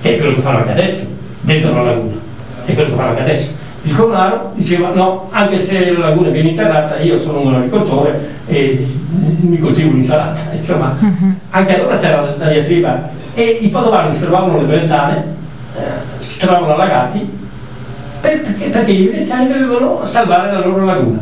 che 0.00 0.14
è 0.14 0.18
quello 0.18 0.34
che 0.34 0.40
fanno 0.40 0.58
anche 0.58 0.72
adesso, 0.72 1.06
dentro 1.40 1.74
la 1.74 1.82
laguna, 1.82 2.16
è 2.72 2.74
quello 2.74 2.90
che 2.90 2.94
fanno 2.96 3.08
anche 3.10 3.22
adesso. 3.22 3.52
Il 3.82 3.94
Cornaro 3.96 4.52
diceva 4.54 4.90
no, 4.90 5.28
anche 5.30 5.58
se 5.58 5.92
la 5.92 6.08
laguna 6.08 6.28
viene 6.28 6.50
interrata, 6.50 6.98
io 6.98 7.18
sono 7.18 7.40
un 7.40 7.54
agricoltore 7.54 8.28
e 8.46 8.86
mi 9.40 9.58
coltivo 9.58 9.92
l'insalata. 9.92 10.40
Insomma, 10.52 10.96
anche 11.50 11.78
allora 11.78 11.96
c'era 11.96 12.34
la 12.36 12.48
diatriba 12.48 13.08
e 13.34 13.58
i 13.60 13.68
padovani 13.68 14.12
si 14.12 14.20
trovavano 14.22 14.58
le 14.58 14.64
brentane, 14.66 15.24
eh, 15.76 15.80
si 16.22 16.40
trovavano 16.40 16.74
allagati 16.74 17.36
per- 18.20 18.40
perché, 18.42 18.64
perché 18.66 18.90
i 18.90 19.06
veneziani 19.06 19.46
dovevano 19.48 20.04
salvare 20.04 20.52
la 20.52 20.58
loro 20.60 20.84
laguna. 20.84 21.20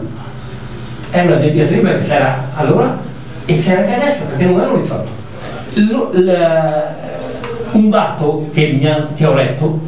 È 1.11 1.21
una 1.25 1.37
diatriba 1.37 1.93
che 1.93 1.99
c'era 2.05 2.43
allora 2.57 2.99
e 3.45 3.57
c'è 3.59 3.77
anche 3.77 3.95
adesso 3.95 4.27
perché 4.29 4.45
non 4.47 4.59
hanno 4.61 4.75
risolto. 4.77 5.11
L- 5.75 6.95
un 7.73 7.91
dato 7.91 8.49
che, 8.53 8.77
mi 8.81 8.89
ha- 8.89 9.09
che 9.15 9.27
ho 9.27 9.35
letto 9.35 9.79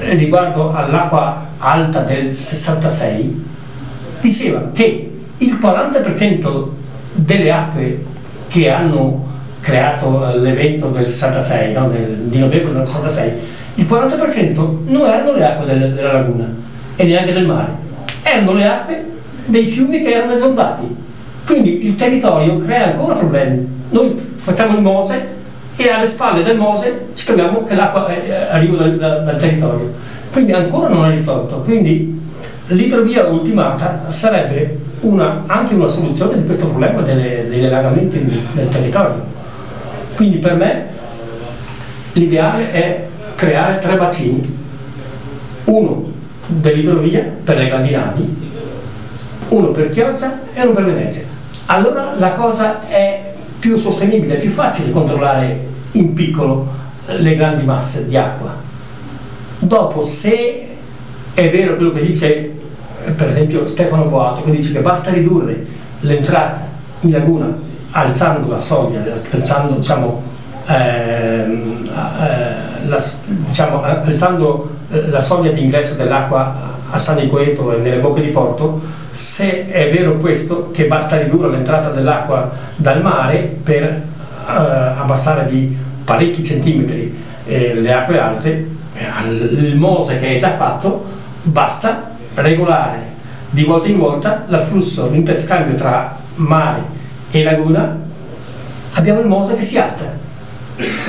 riguardo 0.00 0.72
all'acqua 0.74 1.46
alta 1.58 2.00
del 2.00 2.28
66 2.30 3.44
diceva 4.20 4.70
che 4.72 5.10
il 5.38 5.58
40% 5.60 6.68
delle 7.12 7.50
acque 7.52 8.04
che 8.48 8.70
hanno 8.70 9.26
creato 9.60 10.30
l'evento 10.36 10.88
del 10.88 11.06
66, 11.06 11.72
no, 11.72 11.88
del- 11.88 12.16
di 12.28 12.38
novembre 12.38 12.72
del 12.74 12.86
66, 12.86 13.32
il 13.76 13.86
40% 13.86 14.82
non 14.86 15.06
erano 15.06 15.32
le 15.32 15.44
acque 15.44 15.66
del- 15.66 15.94
della 15.94 16.12
laguna 16.12 16.52
e 16.96 17.04
neanche 17.04 17.32
del 17.32 17.46
mare, 17.46 17.70
erano 18.22 18.52
le 18.52 18.66
acque 18.66 19.04
dei 19.46 19.66
fiumi 19.66 20.02
che 20.02 20.12
erano 20.12 20.32
esondati. 20.32 20.82
Quindi 21.46 21.86
il 21.86 21.94
territorio 21.96 22.56
crea 22.58 22.92
ancora 22.92 23.14
problemi. 23.14 23.66
Noi 23.90 24.14
facciamo 24.36 24.76
il 24.76 24.82
Mose 24.82 25.26
e 25.76 25.88
alle 25.90 26.06
spalle 26.06 26.42
del 26.42 26.56
Mose 26.56 27.06
ci 27.14 27.26
troviamo 27.26 27.64
che 27.64 27.74
l'acqua 27.74 28.06
eh, 28.08 28.28
eh, 28.28 28.34
arriva 28.50 28.76
dal, 28.76 28.96
dal- 28.96 29.24
dal 29.24 29.38
territorio. 29.38 29.92
Quindi 30.32 30.52
ancora 30.52 30.88
non 30.88 31.06
è 31.06 31.10
risolto. 31.10 31.56
Quindi 31.62 32.20
l'idrovia 32.68 33.26
ultimata 33.26 34.04
sarebbe 34.08 34.78
una- 35.00 35.42
anche 35.46 35.74
una 35.74 35.86
soluzione 35.86 36.36
di 36.38 36.44
questo 36.46 36.68
problema 36.68 37.02
delle- 37.02 37.46
degli 37.48 37.64
allagamenti 37.64 38.24
del 38.52 38.68
territorio. 38.68 39.22
Quindi 40.16 40.38
per 40.38 40.54
me 40.54 40.86
l'ideale 42.12 42.70
è 42.72 43.06
creare 43.34 43.80
tre 43.80 43.96
bacini, 43.96 44.58
uno 45.64 46.12
dell'idrovia 46.46 47.24
per 47.42 47.56
le 47.56 47.66
grandi 47.66 47.90
navi, 47.90 48.36
uno 49.48 49.68
per 49.68 49.90
Chioggia 49.90 50.38
e 50.54 50.62
uno 50.62 50.72
per 50.72 50.84
Venezia. 50.84 51.24
Allora 51.66 52.12
la 52.16 52.32
cosa 52.32 52.86
è 52.88 53.23
più 53.64 53.76
sostenibile, 53.76 54.36
è 54.36 54.40
più 54.40 54.50
facile 54.50 54.90
controllare 54.90 55.58
in 55.92 56.12
piccolo 56.12 56.68
le 57.06 57.34
grandi 57.34 57.64
masse 57.64 58.06
di 58.06 58.14
acqua. 58.14 58.54
Dopo, 59.58 60.02
se 60.02 60.66
è 61.32 61.50
vero 61.50 61.76
quello 61.76 61.90
che 61.92 62.02
dice 62.02 62.52
eh, 63.06 63.10
per 63.12 63.28
esempio 63.28 63.66
Stefano 63.66 64.04
Boato, 64.04 64.42
che 64.42 64.50
dice 64.50 64.70
che 64.70 64.80
basta 64.80 65.12
ridurre 65.12 65.64
l'entrata 66.00 66.60
in 67.00 67.12
laguna 67.12 67.56
alzando 67.92 68.50
la 68.50 68.58
soglia, 68.58 69.02
alzando 69.30 69.72
diciamo, 69.76 70.22
ehm, 70.66 71.88
eh, 72.20 72.86
la, 72.86 73.02
diciamo, 73.24 73.82
alzando 73.82 74.68
eh, 74.90 75.08
la 75.08 75.22
soglia 75.22 75.52
di 75.52 75.62
ingresso 75.62 75.94
dell'acqua 75.94 76.54
a 76.90 76.98
San 76.98 77.16
Nicoeto 77.16 77.72
e 77.72 77.78
nelle 77.78 77.96
bocche 77.96 78.20
di 78.20 78.28
porto, 78.28 78.82
se 79.14 79.68
è 79.68 79.92
vero 79.92 80.16
questo, 80.16 80.72
che 80.72 80.86
basta 80.86 81.16
ridurre 81.16 81.48
l'entrata 81.48 81.90
dell'acqua 81.90 82.50
dal 82.74 83.00
mare 83.00 83.58
per 83.62 83.84
eh, 83.84 84.02
abbassare 84.44 85.48
di 85.48 85.76
parecchi 86.04 86.42
centimetri 86.42 87.16
eh, 87.46 87.74
le 87.74 87.92
acque 87.92 88.18
alte, 88.18 88.68
eh, 88.94 89.28
il 89.28 89.76
Mose 89.76 90.18
che 90.18 90.34
è 90.34 90.38
già 90.38 90.56
fatto, 90.56 91.04
basta 91.42 92.10
regolare 92.34 93.12
di 93.50 93.62
volta 93.62 93.86
in 93.86 93.98
volta 93.98 94.46
l'afflusso, 94.48 95.08
l'interscambio 95.08 95.76
tra 95.76 96.16
mare 96.34 96.82
e 97.30 97.44
laguna, 97.44 97.96
abbiamo 98.94 99.20
il 99.20 99.26
Mose 99.26 99.54
che 99.54 99.62
si 99.62 99.78
alza. 99.78 100.12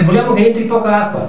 Vogliamo 0.06 0.34
che 0.34 0.46
entri 0.46 0.66
poca 0.66 1.06
acqua, 1.06 1.28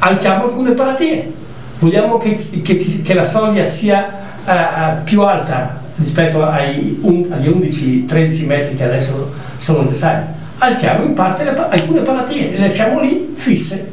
alziamo 0.00 0.44
alcune 0.44 0.72
paratie. 0.72 1.32
Vogliamo 1.78 2.18
che, 2.18 2.34
che 2.62 3.02
che 3.02 3.14
la 3.14 3.22
soglia 3.22 3.62
sia 3.62 4.25
eh, 4.46 4.52
eh, 4.52 4.94
più 5.04 5.22
alta 5.22 5.80
rispetto 5.96 6.46
agli 6.46 7.00
11-13 7.02 8.46
metri 8.46 8.76
che 8.76 8.84
adesso 8.84 9.32
sono 9.58 9.82
necessari. 9.82 10.24
Alziamo 10.58 11.04
in 11.04 11.14
parte 11.14 11.44
le 11.44 11.56
alcune 11.68 12.00
paratie, 12.00 12.50
le 12.50 12.58
lasciamo 12.58 13.00
lì 13.00 13.34
fisse. 13.36 13.90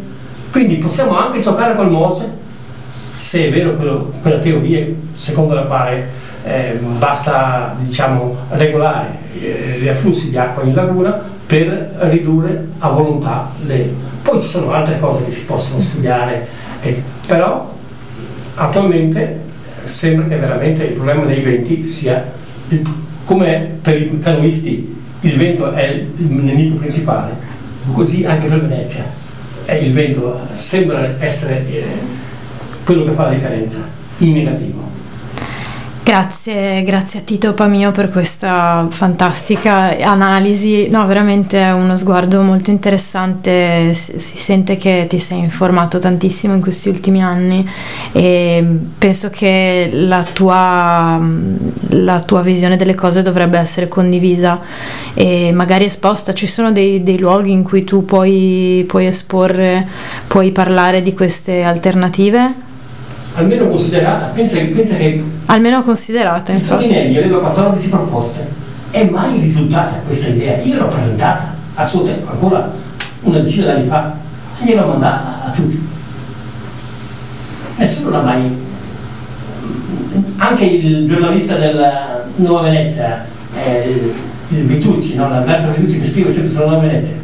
Quindi 0.52 0.76
possiamo 0.76 1.18
anche 1.18 1.40
giocare 1.40 1.76
col 1.76 1.90
Mose, 1.90 2.30
se 3.12 3.48
è 3.48 3.52
vero 3.52 3.74
quello- 3.74 4.14
quella 4.22 4.40
teoria 4.40 4.86
secondo 5.16 5.56
la 5.56 5.64
quale 5.64 6.22
eh, 6.44 6.78
basta 6.98 7.76
diciamo, 7.80 8.36
regolare 8.50 9.18
eh, 9.40 9.80
gli 9.82 9.88
afflussi 9.88 10.30
di 10.30 10.38
acqua 10.38 10.64
in 10.64 10.76
laguna 10.76 11.22
per 11.46 11.96
ridurre 12.00 12.68
a 12.80 12.90
volontà 12.90 13.50
le... 13.66 14.12
Poi 14.22 14.42
ci 14.42 14.48
sono 14.48 14.72
altre 14.72 15.00
cose 15.00 15.26
che 15.26 15.32
si 15.32 15.46
possono 15.46 15.82
studiare, 15.82 16.48
eh, 16.82 17.02
però 17.28 17.72
attualmente 18.56 19.52
sembra 19.86 20.28
che 20.28 20.38
veramente 20.38 20.84
il 20.84 20.94
problema 20.94 21.26
dei 21.26 21.42
venti 21.42 21.84
sia, 21.84 22.24
il- 22.70 22.82
come 23.26 23.78
per 23.82 24.02
i 24.02 24.20
canoisti 24.20 24.96
il 25.22 25.38
vento 25.38 25.72
è 25.72 25.88
il 25.88 26.26
nemico 26.26 26.76
principale, 26.76 27.32
così 27.94 28.26
anche 28.26 28.48
per 28.48 28.62
Venezia. 28.62 29.06
E 29.66 29.78
il 29.78 29.94
vento 29.94 30.40
sembra 30.52 31.16
essere 31.20 31.66
eh, 31.70 31.84
quello 32.84 33.06
che 33.06 33.12
fa 33.12 33.24
la 33.24 33.34
differenza, 33.34 33.88
in 34.18 34.34
negativo. 34.34 34.82
Grazie, 36.04 36.84
grazie 36.84 37.22
a 37.22 37.24
Tito 37.24 37.54
Pamio 37.54 37.92
per 37.92 38.12
questa 38.12 38.88
fantastica 38.90 39.98
analisi. 39.98 40.90
No, 40.90 41.08
veramente 41.08 41.62
è 41.62 41.72
uno 41.72 41.96
sguardo 41.96 42.42
molto 42.42 42.72
interessante. 42.72 43.94
Si, 43.94 44.20
sente 44.20 44.76
che 44.76 45.06
ti 45.08 45.18
sei 45.18 45.40
informato 45.40 46.00
tantissimo 46.00 46.54
in 46.56 46.60
questi 46.60 46.90
ultimi 46.90 47.24
anni 47.24 47.66
e 48.12 48.66
penso 48.98 49.30
che 49.30 49.92
la 49.94 50.24
tua, 50.24 51.26
la 51.92 52.20
tua 52.20 52.42
visione 52.42 52.76
delle 52.76 52.96
cose 52.96 53.22
dovrebbe 53.22 53.58
essere 53.58 53.88
condivisa 53.88 54.60
e 55.14 55.54
magari 55.54 55.86
esposta. 55.86 56.34
Ci 56.34 56.48
sono 56.48 56.74
dei, 56.74 57.02
dei 57.02 57.18
luoghi 57.18 57.52
in 57.52 57.64
cui 57.64 57.86
tu 57.86 58.04
puoi, 58.04 58.84
puoi 58.90 59.06
esporre, 59.06 59.88
puoi 60.28 60.52
parlare 60.52 61.02
di 61.02 61.14
queste 61.14 61.64
alternative? 61.64 62.72
Almeno 63.36 63.68
considerata, 63.68 64.26
pensa, 64.28 64.58
pensa 64.60 64.96
che 64.96 65.24
Almeno 65.48 65.82
considerate, 65.84 66.52
il 66.52 66.58
infatti. 66.60 66.84
Toninelli 66.84 67.18
aveva 67.18 67.40
14 67.40 67.90
proposte 67.90 68.48
e 68.92 69.06
mai 69.10 69.40
risultata 69.40 70.02
questa 70.06 70.30
idea. 70.30 70.58
Io 70.62 70.78
l'ho 70.78 70.88
presentata 70.88 71.54
a 71.74 71.84
suo 71.84 72.04
tempo, 72.04 72.30
ancora 72.32 72.72
una 73.22 73.40
decina 73.40 73.68
d'anni 73.74 73.88
fa, 73.88 74.14
e 74.62 74.66
gliel'ho 74.66 74.86
mandata 74.88 75.46
a 75.46 75.50
tutti. 75.50 75.82
Nessuno 77.78 78.10
l'ha 78.12 78.22
mai. 78.22 78.62
Anche 80.38 80.66
il 80.66 81.08
giornalista 81.08 81.56
della 81.56 82.24
Nuova 82.36 82.62
Venezia, 82.70 83.26
eh, 83.56 83.90
il, 83.90 84.58
il 84.58 84.66
Vitucci, 84.66 85.16
no? 85.16 85.30
l'Alberto 85.30 85.72
Vitucci 85.76 86.00
che 86.00 86.06
scrive 86.06 86.32
sempre 86.32 86.52
sulla 86.52 86.66
Nuova 86.66 86.82
Venezia, 86.86 87.16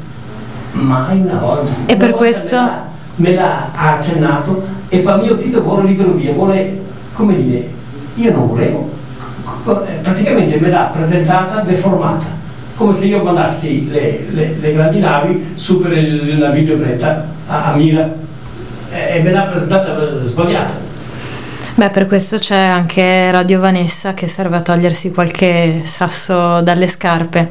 mai 0.72 1.20
una 1.22 1.38
volta. 1.38 1.72
E 1.86 1.94
Una 1.94 1.98
per 1.98 1.98
volta 2.12 2.18
questo- 2.18 2.56
Me 2.56 2.66
l'ha, 2.66 2.84
me 3.16 3.34
l'ha 3.36 3.70
accennato 3.74 4.66
e 4.90 4.98
per 5.00 5.22
mio 5.22 5.36
Tito 5.36 5.62
vuole 5.62 5.88
libero 5.88 6.12
via, 6.12 6.34
vuole, 6.34 6.82
come 7.14 7.36
dire, 7.36 7.70
io 8.16 8.32
non 8.32 8.48
volevo, 8.48 8.90
eh, 9.68 9.94
praticamente 10.02 10.60
me 10.60 10.70
l'ha 10.70 10.90
presentata 10.92 11.62
deformata, 11.62 12.26
come 12.76 12.94
se 12.94 13.06
io 13.06 13.24
mandassi 13.24 13.90
le, 13.90 14.26
le- 14.32 14.56
le 14.60 14.74
grandi 14.74 15.00
navi 15.00 15.54
su 15.56 15.82
per 15.82 15.94
il, 15.94 16.30
il 16.30 16.38
naviglio 16.38 16.78
Greta 16.78 17.26
a, 17.48 17.72
a 17.72 17.76
Mira 17.76 18.10
eh, 18.92 19.18
e 19.18 19.22
me 19.22 19.32
l'ha 19.32 19.44
presentata 19.44 19.98
eh, 19.98 20.24
sbagliata. 20.24 20.88
Beh, 21.76 21.90
per 21.92 22.08
questo 22.08 22.40
c'è 22.40 22.58
anche 22.58 23.32
Radio 23.32 23.60
Vanessa 23.60 24.14
che 24.14 24.28
serve 24.28 24.58
a 24.58 24.62
togliersi 24.62 25.12
qualche 25.12 25.82
sasso 25.84 26.60
dalle 26.62 26.88
scarpe. 26.88 27.50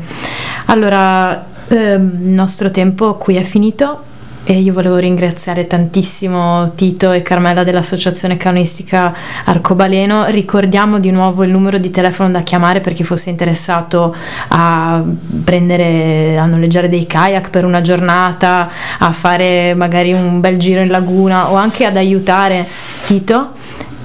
Allora, 0.66 1.44
ehm, 1.68 2.18
il 2.24 2.28
nostro 2.28 2.70
tempo 2.70 3.14
qui 3.14 3.36
è 3.36 3.42
finito 3.42 4.02
e 4.50 4.60
io 4.60 4.72
volevo 4.72 4.96
ringraziare 4.96 5.66
tantissimo 5.66 6.72
Tito 6.74 7.12
e 7.12 7.20
Carmela 7.20 7.64
dell'Associazione 7.64 8.38
Canoistica 8.38 9.14
Arcobaleno. 9.44 10.24
Ricordiamo 10.28 10.98
di 10.98 11.10
nuovo 11.10 11.44
il 11.44 11.50
numero 11.50 11.76
di 11.76 11.90
telefono 11.90 12.30
da 12.30 12.40
chiamare 12.40 12.80
per 12.80 12.94
chi 12.94 13.04
fosse 13.04 13.28
interessato 13.28 14.16
a 14.48 15.04
prendere, 15.44 16.38
a 16.38 16.46
noleggiare 16.46 16.88
dei 16.88 17.06
kayak 17.06 17.50
per 17.50 17.66
una 17.66 17.82
giornata, 17.82 18.70
a 18.98 19.12
fare 19.12 19.74
magari 19.74 20.14
un 20.14 20.40
bel 20.40 20.56
giro 20.56 20.80
in 20.80 20.88
laguna 20.88 21.50
o 21.50 21.56
anche 21.56 21.84
ad 21.84 21.98
aiutare 21.98 22.66
Tito. 23.04 23.50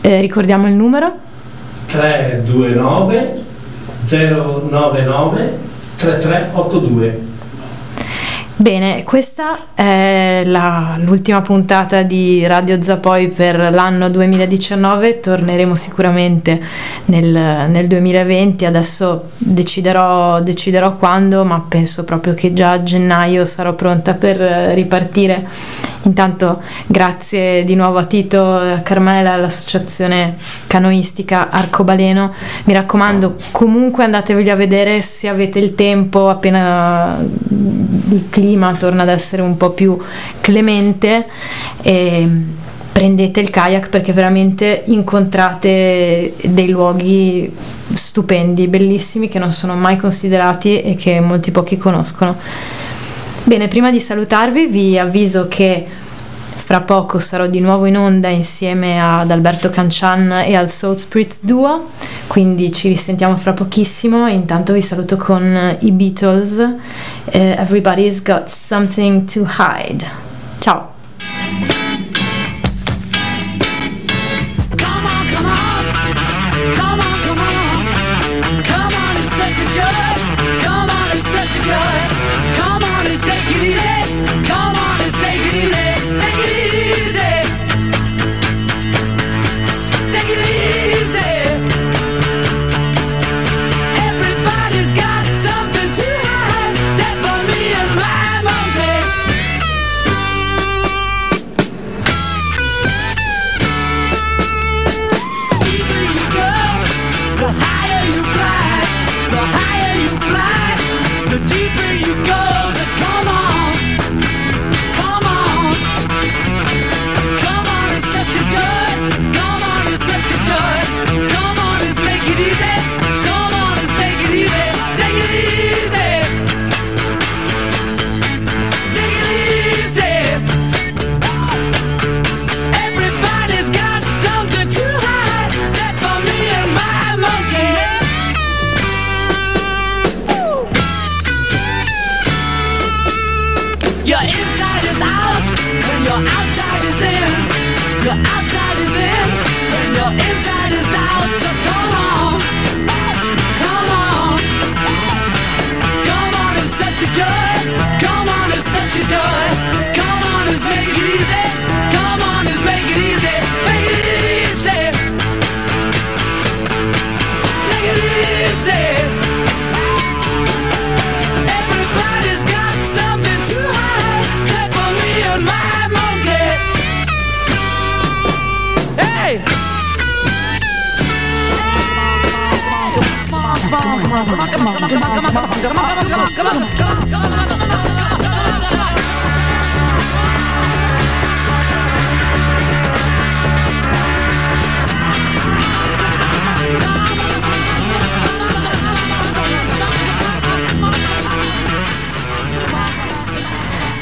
Eh, 0.02 0.20
ricordiamo 0.20 0.68
il 0.68 0.74
numero 0.74 1.20
329 1.86 3.44
099 4.10 5.58
3382 5.96 7.32
Bene, 8.56 9.04
questa 9.04 9.74
è 9.74 10.44
la- 10.46 10.96
l'ultima 11.00 11.42
puntata 11.42 12.04
di 12.04 12.46
Radio 12.46 12.80
Zapoi 12.82 13.30
per 13.30 13.58
l'anno 13.58 14.10
2019, 14.12 15.20
torneremo 15.20 15.74
sicuramente 15.76 16.62
nel, 17.06 17.32
nel 17.32 17.88
2020, 17.88 18.66
adesso 18.66 19.32
deciderò, 19.38 20.40
deciderò 20.42 20.96
quando, 20.98 21.44
ma 21.44 21.66
penso 21.68 22.04
proprio 22.04 22.36
che 22.36 22.54
già 22.54 22.74
a 22.74 22.84
gennaio 22.84 23.44
sarò 23.46 23.74
pronta 23.74 24.14
per 24.14 24.38
ripartire. 24.38 25.48
Intanto 26.04 26.62
grazie 26.86 27.64
di 27.64 27.76
nuovo 27.76 27.98
a 27.98 28.06
Tito 28.06 28.56
a 28.56 28.80
Carmela, 28.80 29.34
all'associazione 29.34 30.36
canoistica 30.68 31.50
Arcobaleno. 31.50 32.34
Mi 32.66 32.74
raccomando, 32.74 33.36
comunque 33.52 34.04
andatevi 34.04 34.50
a 34.50 34.56
vedere 34.56 35.02
se 35.02 35.28
avete 35.28 35.60
il 35.60 35.76
tempo, 35.76 36.28
appena 36.30 37.18
il 37.20 38.26
torna 38.78 39.04
ad 39.04 39.10
essere 39.10 39.42
un 39.42 39.58
po' 39.58 39.72
più 39.72 39.98
clemente. 40.42 41.28
E 41.82 42.28
prendete 42.94 43.40
il 43.40 43.50
kayak 43.50 43.90
perché 43.90 44.14
veramente 44.14 44.84
incontrate 44.86 46.36
dei 46.44 46.70
luoghi 46.70 47.52
stupendi, 47.94 48.68
bellissimi 48.68 49.28
che 49.28 49.40
non 49.40 49.52
sono 49.52 49.76
mai 49.76 49.98
considerati 49.98 50.82
e 50.82 50.96
che 50.96 51.20
molti 51.20 51.52
pochi 51.52 51.78
conoscono. 51.78 52.38
Bene, 53.46 53.68
prima 53.68 53.92
di 53.92 54.00
salutarvi 54.00 54.68
vi 54.68 54.98
avviso 54.98 55.48
che 55.50 55.86
fra 56.64 56.80
poco 56.80 57.20
sarò 57.20 57.46
di 57.46 57.60
nuovo 57.60 57.86
in 57.86 57.98
onda 57.98 58.30
insieme 58.30 58.98
ad 59.02 59.30
Alberto 59.30 59.70
Cancian 59.70 60.32
e 60.32 60.56
al 60.56 60.70
Soul 60.70 60.98
Spritz 60.98 61.40
Duo, 61.42 61.90
quindi 62.28 62.72
ci 62.72 62.88
risentiamo 62.88 63.36
fra 63.36 63.52
pochissimo. 63.52 64.28
Intanto 64.30 64.72
vi 64.72 64.82
saluto 64.82 65.18
con 65.18 65.76
i 65.80 65.92
Beatles. 65.92 66.58
eh, 67.26 67.58
Everybody's 67.60 68.24
got 68.24 68.48
something 68.48 69.26
to 69.30 69.46
hide. 69.46 70.10
Ciao! 70.60 71.83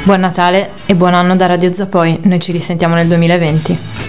Buon 0.04 0.20
Natale 0.20 0.74
e 0.86 0.94
buon 0.94 1.16
anno 1.16 1.36
da 1.36 1.48
Radio 1.48 1.74
Zapoi, 1.74 2.20
noi 2.24 2.40
ci 2.40 2.52
risentiamo 2.52 2.94
nel 2.94 3.08
2020. 3.08 4.01